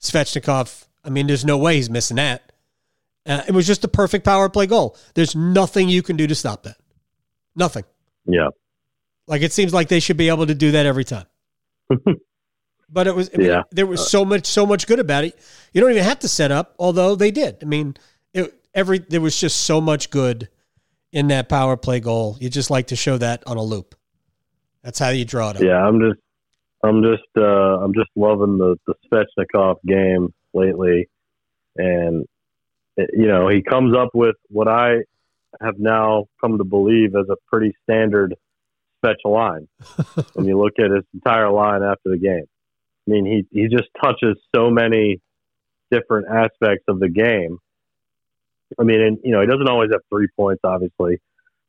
Svechnikov. 0.00 0.86
I 1.04 1.10
mean, 1.10 1.26
there's 1.26 1.44
no 1.44 1.58
way 1.58 1.76
he's 1.76 1.90
missing 1.90 2.16
that. 2.16 2.52
Uh, 3.26 3.42
it 3.46 3.52
was 3.52 3.66
just 3.66 3.84
a 3.84 3.88
perfect 3.88 4.24
power 4.24 4.48
play 4.48 4.66
goal. 4.66 4.96
There's 5.14 5.34
nothing 5.36 5.88
you 5.90 6.02
can 6.02 6.16
do 6.16 6.26
to 6.26 6.34
stop 6.34 6.62
that. 6.62 6.76
Nothing. 7.56 7.84
Yeah. 8.26 8.48
Like 9.26 9.42
it 9.42 9.52
seems 9.52 9.74
like 9.74 9.88
they 9.88 10.00
should 10.00 10.16
be 10.16 10.28
able 10.28 10.46
to 10.46 10.54
do 10.54 10.70
that 10.72 10.86
every 10.86 11.04
time. 11.04 11.26
but 12.88 13.06
it 13.06 13.14
was 13.14 13.30
I 13.34 13.38
mean, 13.38 13.46
Yeah. 13.48 13.62
there 13.70 13.86
was 13.86 14.10
so 14.10 14.24
much 14.24 14.46
so 14.46 14.66
much 14.66 14.86
good 14.86 14.98
about 14.98 15.24
it. 15.24 15.38
You 15.72 15.80
don't 15.80 15.90
even 15.90 16.04
have 16.04 16.18
to 16.20 16.28
set 16.28 16.50
up, 16.50 16.74
although 16.78 17.14
they 17.14 17.30
did. 17.30 17.58
I 17.62 17.66
mean, 17.66 17.96
it, 18.32 18.54
every 18.74 18.98
there 18.98 19.20
was 19.20 19.38
just 19.38 19.62
so 19.62 19.80
much 19.80 20.10
good 20.10 20.48
in 21.12 21.28
that 21.28 21.48
power 21.48 21.76
play 21.76 22.00
goal. 22.00 22.36
You 22.40 22.48
just 22.48 22.70
like 22.70 22.88
to 22.88 22.96
show 22.96 23.18
that 23.18 23.42
on 23.46 23.56
a 23.56 23.62
loop. 23.62 23.94
That's 24.82 24.98
how 24.98 25.08
you 25.10 25.24
draw 25.24 25.50
it 25.50 25.56
up. 25.56 25.62
Yeah, 25.62 25.82
I'm 25.82 25.98
just, 26.00 26.20
I'm 26.82 27.02
just, 27.02 27.22
uh, 27.36 27.42
I'm 27.82 27.94
just 27.94 28.10
loving 28.16 28.58
the 28.58 28.76
the 28.86 28.94
Svechnikov 29.10 29.76
game 29.86 30.34
lately, 30.52 31.08
and 31.76 32.26
it, 32.96 33.10
you 33.14 33.26
know 33.26 33.48
he 33.48 33.62
comes 33.62 33.96
up 33.96 34.10
with 34.14 34.36
what 34.48 34.68
I 34.68 35.04
have 35.62 35.78
now 35.78 36.26
come 36.40 36.58
to 36.58 36.64
believe 36.64 37.14
as 37.14 37.28
a 37.30 37.36
pretty 37.50 37.74
standard 37.84 38.34
Svech 39.02 39.16
line. 39.24 39.68
when 40.34 40.46
you 40.46 40.58
look 40.58 40.74
at 40.78 40.90
his 40.90 41.04
entire 41.14 41.50
line 41.50 41.82
after 41.82 42.10
the 42.10 42.18
game, 42.18 42.44
I 43.06 43.10
mean 43.10 43.26
he 43.26 43.46
he 43.50 43.68
just 43.68 43.88
touches 44.02 44.36
so 44.54 44.70
many 44.70 45.20
different 45.90 46.26
aspects 46.28 46.84
of 46.88 47.00
the 47.00 47.08
game. 47.08 47.58
I 48.78 48.82
mean, 48.82 49.00
and 49.00 49.18
you 49.22 49.32
know 49.32 49.40
he 49.40 49.46
doesn't 49.46 49.68
always 49.68 49.90
have 49.92 50.00
three 50.10 50.28
points. 50.36 50.60
Obviously, 50.64 51.20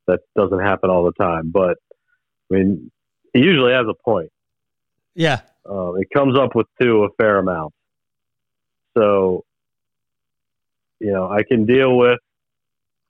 that 0.08 0.22
doesn't 0.36 0.60
happen 0.60 0.90
all 0.90 1.04
the 1.04 1.24
time, 1.24 1.52
but 1.52 1.78
I 2.50 2.56
mean 2.56 2.92
he 3.34 3.42
usually 3.42 3.74
has 3.74 3.86
a 3.88 3.94
point. 3.94 4.32
Yeah. 5.14 5.42
Um, 5.66 5.96
it 6.00 6.08
comes 6.14 6.38
up 6.38 6.56
with 6.56 6.68
two 6.80 7.04
a 7.04 7.10
fair 7.18 7.38
amount. 7.38 7.74
So, 8.98 9.44
you 11.00 11.12
know, 11.12 11.30
I 11.30 11.44
can 11.44 11.66
deal 11.66 11.98
with 11.98 12.20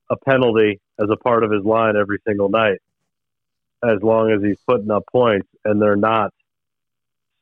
a 0.10 0.16
penalty 0.16 0.80
as 1.00 1.10
a 1.12 1.18
part 1.18 1.44
of 1.44 1.52
his 1.52 1.64
line 1.64 1.96
every 1.96 2.20
single 2.28 2.50
night, 2.50 2.80
as 3.84 4.02
long 4.02 4.32
as 4.32 4.42
he's 4.42 4.60
putting 4.68 4.90
up 4.90 5.04
points 5.12 5.48
and 5.64 5.82
they're 5.82 5.96
not 5.96 6.34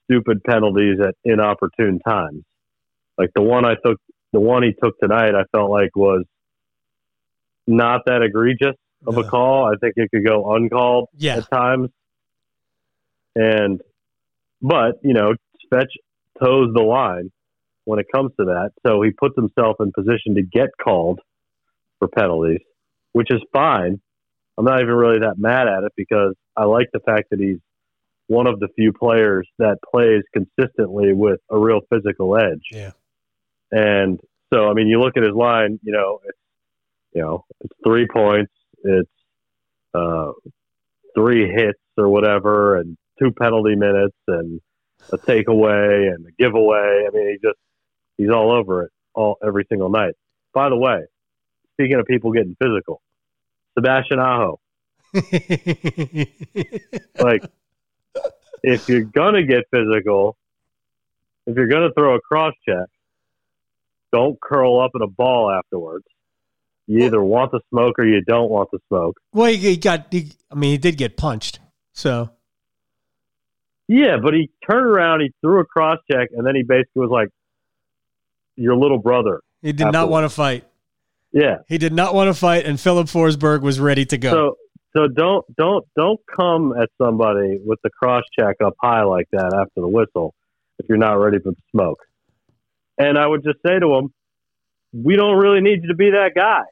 stupid 0.05 0.43
penalties 0.43 0.99
at 1.01 1.15
inopportune 1.23 1.99
times. 1.99 2.43
Like 3.17 3.29
the 3.35 3.41
one 3.41 3.65
I 3.65 3.75
took, 3.85 3.99
the 4.31 4.39
one 4.39 4.63
he 4.63 4.73
took 4.83 4.97
tonight, 4.99 5.35
I 5.35 5.43
felt 5.55 5.69
like 5.69 5.95
was 5.95 6.23
not 7.67 8.01
that 8.05 8.21
egregious 8.21 8.75
of 9.05 9.17
a 9.17 9.23
call. 9.23 9.65
I 9.65 9.75
think 9.79 9.93
it 9.97 10.09
could 10.11 10.25
go 10.25 10.53
uncalled 10.55 11.09
Yeah. 11.17 11.37
at 11.37 11.49
times. 11.51 11.89
And, 13.35 13.81
but, 14.61 14.95
you 15.03 15.13
know, 15.13 15.33
Svech 15.71 15.87
toes 16.41 16.69
the 16.73 16.81
line 16.83 17.31
when 17.85 17.99
it 17.99 18.05
comes 18.13 18.31
to 18.39 18.45
that. 18.45 18.71
So 18.85 19.01
he 19.01 19.11
puts 19.11 19.35
himself 19.35 19.77
in 19.79 19.91
position 19.91 20.35
to 20.35 20.41
get 20.41 20.69
called 20.81 21.19
for 21.99 22.07
penalties, 22.07 22.61
which 23.11 23.27
is 23.31 23.41
fine. 23.51 23.99
I'm 24.57 24.65
not 24.65 24.81
even 24.81 24.93
really 24.93 25.19
that 25.19 25.35
mad 25.37 25.67
at 25.67 25.83
it 25.83 25.91
because 25.97 26.35
I 26.55 26.65
like 26.65 26.89
the 26.93 26.99
fact 26.99 27.29
that 27.31 27.39
he's 27.39 27.57
one 28.27 28.47
of 28.47 28.59
the 28.59 28.67
few 28.75 28.93
players 28.93 29.47
that 29.59 29.77
plays 29.91 30.23
consistently 30.33 31.13
with 31.13 31.39
a 31.49 31.57
real 31.57 31.81
physical 31.89 32.37
edge. 32.37 32.63
Yeah. 32.71 32.91
And 33.71 34.19
so, 34.53 34.69
I 34.69 34.73
mean, 34.73 34.87
you 34.87 34.99
look 34.99 35.17
at 35.17 35.23
his 35.23 35.33
line, 35.33 35.79
you 35.83 35.91
know, 35.91 36.19
it's, 36.25 36.37
you 37.13 37.21
know, 37.21 37.45
it's 37.61 37.73
three 37.85 38.07
points, 38.07 38.51
it's 38.83 39.09
uh, 39.93 40.31
three 41.15 41.49
hits 41.49 41.79
or 41.97 42.09
whatever, 42.09 42.77
and 42.77 42.97
two 43.19 43.31
penalty 43.31 43.75
minutes, 43.75 44.17
and 44.27 44.61
a 45.11 45.17
takeaway 45.17 46.13
and 46.13 46.25
a 46.25 46.31
giveaway. 46.39 47.05
I 47.07 47.09
mean, 47.13 47.29
he 47.29 47.37
just 47.43 47.57
he's 48.17 48.29
all 48.29 48.51
over 48.51 48.83
it 48.83 48.91
all 49.13 49.37
every 49.45 49.65
single 49.69 49.89
night. 49.89 50.13
By 50.53 50.69
the 50.69 50.77
way, 50.77 51.01
speaking 51.73 51.99
of 51.99 52.05
people 52.05 52.31
getting 52.31 52.55
physical, 52.61 53.01
Sebastian 53.77 54.19
Aho. 54.19 54.59
like, 57.19 57.43
if 58.63 58.87
you're 58.87 59.03
gonna 59.03 59.43
get 59.43 59.65
physical, 59.69 60.37
if 61.45 61.55
you're 61.55 61.67
gonna 61.67 61.91
throw 61.93 62.15
a 62.15 62.21
cross 62.21 62.53
check, 62.67 62.87
don't 64.11 64.39
curl 64.39 64.79
up 64.79 64.91
in 64.95 65.01
a 65.01 65.07
ball 65.07 65.51
afterwards. 65.51 66.05
You 66.87 67.05
either 67.05 67.23
want 67.23 67.51
the 67.51 67.61
smoke 67.69 67.99
or 67.99 68.05
you 68.05 68.21
don't 68.21 68.49
want 68.49 68.69
the 68.71 68.79
smoke. 68.87 69.17
well, 69.31 69.51
he, 69.51 69.77
got. 69.77 70.07
He, 70.11 70.31
I 70.51 70.55
mean, 70.55 70.71
he 70.71 70.77
did 70.77 70.97
get 70.97 71.15
punched. 71.15 71.59
So 71.93 72.31
Yeah, 73.87 74.17
but 74.21 74.33
he 74.33 74.49
turned 74.69 74.85
around, 74.85 75.21
he 75.21 75.31
threw 75.41 75.59
a 75.59 75.65
cross 75.65 75.99
check, 76.11 76.29
and 76.35 76.45
then 76.45 76.55
he 76.55 76.63
basically 76.63 77.01
was 77.01 77.09
like, 77.09 77.29
"Your 78.55 78.75
little 78.75 78.97
brother." 78.97 79.41
he 79.61 79.71
did 79.71 79.91
not 79.91 80.09
want 80.09 80.25
to 80.25 80.29
fight. 80.29 80.65
Yeah. 81.31 81.59
He 81.67 81.77
did 81.77 81.93
not 81.93 82.13
want 82.13 82.27
to 82.27 82.33
fight, 82.33 82.65
and 82.65 82.79
Filip 82.79 83.07
Forsberg 83.07 83.61
was 83.61 83.79
ready 83.79 84.05
to 84.05 84.17
go. 84.17 84.31
So 84.31 84.57
so 84.95 85.07
don't 85.07 85.45
don't 85.55 85.85
don't 85.95 86.19
come 86.33 86.73
at 86.79 86.89
somebody 87.01 87.59
with 87.63 87.79
the 87.83 87.89
cross 87.89 88.23
check 88.37 88.57
up 88.63 88.75
high 88.79 89.03
like 89.03 89.27
that 89.31 89.53
after 89.53 89.81
the 89.81 89.87
whistle 89.87 90.35
if 90.79 90.87
you're 90.87 90.97
not 90.97 91.13
ready 91.13 91.39
for 91.39 91.51
the 91.51 91.61
smoke. 91.71 91.99
And 92.97 93.17
I 93.17 93.25
would 93.25 93.43
just 93.43 93.57
say 93.65 93.79
to 93.79 93.93
him, 93.95 94.13
we 94.93 95.15
don't 95.15 95.37
really 95.37 95.61
need 95.61 95.81
you 95.81 95.87
to 95.89 95.95
be 95.95 96.11
that 96.11 96.31
guy. 96.35 96.63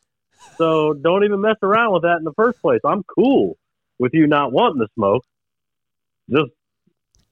So 0.58 0.94
don't 0.94 1.24
even 1.24 1.42
mess 1.42 1.58
around 1.64 1.94
with 1.94 2.04
that 2.04 2.18
in 2.18 2.24
the 2.24 2.34
first 2.34 2.62
place. 2.62 2.82
I'm 2.86 3.04
cool 3.04 3.58
with 3.98 4.14
you 4.14 4.28
not 4.28 4.52
wanting 4.52 4.80
the 4.80 4.88
smoke. 4.96 5.24
Just 6.30 6.52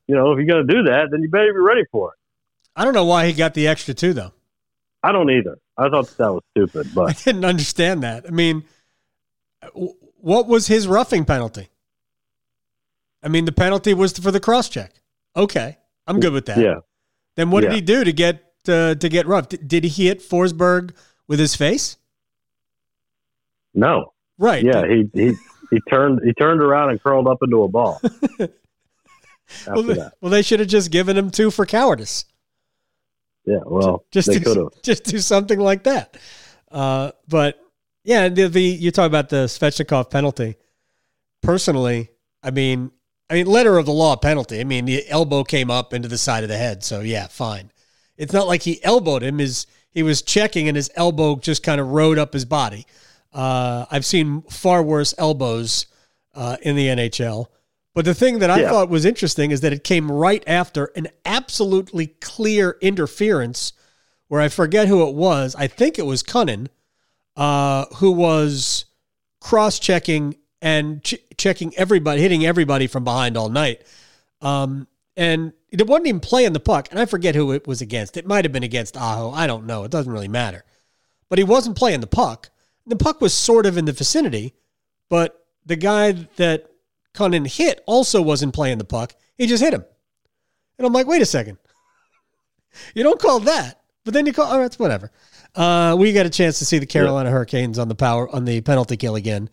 you 0.08 0.16
know, 0.16 0.32
if 0.32 0.38
you're 0.38 0.48
gonna 0.48 0.64
do 0.64 0.90
that, 0.90 1.10
then 1.12 1.22
you 1.22 1.30
better 1.30 1.54
be 1.54 1.60
ready 1.60 1.84
for 1.92 2.14
it. 2.14 2.20
I 2.76 2.84
don't 2.84 2.94
know 2.94 3.06
why 3.06 3.28
he 3.28 3.34
got 3.34 3.54
the 3.54 3.68
extra 3.68 3.94
two 3.94 4.14
though. 4.14 4.34
I 5.04 5.12
don't 5.12 5.30
either. 5.30 5.60
I 5.78 5.90
thought 5.90 6.08
that 6.18 6.34
was 6.34 6.44
stupid, 6.52 6.94
but 6.96 7.10
I 7.10 7.14
didn't 7.14 7.46
understand 7.46 8.04
that. 8.04 8.26
I 8.28 8.32
mean, 8.32 8.64
what 10.22 10.47
was 10.47 10.67
his 10.67 10.88
roughing 10.88 11.26
penalty? 11.26 11.70
I 13.22 13.28
mean, 13.28 13.45
the 13.45 13.51
penalty 13.51 13.93
was 13.93 14.17
for 14.17 14.32
the 14.32 14.39
cross 14.39 14.70
check. 14.70 14.93
Okay, 15.36 15.78
I'm 16.07 16.20
good 16.20 16.34
with 16.34 16.45
that. 16.47 16.57
yeah. 16.57 16.80
Then 17.36 17.51
what 17.51 17.61
did 17.61 17.72
he 17.74 17.82
do 17.82 18.03
to 18.03 18.11
get 18.11 18.43
uh, 18.67 18.95
to 18.95 19.09
get 19.09 19.28
rough? 19.28 19.49
Did, 19.49 19.67
did 19.67 19.84
he 19.84 20.07
hit 20.07 20.22
Forsberg 20.22 20.91
with 21.28 21.39
his 21.39 21.55
face? 21.55 21.97
No. 23.74 24.13
Right. 24.38 24.63
Yeah, 24.63 24.86
he, 24.88 25.09
he 25.13 25.36
he 25.70 25.80
turned 25.89 26.22
he 26.24 26.34
turned 26.34 26.61
around 26.61 26.89
and 26.89 27.01
curled 27.01 27.28
up 27.28 27.38
into 27.41 27.63
a 27.63 27.67
ball. 27.67 28.01
After 29.61 29.74
well, 29.74 29.84
they, 29.84 29.93
that. 29.95 30.13
well, 30.22 30.32
they 30.32 30.41
should 30.41 30.59
have 30.59 30.70
just 30.70 30.91
given 30.91 31.17
him 31.17 31.32
two 31.32 31.49
for 31.49 31.65
cowardice. 31.65 32.26
Yeah, 33.45 33.59
well, 33.65 34.05
just 34.11 34.28
they 34.28 34.38
do, 34.38 34.43
could 34.43 34.57
have. 34.57 34.82
just 34.84 35.05
do 35.05 35.17
something 35.20 35.59
like 35.59 35.84
that. 35.84 36.17
Uh, 36.72 37.11
but 37.28 37.59
yeah, 38.10 38.28
the, 38.28 38.47
the 38.47 38.62
you 38.62 38.89
talk 38.89 39.05
about 39.05 39.30
the 39.30 39.45
Svechnikov 39.45 40.10
penalty. 40.10 40.55
Personally, 41.43 42.10
I 42.41 42.49
mean, 42.49 42.89
I 43.30 43.36
mean, 43.36 43.45
letter 43.45 43.78
of 43.78 43.86
the 43.86 43.91
law 43.93 44.16
penalty. 44.16 44.60
I 44.60 44.64
mean, 44.64 44.86
the 44.86 45.07
elbow 45.07 45.43
came 45.43 45.70
up 45.70 45.93
into 45.93 46.07
the 46.07 46.18
side 46.18 46.41
of 46.43 46.49
the 46.49 46.57
head, 46.57 46.84
so 46.84 47.01
yeah, 47.01 47.28
fine. 47.28 47.72
It's 48.18 48.34
not 48.34 48.47
like 48.47 48.64
he 48.64 48.84
elbowed 48.84 49.22
him; 49.22 49.39
is 49.39 49.68
he 49.91 50.01
was 50.01 50.24
checking 50.24 50.68
and 50.68 50.76
his 50.76 50.89
elbow 50.95 51.36
just 51.36 51.62
kind 51.62 51.80
of 51.80 51.89
rode 51.89 52.18
up 52.18 52.34
his 52.34 52.45
body. 52.45 52.88
Uh, 53.32 53.86
I've 53.91 54.05
seen 54.05 54.41
far 54.49 54.82
worse 54.82 55.14
elbows 55.20 55.86
uh, 56.34 56.57
in 56.64 56.76
the 56.76 56.88
NHL. 56.88 57.45
But 57.93 58.05
the 58.05 58.16
thing 58.16 58.39
that 58.39 58.49
I 58.49 58.62
Yeah. 58.62 58.70
thought 58.72 58.89
was 58.89 59.05
interesting 59.05 59.51
is 59.51 59.62
that 59.62 59.72
it 59.74 59.84
came 59.84 60.12
right 60.12 60.43
after 60.47 60.86
an 60.95 61.10
absolutely 61.26 62.07
clear 62.07 62.78
interference 62.82 63.74
where 64.30 64.41
I 64.41 64.47
forget 64.47 64.88
who 64.88 65.07
it 65.07 65.14
was. 65.16 65.55
I 65.55 65.68
think 65.68 65.99
it 65.99 66.05
was 66.05 66.24
Kunin, 66.24 66.68
uh, 67.40 67.86
who 67.96 68.12
was 68.12 68.86
cross 69.40 69.80
checking 69.80 70.36
and 70.62 71.02
ch- 71.04 71.16
checking 71.38 71.74
everybody, 71.78 72.22
hitting 72.22 72.46
everybody 72.46 72.86
from 72.86 73.06
behind 73.06 73.38
all 73.38 73.48
night. 73.48 73.82
Um, 74.42 74.88
and 75.16 75.54
it 75.70 75.88
wasn't 75.88 76.08
even 76.08 76.20
playing 76.20 76.52
the 76.52 76.60
puck. 76.60 76.90
And 76.92 77.00
I 77.00 77.06
forget 77.06 77.36
who 77.36 77.54
it 77.54 77.66
was 77.66 77.82
against. 77.82 78.18
It 78.18 78.28
might 78.28 78.44
have 78.44 78.52
been 78.52 78.64
against 78.64 78.98
Aho. 78.98 79.32
I 79.32 79.48
don't 79.48 79.66
know. 79.66 79.86
It 79.86 79.92
doesn't 79.92 80.12
really 80.12 80.28
matter. 80.28 80.66
But 81.30 81.40
he 81.40 81.46
wasn't 81.46 81.78
playing 81.78 82.02
the 82.02 82.08
puck. 82.08 82.50
The 82.86 82.98
puck 82.98 83.22
was 83.22 83.34
sort 83.34 83.66
of 83.66 83.78
in 83.78 83.86
the 83.86 83.94
vicinity, 83.94 84.56
but 85.10 85.46
the 85.66 85.76
guy 85.76 86.12
that 86.36 86.70
Kunin 87.14 87.48
hit 87.48 87.82
also 87.86 88.22
wasn't 88.22 88.54
playing 88.54 88.80
the 88.80 88.84
puck. 88.84 89.16
He 89.38 89.46
just 89.48 89.64
hit 89.64 89.74
him. 89.74 89.86
And 90.78 90.86
I'm 90.86 90.94
like, 90.94 91.08
wait 91.08 91.22
a 91.22 91.26
second. 91.26 91.58
You 92.94 93.02
don't 93.02 93.20
call 93.20 93.40
that, 93.42 93.82
but 94.06 94.14
then 94.14 94.28
you 94.28 94.32
call. 94.32 94.46
Oh, 94.48 94.60
that's 94.60 94.78
whatever. 94.78 95.12
Uh, 95.56 95.95
we 96.00 96.14
got 96.14 96.26
a 96.26 96.30
chance 96.30 96.60
to 96.60 96.66
see 96.66 96.78
the 96.80 96.86
Carolina 96.86 97.30
Hurricanes 97.32 97.80
on 97.80 97.88
the 97.88 97.95
power 97.95 98.30
on 98.30 98.45
the 98.45 98.62
penalty 98.62 98.97
kill 98.97 99.16
again. 99.16 99.50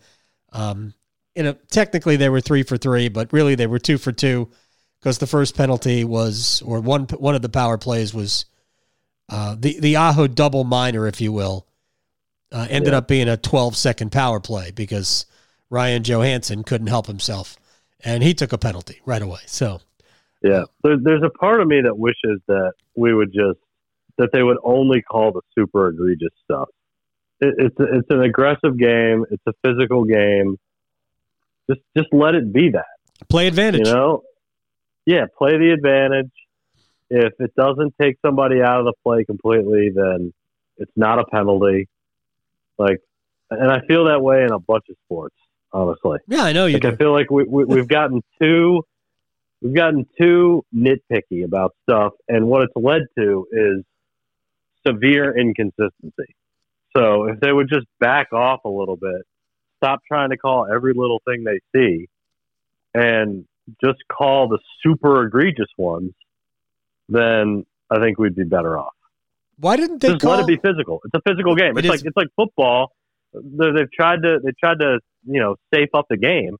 Um, 0.51 0.93
you 1.35 1.43
know, 1.43 1.53
technically 1.69 2.15
they 2.15 2.29
were 2.29 2.41
three 2.41 2.63
for 2.63 2.77
three, 2.77 3.09
but 3.09 3.31
really 3.33 3.55
they 3.55 3.67
were 3.67 3.79
two 3.79 3.97
for 3.97 4.11
two 4.11 4.49
because 4.99 5.17
the 5.19 5.27
first 5.27 5.55
penalty 5.55 6.03
was, 6.03 6.61
or 6.65 6.79
one 6.79 7.05
one 7.05 7.35
of 7.35 7.41
the 7.41 7.49
power 7.49 7.77
plays 7.77 8.13
was 8.13 8.45
uh, 9.29 9.55
the 9.59 9.79
the 9.79 9.95
Aho 9.97 10.27
double 10.27 10.63
minor, 10.63 11.07
if 11.07 11.19
you 11.21 11.31
will, 11.31 11.67
uh, 12.51 12.67
ended 12.69 12.93
Yeah. 12.93 12.99
up 12.99 13.07
being 13.07 13.27
a 13.27 13.37
12 13.37 13.75
second 13.75 14.11
power 14.11 14.39
play 14.39 14.71
because 14.71 15.25
Ryan 15.69 16.03
Johansen 16.03 16.63
couldn't 16.65 16.87
help 16.87 17.07
himself, 17.07 17.57
and 18.03 18.23
he 18.23 18.33
took 18.33 18.53
a 18.53 18.57
penalty 18.57 19.01
right 19.05 19.21
away. 19.21 19.41
So 19.47 19.81
Yeah, 20.41 20.63
there, 20.83 20.97
there's 21.01 21.23
a 21.23 21.29
part 21.29 21.61
of 21.61 21.67
me 21.67 21.81
that 21.81 21.97
wishes 21.97 22.39
that 22.47 22.73
we 22.95 23.13
would 23.13 23.33
just 23.33 23.59
that 24.17 24.29
they 24.33 24.43
would 24.43 24.57
only 24.63 25.01
call 25.01 25.31
the 25.31 25.41
super 25.57 25.89
egregious 25.89 26.33
stuff. 26.43 26.69
It, 27.39 27.53
it's 27.57 27.75
it's 27.79 28.07
an 28.09 28.21
aggressive 28.21 28.77
game. 28.77 29.25
It's 29.29 29.43
a 29.47 29.53
physical 29.63 30.05
game. 30.05 30.57
Just 31.69 31.81
just 31.95 32.09
let 32.11 32.35
it 32.35 32.51
be 32.51 32.71
that. 32.71 32.85
play 33.29 33.47
advantage. 33.47 33.87
You 33.87 33.93
know, 33.93 34.23
yeah, 35.05 35.25
play 35.37 35.57
the 35.57 35.71
advantage. 35.71 36.31
If 37.09 37.33
it 37.39 37.53
doesn't 37.55 37.95
take 38.01 38.17
somebody 38.25 38.61
out 38.61 38.79
of 38.79 38.85
the 38.85 38.93
play 39.03 39.23
completely, 39.23 39.91
then 39.95 40.33
it's 40.77 40.91
not 40.95 41.19
a 41.19 41.25
penalty. 41.25 41.87
Like, 42.77 42.99
and 43.49 43.71
I 43.71 43.79
feel 43.87 44.05
that 44.05 44.21
way 44.21 44.43
in 44.43 44.51
a 44.51 44.59
bunch 44.59 44.85
of 44.89 44.95
sports, 45.05 45.35
honestly. 45.71 46.19
yeah, 46.27 46.43
I 46.43 46.53
know 46.53 46.65
you 46.65 46.73
Like 46.73 46.81
do. 46.81 46.89
I 46.89 46.95
feel 46.95 47.13
like 47.13 47.31
we, 47.31 47.43
we 47.43 47.65
we've 47.65 47.87
gotten 47.87 48.21
too 48.41 48.83
we've 49.61 49.75
gotten 49.75 50.05
too 50.19 50.65
nitpicky 50.75 51.45
about 51.45 51.75
stuff, 51.83 52.13
and 52.27 52.47
what 52.47 52.63
it's 52.63 52.73
led 52.75 53.03
to 53.17 53.47
is 53.51 53.83
severe 54.87 55.37
inconsistency. 55.37 56.35
So 56.95 57.25
if 57.25 57.39
they 57.39 57.51
would 57.51 57.69
just 57.69 57.85
back 57.99 58.33
off 58.33 58.61
a 58.65 58.69
little 58.69 58.95
bit, 58.97 59.21
stop 59.83 59.99
trying 60.07 60.29
to 60.31 60.37
call 60.37 60.67
every 60.73 60.93
little 60.95 61.21
thing 61.27 61.43
they 61.43 61.59
see, 61.75 62.07
and 62.93 63.45
just 63.83 63.99
call 64.11 64.47
the 64.47 64.59
super 64.83 65.23
egregious 65.25 65.67
ones, 65.77 66.13
then 67.09 67.65
I 67.89 67.99
think 67.99 68.17
we'd 68.17 68.35
be 68.35 68.43
better 68.43 68.77
off. 68.77 68.93
Why 69.59 69.75
didn't 69.75 70.01
they 70.01 70.09
Just 70.09 70.21
call? 70.21 70.31
let 70.31 70.41
it 70.41 70.47
be 70.47 70.57
physical. 70.57 71.01
It's 71.05 71.13
a 71.15 71.29
physical 71.29 71.55
game. 71.55 71.77
It 71.77 71.79
It's 71.79 71.85
is- 71.85 71.91
like 71.91 72.05
it's 72.05 72.17
like 72.17 72.27
football. 72.35 72.91
They- 73.33 73.71
They've 73.71 73.91
tried 73.91 74.23
to 74.23 74.39
they 74.43 74.51
tried 74.59 74.79
to 74.79 74.99
you 75.25 75.39
know 75.41 75.55
safe 75.73 75.89
up 75.93 76.05
the 76.09 76.17
game, 76.17 76.57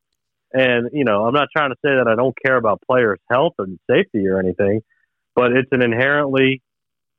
and 0.53 0.89
you 0.93 1.03
know 1.05 1.25
I'm 1.25 1.33
not 1.33 1.49
trying 1.55 1.69
to 1.71 1.75
say 1.83 1.95
that 1.95 2.07
I 2.07 2.15
don't 2.15 2.35
care 2.45 2.57
about 2.57 2.81
players' 2.89 3.19
health 3.31 3.53
and 3.59 3.79
safety 3.89 4.27
or 4.27 4.39
anything, 4.39 4.81
but 5.35 5.51
it's 5.53 5.69
an 5.71 5.81
inherently 5.83 6.61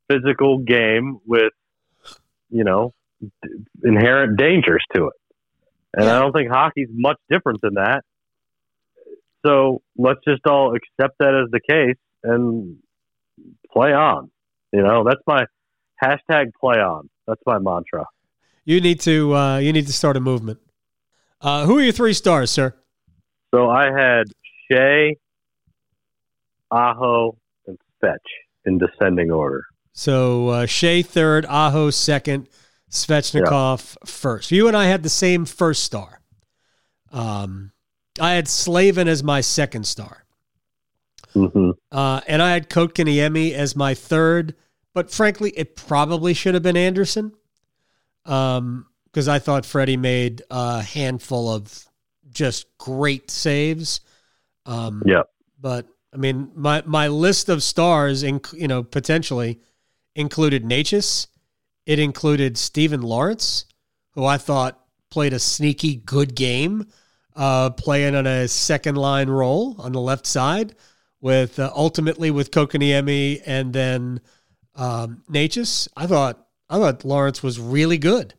physical 0.08 0.58
game 0.58 1.18
with 1.26 1.52
you 2.50 2.64
know 2.64 2.94
d- 3.20 3.48
inherent 3.84 4.38
dangers 4.38 4.84
to 4.94 5.06
it, 5.06 5.12
and 5.94 6.08
I 6.08 6.20
don't 6.20 6.32
think 6.32 6.50
hockey's 6.50 6.88
much 6.90 7.18
different 7.30 7.60
than 7.60 7.74
that. 7.74 8.02
So 9.46 9.82
let's 9.96 10.20
just 10.26 10.46
all 10.46 10.74
accept 10.74 11.18
that 11.20 11.34
as 11.34 11.50
the 11.50 11.60
case 11.60 11.96
and 12.22 12.76
play 13.72 13.92
on. 13.92 14.30
You 14.72 14.82
know, 14.82 15.04
that's 15.04 15.22
my 15.26 15.44
hashtag 16.02 16.52
play 16.60 16.76
on. 16.76 17.08
That's 17.26 17.40
my 17.46 17.58
mantra. 17.58 18.06
You 18.64 18.80
need 18.80 19.00
to 19.00 19.34
uh, 19.34 19.58
you 19.58 19.72
need 19.72 19.86
to 19.86 19.92
start 19.92 20.16
a 20.16 20.20
movement. 20.20 20.58
Uh, 21.40 21.66
who 21.66 21.78
are 21.78 21.82
your 21.82 21.92
three 21.92 22.12
stars, 22.12 22.50
sir? 22.50 22.74
So 23.54 23.70
I 23.70 23.84
had 23.84 24.24
Skjei, 24.70 25.14
Aho, 26.70 27.38
and 27.66 27.78
Svech 28.02 28.16
in 28.64 28.78
descending 28.78 29.30
order. 29.30 29.64
So 29.98 30.50
uh, 30.50 30.66
Skjei 30.66 31.04
third, 31.04 31.44
Aho 31.46 31.90
second, 31.90 32.48
Svechnikov 32.88 33.96
first. 34.06 34.52
You 34.52 34.68
and 34.68 34.76
I 34.76 34.84
had 34.84 35.02
the 35.02 35.08
same 35.08 35.44
first 35.44 35.82
star. 35.82 36.20
Um, 37.10 37.72
I 38.20 38.34
had 38.34 38.46
Slavin 38.46 39.08
as 39.08 39.24
my 39.24 39.40
second 39.40 39.88
star, 39.88 40.24
hmm 41.32 41.72
uh, 41.90 42.20
and 42.28 42.40
I 42.40 42.52
had 42.52 42.70
Kotkaniemi 42.70 43.54
as 43.54 43.74
my 43.74 43.92
third. 43.94 44.54
But 44.94 45.10
frankly, 45.10 45.50
it 45.56 45.74
probably 45.74 46.32
should 46.32 46.54
have 46.54 46.62
been 46.62 46.76
Andersen, 46.76 47.32
because 48.22 49.26
I 49.26 49.40
thought 49.40 49.66
Freddie 49.66 49.96
made 49.96 50.42
a 50.48 50.80
handful 50.80 51.50
of 51.50 51.86
just 52.30 52.66
great 52.78 53.32
saves. 53.32 54.00
Um, 54.64 55.02
Yeah. 55.04 55.24
but 55.60 55.88
I 56.14 56.18
mean, 56.18 56.52
my 56.54 56.84
my 56.86 57.08
list 57.08 57.48
of 57.48 57.64
stars, 57.64 58.22
inc- 58.22 58.52
you 58.56 58.68
know, 58.68 58.84
potentially 58.84 59.58
included 60.18 60.64
Necas. 60.64 61.28
It 61.86 61.98
included 61.98 62.58
Stephen 62.58 63.00
Lorentz, 63.00 63.64
who 64.10 64.24
I 64.24 64.36
thought 64.36 64.80
played 65.10 65.32
a 65.32 65.38
sneaky 65.38 65.94
good 65.94 66.34
game, 66.34 66.88
uh, 67.36 67.70
playing 67.70 68.14
on 68.16 68.26
a 68.26 68.48
second 68.48 68.96
line 68.96 69.30
role 69.30 69.76
on 69.78 69.92
the 69.92 70.00
left 70.00 70.26
side 70.26 70.74
with 71.20 71.58
uh, 71.58 71.70
ultimately 71.74 72.30
with 72.30 72.50
Kotkaniemi 72.50 73.42
and 73.46 73.72
then 73.72 74.20
um, 74.74 75.22
Necas. 75.30 75.88
I 75.96 76.06
thought 76.06 76.44
I 76.68 76.78
thought 76.78 77.04
Lorentz 77.04 77.42
was 77.42 77.60
really 77.60 77.98
good, 77.98 78.34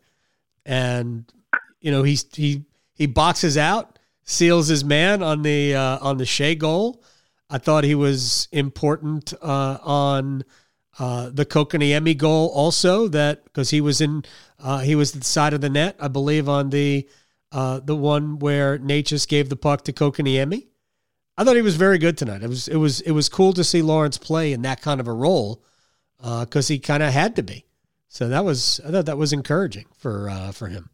and 0.65 1.32
you 1.80 1.91
know 1.91 2.03
he 2.03 2.19
he 2.34 2.65
he 2.93 3.05
boxes 3.07 3.57
out, 3.57 3.97
seals 4.23 4.67
his 4.67 4.84
man 4.84 5.23
on 5.23 5.41
the 5.43 5.75
uh, 5.75 5.99
on 6.01 6.17
the 6.17 6.25
Skjei 6.25 6.57
goal. 6.57 7.03
I 7.49 7.57
thought 7.57 7.84
he 7.84 7.95
was 7.95 8.47
important 8.51 9.34
uh, 9.41 9.80
on 9.82 10.43
uh, 10.99 11.29
the 11.33 11.45
Kotkaniemi 11.45 12.17
goal 12.17 12.51
also 12.53 13.07
that 13.07 13.45
because 13.45 13.69
he 13.69 13.79
was 13.79 14.01
in 14.01 14.25
uh, 14.59 14.79
he 14.79 14.95
was 14.95 15.13
the 15.13 15.23
side 15.23 15.53
of 15.53 15.61
the 15.61 15.69
net 15.69 15.95
I 15.97 16.09
believe 16.09 16.49
on 16.49 16.69
the 16.69 17.07
uh, 17.53 17.79
the 17.79 17.95
one 17.95 18.37
where 18.37 18.77
Necas 18.77 19.27
gave 19.27 19.49
the 19.49 19.55
puck 19.55 19.83
to 19.85 19.93
Kotkaniemi. 19.93 20.67
I 21.37 21.43
thought 21.45 21.55
he 21.55 21.61
was 21.61 21.77
very 21.77 21.97
good 21.99 22.17
tonight. 22.17 22.43
It 22.43 22.49
was 22.49 22.67
it 22.67 22.75
was 22.75 22.99
it 23.01 23.11
was 23.11 23.29
cool 23.29 23.53
to 23.53 23.63
see 23.63 23.81
Lorentz 23.81 24.17
play 24.17 24.51
in 24.51 24.61
that 24.63 24.81
kind 24.81 24.99
of 24.99 25.07
a 25.07 25.13
role 25.13 25.63
because 26.17 26.69
uh, 26.69 26.73
he 26.73 26.79
kind 26.79 27.01
of 27.01 27.13
had 27.13 27.37
to 27.37 27.43
be. 27.43 27.65
So 28.09 28.27
that 28.27 28.43
was 28.43 28.81
I 28.85 28.91
thought 28.91 29.05
that 29.05 29.17
was 29.17 29.31
encouraging 29.31 29.85
for 29.97 30.29
uh, 30.29 30.51
for 30.51 30.67
him. 30.67 30.89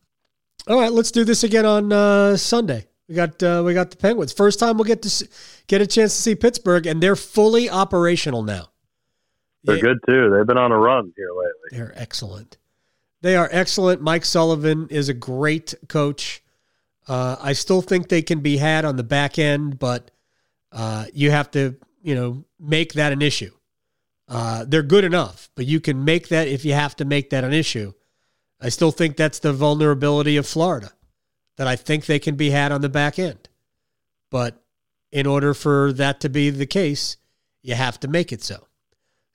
All 0.67 0.79
right, 0.79 0.91
let's 0.91 1.11
do 1.11 1.23
this 1.23 1.43
again 1.43 1.65
on 1.65 1.91
uh, 1.91 2.37
Sunday. 2.37 2.85
We 3.09 3.15
got 3.15 3.41
we 3.63 3.73
got 3.73 3.89
the 3.89 3.97
Penguins. 3.97 4.33
First 4.33 4.59
time 4.59 4.77
we'll 4.77 4.85
get 4.85 5.01
to 5.01 5.09
see, 5.09 5.25
get 5.65 5.81
a 5.81 5.87
chance 5.87 6.15
to 6.15 6.21
see 6.21 6.35
Pittsburgh, 6.35 6.85
and 6.85 7.01
they're 7.01 7.15
fully 7.15 7.71
operational 7.71 8.43
now. 8.43 8.69
They're 9.66 9.78
yeah. 9.78 9.82
good 9.82 9.99
too. 10.07 10.30
They've 10.30 10.45
been 10.45 10.57
on 10.57 10.72
a 10.72 10.78
run 10.78 11.11
here 11.16 11.30
lately. 11.30 11.78
They're 11.78 11.93
excellent. 11.95 12.57
They 13.22 13.36
are 13.36 13.49
excellent. 13.51 14.01
Mike 14.01 14.26
Sullivan 14.26 14.88
is 14.89 15.09
a 15.09 15.13
great 15.13 15.74
coach. 15.88 16.43
Uh, 17.07 17.36
I 17.41 17.53
still 17.53 17.82
think 17.82 18.09
they 18.09 18.22
can 18.22 18.39
be 18.39 18.57
had 18.57 18.86
on 18.86 18.97
the 18.97 19.03
back 19.03 19.39
end, 19.39 19.80
but 19.80 20.11
uh, 20.72 21.05
you 21.13 21.32
have 21.32 21.49
to, 21.51 21.76
you 22.01 22.16
know, 22.16 22.45
make 22.59 22.93
that 22.93 23.11
an 23.11 23.22
issue. 23.22 23.51
Uh, 24.28 24.66
they're 24.68 24.84
good 24.84 25.03
enough, 25.03 25.49
but 25.55 25.66
you 25.66 25.80
can 25.80 26.03
make 26.03 26.30
that 26.30 26.47
if 26.47 26.66
you 26.66 26.74
have 26.74 26.95
to 26.97 27.05
make 27.05 27.30
that 27.30 27.43
an 27.43 27.53
issue. 27.53 27.93
I 28.59 28.70
still 28.70 28.91
think 28.91 29.18
that's 29.18 29.39
the 29.39 29.53
vulnerability 29.53 30.38
of 30.38 30.47
Florida, 30.47 30.91
that 31.57 31.68
I 31.68 31.76
think 31.76 32.05
they 32.05 32.20
can 32.20 32.36
be 32.36 32.49
had 32.49 32.72
on 32.72 32.82
the 32.82 32.89
back 32.89 33.20
end. 33.20 33.49
But 34.32 34.63
in 35.11 35.28
order 35.28 35.53
for 35.53 35.93
that 35.93 36.20
to 36.22 36.30
be 36.30 36.49
the 36.49 36.66
case, 36.66 37.18
you 37.61 37.76
have 37.76 37.99
to 38.01 38.07
make 38.07 38.32
it 38.32 38.43
so. 38.43 38.68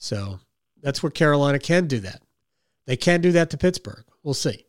So 0.01 0.41
that's 0.83 1.03
where 1.03 1.11
Carolina 1.11 1.59
can 1.59 1.87
do 1.87 2.01
that. 2.01 2.23
They 2.87 2.97
can 2.97 3.21
do 3.21 3.31
that 3.33 3.51
to 3.51 3.59
Pittsburgh. 3.59 4.05
We'll 4.25 4.35
see. 4.35 4.65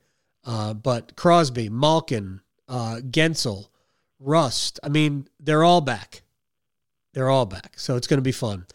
Uh, 0.46 0.74
but 0.74 1.16
Crosby, 1.16 1.70
Malkin, 1.70 2.42
uh, 2.68 2.98
Guentzel, 2.98 3.70
Rust, 4.20 4.80
I 4.84 4.90
mean, 4.90 5.28
they're 5.40 5.64
all 5.64 5.82
back. 5.82 6.22
They're 7.14 7.30
all 7.30 7.46
back. 7.46 7.74
So 7.78 7.96
it's 7.96 8.08
going 8.08 8.20
to 8.20 8.24
be 8.24 8.32
fun. 8.32 8.66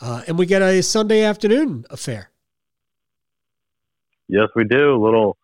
Uh, 0.00 0.22
and 0.26 0.38
we 0.38 0.46
get 0.46 0.62
a 0.62 0.82
Sunday 0.82 1.22
afternoon 1.22 1.84
affair. 1.90 2.30
Yes, 4.28 4.48
we 4.56 4.64
do. 4.64 4.94
A 4.94 5.02
little 5.02 5.36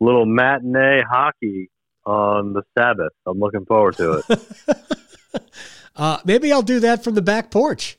little 0.00 0.24
matinee 0.24 1.02
hockey 1.02 1.68
on 2.06 2.54
the 2.54 2.62
Sabbath. 2.76 3.12
I'm 3.26 3.38
looking 3.38 3.66
forward 3.66 3.96
to 3.98 4.22
it. 4.28 5.42
uh, 5.96 6.18
maybe 6.24 6.50
I'll 6.50 6.62
do 6.62 6.80
that 6.80 7.04
from 7.04 7.14
the 7.14 7.22
back 7.22 7.50
porch. 7.50 7.98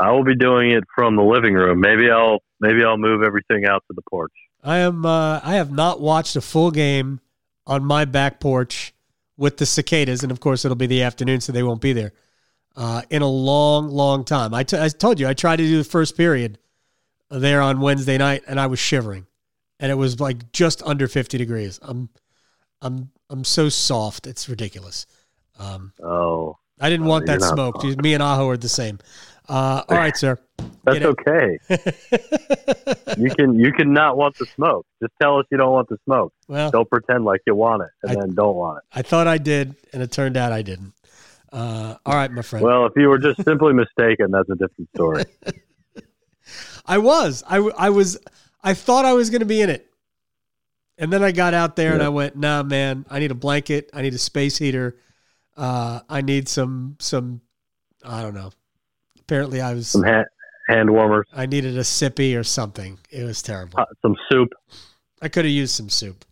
I 0.00 0.10
will 0.12 0.24
be 0.24 0.36
doing 0.36 0.70
it 0.70 0.84
from 0.94 1.16
the 1.16 1.22
living 1.22 1.54
room. 1.54 1.80
Maybe 1.80 2.10
I'll 2.10 2.40
maybe 2.60 2.84
I'll 2.84 2.98
move 2.98 3.22
everything 3.22 3.66
out 3.66 3.82
to 3.88 3.94
the 3.94 4.02
porch. 4.02 4.32
I 4.62 4.78
am. 4.78 5.04
Uh, 5.04 5.40
I 5.42 5.54
have 5.54 5.72
not 5.72 6.00
watched 6.00 6.36
a 6.36 6.40
full 6.40 6.70
game 6.70 7.20
on 7.66 7.84
my 7.84 8.04
back 8.04 8.40
porch 8.40 8.94
with 9.36 9.56
the 9.56 9.66
cicadas, 9.66 10.22
and 10.22 10.32
of 10.32 10.40
course 10.40 10.64
it'll 10.64 10.76
be 10.76 10.86
the 10.86 11.02
afternoon, 11.02 11.40
so 11.40 11.52
they 11.52 11.62
won't 11.62 11.80
be 11.80 11.92
there 11.92 12.12
uh, 12.76 13.02
in 13.10 13.22
a 13.22 13.28
long, 13.28 13.88
long 13.88 14.24
time. 14.24 14.54
I, 14.54 14.62
t- 14.62 14.78
I 14.78 14.88
told 14.88 15.20
you 15.20 15.28
I 15.28 15.34
tried 15.34 15.56
to 15.56 15.64
do 15.64 15.78
the 15.78 15.84
first 15.84 16.16
period 16.16 16.58
there 17.30 17.60
on 17.60 17.80
Wednesday 17.80 18.18
night, 18.18 18.42
and 18.46 18.58
I 18.58 18.66
was 18.66 18.78
shivering, 18.78 19.26
and 19.78 19.92
it 19.92 19.96
was 19.96 20.18
like 20.20 20.52
just 20.52 20.82
under 20.82 21.08
fifty 21.08 21.38
degrees. 21.38 21.78
I'm, 21.82 22.08
I'm, 22.80 23.10
I'm 23.30 23.44
so 23.44 23.68
soft. 23.68 24.26
It's 24.26 24.48
ridiculous. 24.48 25.06
Um, 25.58 25.92
oh, 26.02 26.56
I 26.80 26.88
didn't 26.88 27.06
want 27.06 27.26
that 27.26 27.42
smoke. 27.42 27.82
Me 27.84 28.14
and 28.14 28.22
Aho 28.22 28.48
are 28.48 28.56
the 28.56 28.68
same. 28.68 28.98
Uh, 29.48 29.82
all 29.88 29.96
right, 29.96 30.16
sir. 30.16 30.38
That's 30.84 31.04
okay. 31.04 31.58
you 33.18 33.30
can 33.30 33.58
you 33.58 33.72
can 33.72 33.92
not 33.92 34.16
want 34.16 34.36
the 34.36 34.46
smoke. 34.46 34.86
Just 35.00 35.12
tell 35.20 35.38
us 35.38 35.46
you 35.50 35.58
don't 35.58 35.72
want 35.72 35.88
the 35.88 35.98
smoke. 36.04 36.32
Well, 36.48 36.70
don't 36.70 36.88
pretend 36.88 37.24
like 37.24 37.40
you 37.46 37.54
want 37.54 37.82
it 37.82 37.90
and 38.02 38.12
I, 38.12 38.20
then 38.20 38.34
don't 38.34 38.56
want 38.56 38.78
it. 38.78 38.84
I 38.92 39.02
thought 39.02 39.26
I 39.26 39.38
did, 39.38 39.74
and 39.92 40.02
it 40.02 40.10
turned 40.12 40.36
out 40.36 40.52
I 40.52 40.62
didn't. 40.62 40.92
Uh, 41.52 41.96
all 42.04 42.14
right, 42.14 42.30
my 42.30 42.42
friend. 42.42 42.64
Well, 42.64 42.86
if 42.86 42.92
you 42.96 43.08
were 43.08 43.18
just 43.18 43.42
simply 43.44 43.72
mistaken, 43.72 44.30
that's 44.30 44.48
a 44.50 44.54
different 44.54 44.90
story. 44.94 45.24
I 46.86 46.98
was. 46.98 47.42
I, 47.46 47.56
I 47.56 47.90
was. 47.90 48.18
I 48.62 48.74
thought 48.74 49.04
I 49.04 49.12
was 49.12 49.30
going 49.30 49.40
to 49.40 49.46
be 49.46 49.60
in 49.60 49.70
it, 49.70 49.86
and 50.98 51.12
then 51.12 51.22
I 51.22 51.32
got 51.32 51.54
out 51.54 51.76
there 51.76 51.90
yeah. 51.90 51.94
and 51.94 52.02
I 52.02 52.08
went, 52.08 52.36
"Nah, 52.36 52.62
man. 52.62 53.06
I 53.10 53.18
need 53.18 53.30
a 53.30 53.36
blanket. 53.36 53.90
I 53.92 54.02
need 54.02 54.14
a 54.14 54.18
space 54.18 54.58
heater. 54.58 54.98
Uh, 55.56 56.00
I 56.08 56.20
need 56.22 56.48
some 56.48 56.96
some. 56.98 57.40
I 58.04 58.22
don't 58.22 58.34
know. 58.34 58.50
Apparently, 59.28 59.60
I 59.60 59.74
was 59.74 59.88
some 59.88 60.04
hand, 60.04 60.26
hand 60.68 60.90
warmers. 60.90 61.26
I 61.34 61.44
needed 61.44 61.76
a 61.76 61.82
sippy 61.82 62.34
or 62.38 62.42
something. 62.42 62.98
It 63.10 63.24
was 63.24 63.42
terrible. 63.42 63.78
Uh, 63.78 63.84
some 64.00 64.16
soup. 64.32 64.54
I 65.20 65.28
could 65.28 65.44
have 65.44 65.52
used 65.52 65.74
some 65.74 65.90
soup, 65.90 66.24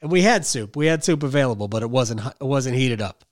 and 0.00 0.10
we 0.10 0.22
had 0.22 0.46
soup. 0.46 0.74
We 0.74 0.86
had 0.86 1.04
soup 1.04 1.22
available, 1.24 1.68
but 1.68 1.82
it 1.82 1.90
wasn't. 1.90 2.22
It 2.24 2.44
wasn't 2.44 2.76
heated 2.76 3.02
up. 3.02 3.26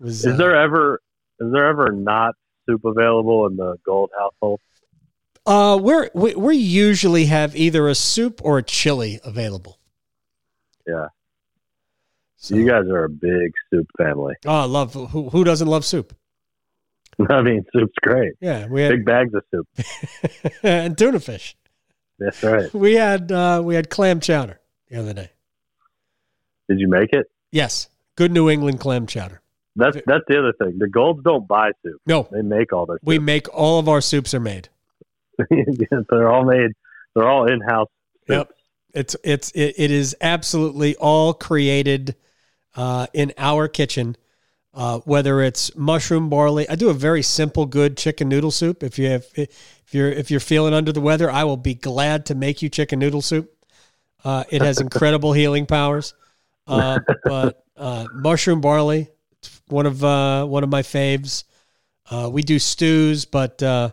Was, 0.00 0.26
is 0.26 0.34
uh, 0.34 0.36
there 0.36 0.56
ever 0.56 1.00
is 1.38 1.52
there 1.52 1.68
ever 1.68 1.92
not 1.92 2.34
soup 2.66 2.84
available 2.84 3.46
in 3.46 3.54
the 3.54 3.76
gold 3.86 4.10
household? 4.18 4.60
Uh, 5.46 5.78
we're, 5.80 6.10
we 6.12 6.34
we 6.34 6.56
usually 6.56 7.26
have 7.26 7.54
either 7.54 7.86
a 7.86 7.94
soup 7.94 8.40
or 8.42 8.58
a 8.58 8.62
chili 8.64 9.20
available. 9.22 9.78
Yeah. 10.84 11.06
So, 12.38 12.56
you 12.56 12.66
guys 12.66 12.88
are 12.88 13.04
a 13.04 13.08
big 13.08 13.52
soup 13.70 13.86
family. 13.96 14.34
Oh, 14.46 14.62
I 14.62 14.64
love 14.64 14.94
who 14.94 15.30
who 15.30 15.44
doesn't 15.44 15.68
love 15.68 15.84
soup? 15.84 16.12
I 17.28 17.42
mean, 17.42 17.64
soup's 17.72 17.94
great. 18.00 18.34
Yeah, 18.40 18.66
we 18.66 18.82
had 18.82 18.90
big 18.90 19.04
bags 19.04 19.34
of 19.34 19.42
soup 19.50 19.68
and 20.62 20.96
tuna 20.96 21.20
fish. 21.20 21.56
That's 22.18 22.42
right. 22.42 22.72
We 22.72 22.94
had 22.94 23.30
uh, 23.32 23.62
we 23.64 23.74
had 23.74 23.90
clam 23.90 24.20
chowder 24.20 24.60
the 24.88 24.98
other 24.98 25.14
day. 25.14 25.30
Did 26.68 26.80
you 26.80 26.88
make 26.88 27.12
it? 27.12 27.30
Yes, 27.50 27.88
good 28.16 28.32
New 28.32 28.50
England 28.50 28.80
clam 28.80 29.06
chowder. 29.06 29.40
That's 29.76 29.96
that's 30.06 30.24
the 30.28 30.38
other 30.38 30.52
thing. 30.52 30.78
The 30.78 30.88
Golds 30.88 31.22
don't 31.22 31.46
buy 31.46 31.70
soup. 31.84 32.00
No, 32.06 32.28
they 32.30 32.42
make 32.42 32.72
all 32.72 32.86
their. 32.86 32.96
Soup. 32.96 33.06
We 33.06 33.18
make 33.18 33.52
all 33.54 33.78
of 33.78 33.88
our 33.88 34.00
soups 34.00 34.34
are 34.34 34.40
made. 34.40 34.68
they're 36.10 36.30
all 36.30 36.44
made. 36.44 36.72
They're 37.14 37.28
all 37.28 37.46
in 37.46 37.60
house. 37.60 37.88
Yep. 38.28 38.50
It's 38.94 39.16
it's 39.22 39.50
it, 39.52 39.74
it 39.76 39.90
is 39.90 40.16
absolutely 40.20 40.96
all 40.96 41.32
created 41.32 42.16
uh, 42.74 43.06
in 43.12 43.32
our 43.38 43.68
kitchen. 43.68 44.16
Uh, 44.74 44.98
whether 45.00 45.40
it's 45.40 45.74
mushroom 45.74 46.28
barley, 46.28 46.68
I 46.68 46.76
do 46.76 46.88
a 46.88 46.94
very 46.94 47.22
simple, 47.22 47.66
good 47.66 47.96
chicken 47.96 48.28
noodle 48.28 48.50
soup. 48.50 48.82
If 48.82 48.98
you 48.98 49.08
have, 49.08 49.24
if 49.34 49.92
you're 49.92 50.10
if 50.10 50.30
you're 50.30 50.40
feeling 50.40 50.74
under 50.74 50.92
the 50.92 51.00
weather, 51.00 51.30
I 51.30 51.44
will 51.44 51.56
be 51.56 51.74
glad 51.74 52.26
to 52.26 52.34
make 52.34 52.62
you 52.62 52.68
chicken 52.68 52.98
noodle 52.98 53.22
soup. 53.22 53.52
Uh, 54.24 54.44
it 54.50 54.62
has 54.62 54.80
incredible 54.80 55.32
healing 55.32 55.66
powers. 55.66 56.14
Uh, 56.66 57.00
but 57.24 57.64
uh, 57.76 58.06
mushroom 58.12 58.60
barley, 58.60 59.08
one 59.68 59.86
of 59.86 60.04
uh, 60.04 60.44
one 60.44 60.62
of 60.62 60.68
my 60.68 60.82
faves. 60.82 61.44
Uh, 62.10 62.28
we 62.30 62.42
do 62.42 62.58
stews, 62.58 63.24
but 63.24 63.62
uh, 63.62 63.90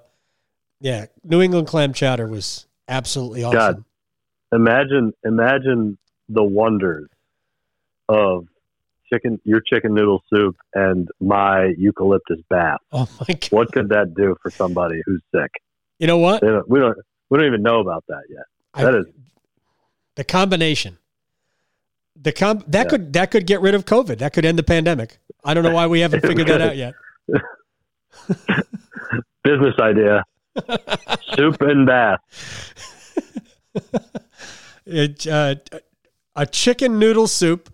yeah, 0.80 1.05
New 1.23 1.41
England 1.41 1.67
clam 1.67 1.93
chowder 1.93 2.28
was 2.28 2.65
absolutely 2.88 3.43
awesome. 3.43 3.57
God, 3.57 3.84
imagine 4.51 5.13
imagine 5.23 5.97
the 6.30 6.43
wonders 6.43 7.09
of 8.09 8.47
chicken 9.12 9.39
your 9.43 9.62
chicken 9.62 9.93
noodle 9.93 10.22
soup 10.34 10.56
and 10.74 11.08
my 11.20 11.74
eucalyptus 11.78 12.39
bath. 12.49 12.80
Oh 12.91 13.08
my 13.20 13.26
god! 13.34 13.47
What 13.51 13.72
could 13.72 13.89
that 13.89 14.14
do 14.16 14.36
for 14.41 14.49
somebody 14.51 15.01
who's 15.06 15.22
sick? 15.34 15.51
You 15.99 16.08
know 16.08 16.18
what? 16.18 16.41
Don't, 16.41 16.70
we 16.70 16.80
don't 16.80 16.97
we 17.30 17.38
don't 17.38 17.47
even 17.47 17.64
know 17.64 17.80
about 17.80 18.03
that 18.08 18.24
yet. 18.30 18.45
That 18.76 18.95
I, 18.95 18.99
is 18.99 19.06
the 20.16 20.24
combination. 20.24 20.97
The 22.22 22.32
com- 22.32 22.64
that 22.68 22.86
yeah. 22.86 22.89
could 22.89 23.14
that 23.14 23.32
could 23.32 23.45
get 23.45 23.62
rid 23.62 23.76
of 23.76 23.86
COVID. 23.86 24.20
That 24.20 24.34
could 24.34 24.45
end 24.45 24.58
the 24.58 24.64
pandemic. 24.64 25.20
I 25.43 25.53
don't 25.53 25.64
know 25.64 25.74
why 25.74 25.88
we 25.88 25.99
haven't 25.99 26.22
figured 26.26 26.47
that 26.47 26.62
out 26.62 26.78
yet. 26.78 26.93
Business 29.43 29.76
idea. 29.80 30.24
Soup 31.36 31.62
and 31.62 31.86
bath. 31.86 32.20
It, 34.86 35.26
uh, 35.26 35.56
a 36.36 36.45
chicken 36.45 36.99
noodle 36.99 37.28
soup, 37.28 37.74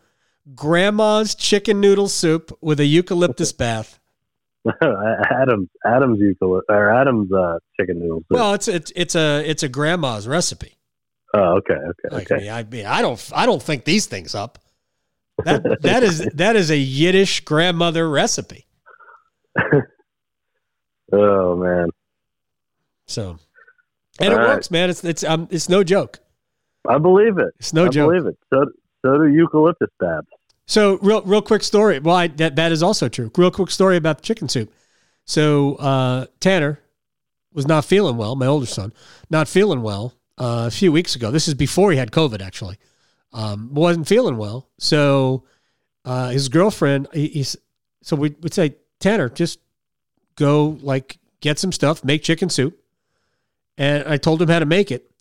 grandma's 0.56 1.36
chicken 1.36 1.80
noodle 1.80 2.08
soup 2.10 2.58
with 2.62 2.80
a 2.80 2.86
eucalyptus 2.86 3.52
bath. 3.52 4.00
Adam's 4.82 5.70
Adam's 5.86 6.20
eucalyptus 6.20 6.66
or 6.70 6.90
Adam's 6.94 7.32
uh, 7.34 7.58
chicken 7.80 8.00
noodle 8.00 8.20
soup. 8.20 8.32
Well, 8.32 8.54
it's 8.54 8.68
it's 8.68 8.92
it's 8.96 9.16
a 9.16 9.44
it's 9.50 9.64
a 9.64 9.70
grandma's 9.70 10.28
recipe. 10.28 10.76
Oh, 11.34 11.58
okay, 11.58 11.74
okay, 11.76 12.10
Like, 12.16 12.32
okay. 12.32 12.50
I, 12.50 12.64
mean, 12.64 12.86
I, 12.86 12.98
I 13.00 13.02
don't, 13.02 13.32
I 13.34 13.46
don't 13.46 13.64
think 13.64 13.86
these 13.86 14.06
things 14.06 14.36
up. 14.36 14.60
That 15.46 15.64
that 15.82 16.04
is 16.04 16.20
that 16.34 16.56
is 16.58 16.70
a 16.70 16.78
Yiddish 16.78 17.42
grandmother 17.46 18.10
recipe. 18.10 18.66
Oh 21.14 21.58
man, 21.58 21.90
So, 23.06 23.38
and 24.20 24.32
it 24.32 24.34
All 24.34 24.38
right. 24.40 24.48
works, 24.56 24.72
man. 24.72 24.90
It's 24.90 25.04
it's 25.04 25.24
um, 25.26 25.48
it's 25.52 25.68
no 25.68 25.84
joke. 25.84 26.20
I 26.88 26.98
believe 27.00 27.38
it. 27.38 27.54
It's 27.60 27.74
no 27.74 27.88
I 27.88 27.90
joke. 27.90 28.12
believe 28.12 28.26
it. 28.28 28.38
So 28.54 28.66
so 29.06 29.18
do 29.18 29.28
eucalyptus 29.28 29.90
dabs. 30.02 30.28
So 30.72 31.00
real 31.02 31.22
real 31.24 31.42
quick 31.42 31.64
story. 31.64 32.00
Well, 32.00 32.16
I, 32.16 32.28
that 32.28 32.56
that 32.56 32.72
is 32.72 32.82
also 32.82 33.10
true. 33.10 33.30
Real 33.36 33.52
quick 33.52 33.70
story 33.72 33.98
about 33.98 34.20
the 34.20 34.24
chicken 34.24 34.48
soup. 34.48 34.74
So 35.26 35.76
uh, 35.76 36.28
Tanner 36.40 36.80
was 37.52 37.68
not 37.68 37.84
feeling 37.84 38.16
well. 38.16 38.38
My 38.38 38.46
older 38.46 38.66
son, 38.66 38.94
not 39.30 39.50
feeling 39.50 39.82
well 39.82 40.14
uh, 40.38 40.68
a 40.68 40.72
few 40.72 40.94
weeks 40.94 41.14
ago. 41.14 41.30
This 41.30 41.50
is 41.50 41.56
before 41.56 41.92
he 41.92 41.98
had 41.98 42.12
COVID. 42.12 42.42
Actually, 42.42 42.78
um, 43.34 43.74
wasn't 43.74 44.08
feeling 44.08 44.38
well. 44.38 44.70
So 44.80 45.44
uh, 46.06 46.30
his 46.30 46.48
girlfriend, 46.48 47.10
he, 47.14 47.28
he's 47.28 47.58
so 48.02 48.16
we 48.16 48.34
would 48.40 48.54
say 48.54 48.78
Tanner, 49.02 49.28
just 49.28 49.60
go 50.38 50.78
like 50.82 51.20
get 51.42 51.60
some 51.60 51.74
stuff, 51.74 52.06
make 52.06 52.24
chicken 52.24 52.50
soup. 52.50 52.82
And 53.78 54.06
I 54.08 54.16
told 54.16 54.42
him 54.42 54.48
how 54.48 54.60
to 54.60 54.66
make 54.66 54.90
it. 54.90 55.12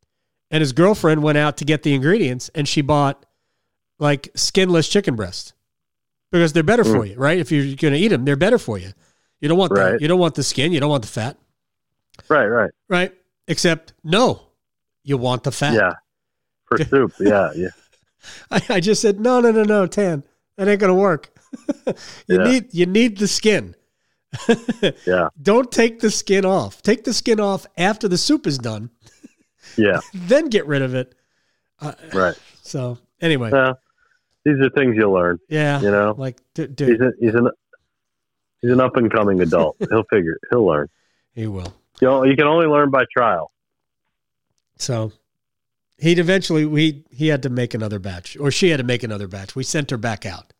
And 0.52 0.60
his 0.60 0.72
girlfriend 0.72 1.24
went 1.24 1.38
out 1.38 1.56
to 1.56 1.64
get 1.64 1.82
the 1.82 1.92
ingredients, 1.92 2.50
and 2.54 2.68
she 2.68 2.82
bought 2.82 3.26
like 4.00 4.30
skinless 4.34 4.88
chicken 4.88 5.14
breast 5.14 5.52
because 6.32 6.52
they're 6.52 6.62
better 6.64 6.82
for 6.84 7.04
you, 7.06 7.14
right? 7.16 7.38
If 7.38 7.52
you're 7.52 7.64
going 7.76 7.94
to 7.94 7.98
eat 7.98 8.08
them, 8.08 8.24
they're 8.24 8.34
better 8.36 8.58
for 8.58 8.78
you. 8.78 8.90
You 9.40 9.48
don't 9.48 9.58
want 9.58 9.72
the 9.74 9.98
you 10.00 10.08
don't 10.08 10.18
want 10.18 10.34
the 10.34 10.42
skin, 10.42 10.72
you 10.72 10.80
don't 10.80 10.90
want 10.90 11.02
the 11.02 11.08
fat, 11.08 11.36
Right, 12.28 12.46
right. 12.46 12.70
right? 12.88 13.12
Except 13.46 13.92
no, 14.04 14.42
you 15.04 15.16
want 15.16 15.44
the 15.44 15.52
fat. 15.52 15.74
Yeah. 15.74 15.92
For 16.66 16.78
soup. 16.84 17.12
Yeah, 17.20 17.50
yeah. 17.54 17.68
I, 18.50 18.60
I 18.68 18.80
just 18.80 19.00
said 19.00 19.18
no, 19.20 19.40
no, 19.40 19.50
no, 19.50 19.62
no, 19.62 19.86
Tan, 19.86 20.24
that 20.56 20.68
ain't 20.68 20.80
gonna 20.80 20.94
work. 20.94 21.30
you 21.86 21.94
Yeah. 22.28 22.44
need 22.44 22.74
you 22.74 22.86
need 22.86 23.18
the 23.18 23.28
skin. 23.28 23.74
Yeah. 25.06 25.28
Don't 25.42 25.72
take 25.72 26.00
the 26.00 26.10
skin 26.10 26.44
off. 26.44 26.82
Take 26.82 27.04
the 27.04 27.12
skin 27.14 27.40
off 27.40 27.66
after 27.76 28.08
the 28.08 28.18
soup 28.18 28.46
is 28.46 28.58
done, 28.58 28.90
Yeah. 29.76 30.00
then 30.14 30.48
get 30.48 30.66
rid 30.66 30.82
of 30.82 30.94
it. 30.94 31.14
Uh, 31.80 31.92
Right. 32.12 32.36
so 32.62 32.98
anyway, 33.20 33.50
Yeah. 33.52 33.72
These 34.44 34.54
are 34.60 34.70
things 34.70 34.96
you 34.96 35.10
learn. 35.10 35.38
yeah, 35.48 35.80
You 35.80 35.90
know, 35.90 36.14
like 36.16 36.40
d- 36.54 36.68
he's 36.78 37.00
a, 37.00 37.12
he's 37.20 37.34
an 37.34 37.48
he's 38.62 38.70
an 38.72 38.80
up 38.80 38.96
and 38.96 39.12
coming 39.12 39.40
adult. 39.42 39.76
He'll 39.78 40.04
figure. 40.10 40.38
He'll 40.50 40.64
learn. 40.66 40.88
he 41.34 41.46
will. 41.46 41.74
You 42.00 42.08
know, 42.08 42.24
you 42.24 42.36
can 42.36 42.46
only 42.46 42.66
learn 42.66 42.90
by 42.90 43.04
trial. 43.14 43.52
So 44.76 45.12
he'd 45.98 46.18
eventually 46.18 46.64
we 46.64 47.04
he 47.10 47.28
had 47.28 47.42
to 47.42 47.50
make 47.50 47.74
another 47.74 47.98
batch, 47.98 48.36
or 48.38 48.50
she 48.50 48.70
had 48.70 48.78
to 48.78 48.84
make 48.84 49.02
another 49.02 49.28
batch. 49.28 49.54
We 49.54 49.62
sent 49.62 49.90
her 49.90 49.98
back 49.98 50.24
out. 50.24 50.52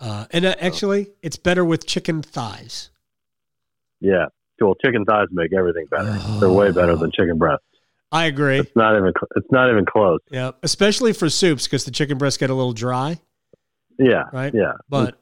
Uh, 0.00 0.26
and 0.32 0.44
uh, 0.44 0.54
actually, 0.60 1.08
it's 1.22 1.36
better 1.36 1.64
with 1.64 1.86
chicken 1.86 2.22
thighs. 2.22 2.90
Yeah. 4.00 4.26
Well, 4.60 4.74
chicken 4.84 5.04
thighs 5.04 5.28
make 5.30 5.52
everything 5.52 5.86
better. 5.90 6.18
They're 6.40 6.50
way 6.50 6.72
better 6.72 6.96
than 6.96 7.10
chicken 7.12 7.38
breasts. 7.38 7.64
I 8.10 8.24
agree. 8.26 8.58
It's 8.58 8.74
not 8.74 8.96
even. 8.96 9.12
It's 9.36 9.50
not 9.50 9.70
even 9.70 9.84
close. 9.84 10.20
Yeah, 10.30 10.52
especially 10.62 11.12
for 11.12 11.28
soups 11.28 11.64
because 11.66 11.84
the 11.84 11.90
chicken 11.90 12.16
breasts 12.18 12.38
get 12.38 12.48
a 12.50 12.54
little 12.54 12.72
dry. 12.72 13.20
Yeah. 13.98 14.24
Right. 14.32 14.54
Yeah. 14.54 14.72
But 14.88 15.18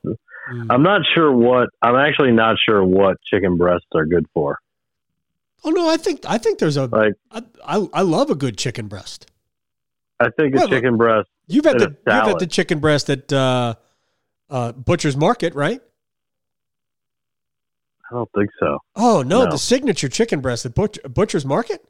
I'm 0.71 0.83
not 0.83 1.01
sure 1.15 1.33
what. 1.33 1.69
I'm 1.83 1.97
actually 1.97 2.31
not 2.33 2.57
sure 2.65 2.85
what 2.85 3.17
chicken 3.29 3.57
breasts 3.57 3.89
are 3.95 4.07
good 4.07 4.27
for. 4.33 4.59
oh 5.65 5.71
no, 5.71 5.89
I 5.89 5.97
think 5.97 6.21
I 6.29 6.39
think 6.39 6.59
there's 6.61 6.77
a 6.77 6.87
Like, 6.87 7.15
I, 7.33 7.43
I, 7.67 7.89
I 7.93 8.03
love 8.03 8.31
a 8.31 8.35
good 8.37 8.57
chicken 8.57 8.87
breast. 8.87 9.29
I 10.21 10.29
think 10.31 10.55
a 10.55 10.59
Well, 10.59 10.69
chicken 10.69 10.97
breast. 10.97 11.29
You've 11.49 11.65
had 11.65 11.79
the 11.81 11.97
you've 12.07 12.15
had 12.27 12.39
the 12.39 12.47
chicken 12.47 12.79
breast 12.79 13.11
at 13.11 13.33
uh, 13.33 13.75
uh, 14.49 14.73
Butcher's 14.73 15.17
Market, 15.17 15.55
right? 15.57 15.81
I 18.11 18.15
don't 18.15 18.31
think 18.37 18.51
so. 18.61 18.79
Oh 18.95 19.23
no, 19.23 19.45
No. 19.45 19.51
the 19.51 19.59
signature 19.59 20.09
chicken 20.09 20.41
breast 20.41 20.65
at 20.65 20.75
Butcher, 20.75 21.01
Butcher's 21.09 21.45
Market. 21.45 21.85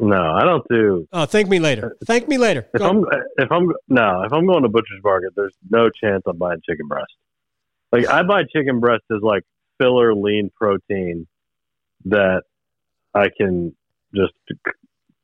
No, 0.00 0.32
I 0.32 0.44
don't 0.44 0.66
do. 0.70 1.06
Oh, 1.12 1.26
thank 1.26 1.48
me 1.48 1.58
later. 1.58 1.96
Thank 2.06 2.26
me 2.26 2.38
later. 2.38 2.66
If 2.72 2.78
Go. 2.78 2.88
I'm 2.88 3.04
if 3.36 3.52
I'm 3.52 3.70
no 3.88 4.22
if 4.22 4.32
I'm 4.32 4.46
going 4.46 4.62
to 4.62 4.68
butcher's 4.68 5.02
market, 5.04 5.34
there's 5.36 5.54
no 5.68 5.90
chance 5.90 6.22
I'm 6.26 6.38
buying 6.38 6.60
chicken 6.68 6.88
breast. 6.88 7.12
Like 7.92 8.08
I 8.08 8.22
buy 8.22 8.44
chicken 8.44 8.80
breast 8.80 9.04
as 9.10 9.20
like 9.20 9.42
filler 9.78 10.14
lean 10.14 10.50
protein 10.56 11.26
that 12.06 12.44
I 13.14 13.28
can 13.36 13.76
just 14.14 14.32
c- 14.48 14.72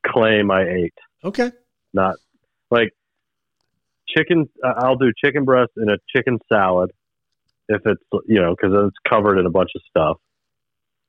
claim 0.07 0.51
I 0.51 0.69
ate. 0.69 0.99
okay. 1.25 1.53
Not 1.95 2.17
like 2.71 2.91
chicken. 4.07 4.49
I'll 4.63 4.97
do 4.97 5.11
chicken 5.25 5.47
breast 5.47 5.73
in 5.79 5.89
a 5.89 5.97
chicken 6.15 6.39
salad 6.53 6.91
if 7.71 7.81
it's 7.87 8.03
you 8.27 8.43
know 8.43 8.55
because 8.55 8.89
it's 8.89 8.97
covered 9.09 9.39
in 9.39 9.47
a 9.47 9.51
bunch 9.51 9.71
of 9.75 9.81
stuff, 9.89 10.19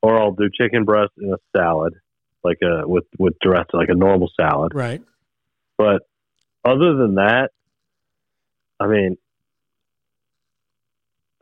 or 0.02 0.18
I'll 0.18 0.32
do 0.32 0.50
chicken 0.58 0.86
breast 0.86 1.12
in 1.22 1.34
a 1.34 1.38
salad 1.58 1.96
like 2.44 2.60
a 2.64 2.88
with 2.88 3.06
with 3.18 3.34
dressing 3.42 3.66
like 3.74 3.90
a 3.90 3.96
normal 3.96 4.30
salad. 4.40 4.74
Right. 4.74 5.02
But 5.78 6.04
other 6.66 6.96
than 6.96 7.16
that, 7.16 7.50
I 8.80 8.88
mean, 8.88 9.18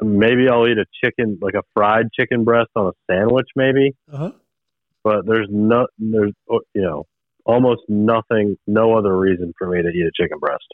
maybe 0.01 0.47
I'll 0.49 0.67
eat 0.67 0.77
a 0.77 0.85
chicken, 1.03 1.37
like 1.41 1.53
a 1.53 1.63
fried 1.73 2.07
chicken 2.13 2.43
breast 2.43 2.69
on 2.75 2.87
a 2.87 2.91
sandwich, 3.11 3.47
maybe. 3.55 3.95
Uh 4.11 4.17
huh. 4.17 4.31
But 5.03 5.25
there's 5.25 5.47
no, 5.49 5.87
there's 5.99 6.33
oh, 6.49 6.61
you 6.73 6.81
know, 6.81 7.05
almost 7.45 7.81
nothing, 7.87 8.57
no 8.65 8.97
other 8.97 9.15
reason 9.17 9.53
for 9.57 9.67
me 9.69 9.81
to 9.81 9.89
eat 9.89 10.05
a 10.05 10.11
chicken 10.19 10.39
breast. 10.39 10.65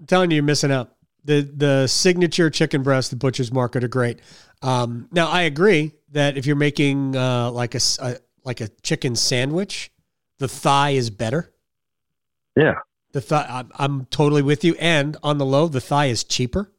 I'm 0.00 0.06
telling 0.06 0.30
you, 0.30 0.36
you're 0.36 0.44
missing 0.44 0.72
out. 0.72 0.94
The 1.24 1.42
the 1.42 1.86
signature 1.86 2.48
chicken 2.50 2.82
breast, 2.82 3.10
the 3.10 3.16
butcher's 3.16 3.52
market 3.52 3.84
are 3.84 3.88
great. 3.88 4.20
Um, 4.62 5.08
now 5.12 5.28
I 5.28 5.42
agree 5.42 5.92
that 6.12 6.36
if 6.36 6.46
you're 6.46 6.56
making 6.56 7.14
uh, 7.14 7.50
like 7.50 7.74
a, 7.74 7.76
s- 7.76 7.98
a- 8.00 8.18
like 8.44 8.60
a 8.60 8.68
chicken 8.82 9.14
sandwich, 9.16 9.90
the 10.38 10.48
thigh 10.48 10.90
is 10.90 11.10
better. 11.10 11.52
Yeah, 12.56 12.74
The 13.12 13.20
thigh, 13.20 13.46
I'm, 13.48 13.70
I'm 13.76 14.04
totally 14.06 14.42
with 14.42 14.64
you. 14.64 14.74
And 14.80 15.16
on 15.22 15.38
the 15.38 15.46
low, 15.46 15.68
the 15.68 15.80
thigh 15.80 16.06
is 16.06 16.24
cheaper. 16.24 16.70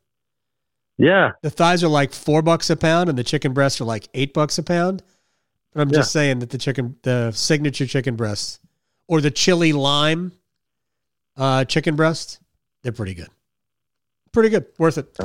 yeah, 0.98 1.32
The 1.42 1.50
thighs 1.50 1.84
are 1.84 1.88
like 1.88 2.14
four 2.14 2.42
bucks 2.42 2.70
a 2.70 2.76
pound, 2.76 3.10
and 3.10 3.18
the 3.18 3.24
chicken 3.24 3.54
breasts 3.54 3.80
are 3.82 3.86
like 3.86 4.08
eight 4.14 4.34
bucks 4.34 4.58
a 4.58 4.64
pound. 4.64 5.02
But 5.74 5.82
I'm 5.82 5.92
just 5.92 6.12
saying 6.12 6.40
that 6.40 6.50
the 6.50 6.58
chicken, 6.58 6.98
the 7.04 7.32
signature 7.32 7.86
chicken 7.88 8.16
breasts, 8.18 8.60
or 9.08 9.22
the 9.22 9.32
chili 9.32 9.72
lime 9.72 10.34
uh, 11.38 11.64
chicken 11.66 11.96
breast, 11.96 12.40
they're 12.84 12.92
pretty 12.92 13.14
good. 13.14 13.30
Pretty 14.34 14.50
good, 14.50 14.66
worth 14.78 14.98
it. 14.98 15.18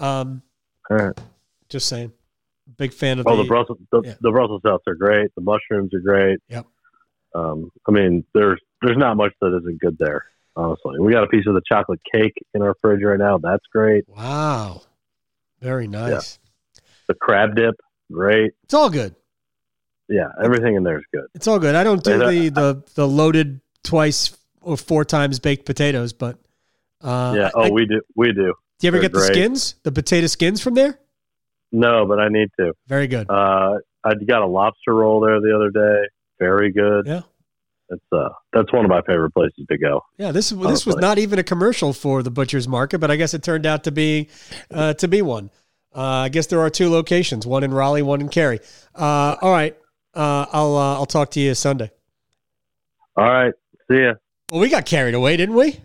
Um, 0.00 0.42
All 0.90 0.96
right. 0.96 1.20
just 1.68 1.86
saying, 1.88 2.12
big 2.78 2.92
fan 2.92 3.18
of 3.18 3.26
Oh, 3.26 3.36
the. 3.36 3.42
the 3.42 3.48
Brussels, 3.48 3.78
the, 3.90 4.02
yeah. 4.04 4.14
the 4.20 4.30
Brussels 4.30 4.60
sprouts 4.60 4.84
are 4.86 4.94
great. 4.94 5.30
The 5.34 5.40
mushrooms 5.42 5.92
are 5.94 6.00
great. 6.00 6.38
Yep. 6.48 6.66
Um, 7.34 7.70
I 7.88 7.92
mean, 7.92 8.24
there's 8.34 8.60
there's 8.82 8.98
not 8.98 9.16
much 9.16 9.32
that 9.40 9.56
isn't 9.62 9.80
good 9.80 9.96
there. 9.98 10.24
Honestly, 10.54 11.00
we 11.00 11.12
got 11.12 11.24
a 11.24 11.28
piece 11.28 11.46
of 11.46 11.54
the 11.54 11.62
chocolate 11.66 12.00
cake 12.12 12.34
in 12.54 12.60
our 12.62 12.74
fridge 12.82 13.02
right 13.02 13.18
now. 13.18 13.38
That's 13.38 13.64
great. 13.72 14.04
wow, 14.08 14.82
very 15.60 15.88
nice. 15.88 16.38
The 17.08 17.14
crab 17.14 17.56
dip, 17.56 17.74
great. 18.12 18.52
It's 18.64 18.74
all 18.74 18.90
good. 18.90 19.14
Yeah, 20.08 20.28
everything 20.44 20.74
in 20.74 20.82
there 20.82 20.98
is 20.98 21.04
good. 21.12 21.24
It's 21.34 21.46
all 21.48 21.58
good. 21.58 21.74
I 21.74 21.84
don't 21.84 22.04
do 22.04 22.18
the 22.18 22.48
the 22.50 22.82
the 22.96 23.08
loaded 23.08 23.60
twice 23.82 24.36
or 24.60 24.76
four 24.76 25.04
times 25.06 25.38
baked 25.38 25.64
potatoes, 25.64 26.12
but 26.12 26.38
uh, 27.00 27.34
yeah. 27.36 27.50
Oh, 27.54 27.62
I- 27.62 27.70
we 27.70 27.86
do. 27.86 28.02
We 28.14 28.28
do. 28.28 28.34
do 28.34 28.42
you 28.82 28.88
ever 28.88 28.98
they're 28.98 29.02
get 29.02 29.12
the 29.12 29.18
great. 29.20 29.32
skins, 29.32 29.76
the 29.84 29.92
potato 29.92 30.26
skins 30.26 30.60
from 30.62 30.74
there? 30.74 30.98
No, 31.72 32.06
but 32.06 32.20
I 32.20 32.28
need 32.28 32.48
to. 32.60 32.72
Very 32.86 33.06
good. 33.06 33.28
Uh, 33.30 33.78
I 34.04 34.14
got 34.26 34.42
a 34.42 34.46
lobster 34.46 34.94
roll 34.94 35.20
there 35.20 35.40
the 35.40 35.54
other 35.54 35.70
day. 35.70 36.08
Very 36.38 36.70
good. 36.70 37.06
Yeah. 37.06 37.22
It's 37.88 38.04
uh, 38.10 38.28
that's 38.52 38.72
one 38.72 38.84
of 38.84 38.90
my 38.90 39.02
favorite 39.02 39.32
places 39.32 39.66
to 39.70 39.76
go. 39.76 40.02
Yeah, 40.16 40.32
this 40.32 40.50
this 40.50 40.86
was 40.86 40.96
not 40.96 41.18
even 41.18 41.38
a 41.38 41.42
commercial 41.42 41.92
for 41.92 42.22
the 42.22 42.30
butcher's 42.30 42.66
market, 42.66 42.98
but 42.98 43.10
I 43.10 43.16
guess 43.16 43.34
it 43.34 43.42
turned 43.42 43.66
out 43.66 43.84
to 43.84 43.92
be 43.92 44.28
uh, 44.70 44.94
to 44.94 45.08
be 45.08 45.20
one. 45.20 45.50
Uh, 45.94 46.00
I 46.00 46.28
guess 46.30 46.46
there 46.46 46.60
are 46.60 46.70
two 46.70 46.88
locations, 46.88 47.46
one 47.46 47.62
in 47.64 47.74
Raleigh, 47.74 48.00
one 48.00 48.22
in 48.22 48.30
Cary. 48.30 48.60
Uh, 48.94 49.36
all 49.42 49.52
right, 49.52 49.76
uh, 50.14 50.46
I'll 50.52 50.74
uh, 50.74 50.94
I'll 50.94 51.06
talk 51.06 51.32
to 51.32 51.40
you 51.40 51.54
Sunday. 51.54 51.90
All 53.14 53.28
right. 53.28 53.52
See 53.90 54.00
ya. 54.00 54.14
Well, 54.50 54.60
we 54.60 54.70
got 54.70 54.86
carried 54.86 55.14
away, 55.14 55.36
didn't 55.36 55.54
we? 55.54 55.78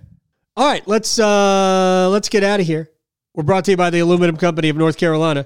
All 0.55 0.65
right, 0.65 0.87
let's 0.87 1.19
uh, 1.19 2.07
let's 2.09 2.29
get 2.29 2.43
out 2.43 2.61
of 2.61 2.65
here. 2.65 2.89
We're 3.33 3.43
brought 3.43 3.65
to 3.65 3.71
you 3.71 3.77
by 3.77 3.89
the 3.89 3.99
Aluminum 3.99 4.37
Company 4.37 4.69
of 4.69 4.77
North 4.77 4.97
Carolina. 4.97 5.45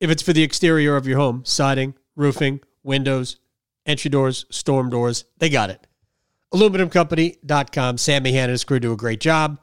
If 0.00 0.10
it's 0.10 0.22
for 0.22 0.32
the 0.32 0.42
exterior 0.42 0.96
of 0.96 1.06
your 1.06 1.18
home, 1.18 1.44
siding, 1.44 1.94
roofing, 2.16 2.60
windows, 2.82 3.36
entry 3.84 4.08
doors, 4.08 4.46
storm 4.50 4.88
doors, 4.90 5.24
they 5.38 5.50
got 5.50 5.70
it. 5.70 5.86
AluminumCompany.com. 6.54 7.98
Sammy 7.98 8.32
Hanna 8.32 8.44
and 8.44 8.50
his 8.52 8.64
crew 8.64 8.80
do 8.80 8.92
a 8.92 8.96
great 8.96 9.20
job. 9.20 9.60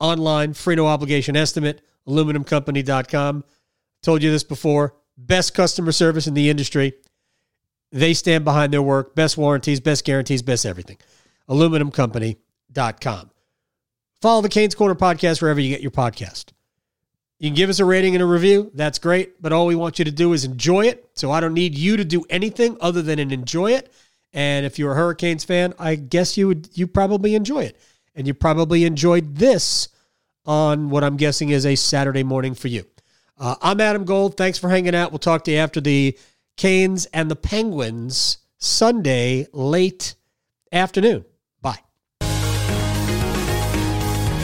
Online, 0.00 0.54
free 0.54 0.74
no 0.74 0.86
obligation 0.86 1.36
estimate, 1.36 1.82
aluminumcompany.com. 2.08 3.44
Told 4.02 4.22
you 4.22 4.30
this 4.30 4.44
before. 4.44 4.94
Best 5.16 5.54
customer 5.54 5.92
service 5.92 6.26
in 6.26 6.34
the 6.34 6.50
industry. 6.50 6.94
They 7.92 8.14
stand 8.14 8.44
behind 8.44 8.72
their 8.72 8.82
work. 8.82 9.14
Best 9.14 9.38
warranties, 9.38 9.80
best 9.80 10.04
guarantees, 10.04 10.42
best 10.42 10.66
everything. 10.66 10.98
aluminumcompany.com. 11.48 13.30
Follow 14.20 14.42
the 14.42 14.48
Canes 14.48 14.74
Corner 14.74 14.94
podcast 14.94 15.40
wherever 15.40 15.60
you 15.60 15.68
get 15.68 15.82
your 15.82 15.90
podcast. 15.90 16.52
You 17.38 17.48
can 17.48 17.54
give 17.54 17.68
us 17.68 17.80
a 17.80 17.84
rating 17.84 18.14
and 18.14 18.22
a 18.22 18.26
review. 18.26 18.70
That's 18.74 18.98
great. 18.98 19.40
But 19.42 19.52
all 19.52 19.66
we 19.66 19.74
want 19.74 19.98
you 19.98 20.04
to 20.04 20.10
do 20.10 20.32
is 20.32 20.44
enjoy 20.44 20.86
it. 20.86 21.08
So 21.14 21.30
I 21.30 21.40
don't 21.40 21.54
need 21.54 21.76
you 21.76 21.96
to 21.98 22.04
do 22.04 22.24
anything 22.30 22.76
other 22.80 23.02
than 23.02 23.18
enjoy 23.18 23.72
it. 23.72 23.92
And 24.32 24.66
if 24.66 24.78
you're 24.78 24.92
a 24.92 24.96
Hurricanes 24.96 25.44
fan, 25.44 25.74
I 25.78 25.96
guess 25.96 26.36
you 26.36 26.48
would 26.48 26.68
you 26.72 26.86
probably 26.86 27.34
enjoy 27.34 27.64
it. 27.64 27.78
And 28.14 28.26
you 28.26 28.34
probably 28.34 28.84
enjoyed 28.84 29.36
this 29.36 29.88
on 30.46 30.90
what 30.90 31.04
I'm 31.04 31.16
guessing 31.16 31.50
is 31.50 31.66
a 31.66 31.74
Saturday 31.74 32.22
morning 32.22 32.54
for 32.54 32.68
you. 32.68 32.84
Uh, 33.38 33.56
I'm 33.60 33.80
Adam 33.80 34.04
Gold. 34.04 34.36
Thanks 34.36 34.58
for 34.58 34.70
hanging 34.70 34.94
out. 34.94 35.12
We'll 35.12 35.18
talk 35.18 35.44
to 35.44 35.50
you 35.50 35.58
after 35.58 35.80
the 35.80 36.18
Canes 36.56 37.06
and 37.06 37.30
the 37.30 37.36
Penguins 37.36 38.38
Sunday 38.58 39.46
late 39.52 40.14
afternoon. 40.72 41.26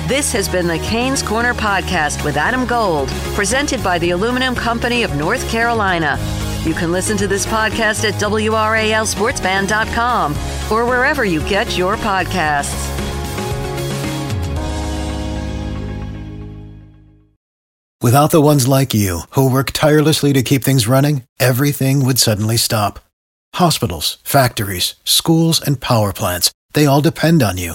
This 0.09 0.32
has 0.32 0.48
been 0.48 0.66
the 0.66 0.80
Canes 0.80 1.22
Corner 1.22 1.55
Podcast 1.55 2.24
with 2.24 2.36
Adam 2.36 2.66
Gold, 2.66 3.09
presented 3.34 3.84
by 3.84 4.00
the 4.00 4.11
Aluminum 4.11 4.57
Company 4.57 5.05
of 5.05 5.14
North 5.14 5.48
Carolina. 5.48 6.18
You 6.64 6.74
can 6.74 6.90
listen 6.90 7.16
to 7.18 7.28
this 7.28 7.46
podcast 7.46 8.05
at 8.07 8.14
WRALSportsFan.com 8.14 10.32
or 10.72 10.86
wherever 10.86 11.24
you 11.24 11.40
get 11.48 11.78
your 11.78 11.94
podcasts. 11.96 12.88
Without 18.03 18.32
the 18.32 18.40
ones 18.40 18.66
like 18.66 18.92
you, 18.92 19.20
who 19.30 19.48
work 19.48 19.70
tirelessly 19.70 20.32
to 20.32 20.42
keep 20.42 20.64
things 20.64 20.88
running, 20.88 21.22
everything 21.38 22.05
would 22.05 22.18
suddenly 22.18 22.57
stop. 22.57 22.98
Hospitals, 23.55 24.18
factories, 24.24 24.96
schools, 25.05 25.61
and 25.61 25.80
power 25.80 26.12
plants, 26.12 26.50
they 26.72 26.86
all 26.86 27.00
depend 27.00 27.44
on 27.44 27.57
you. 27.57 27.74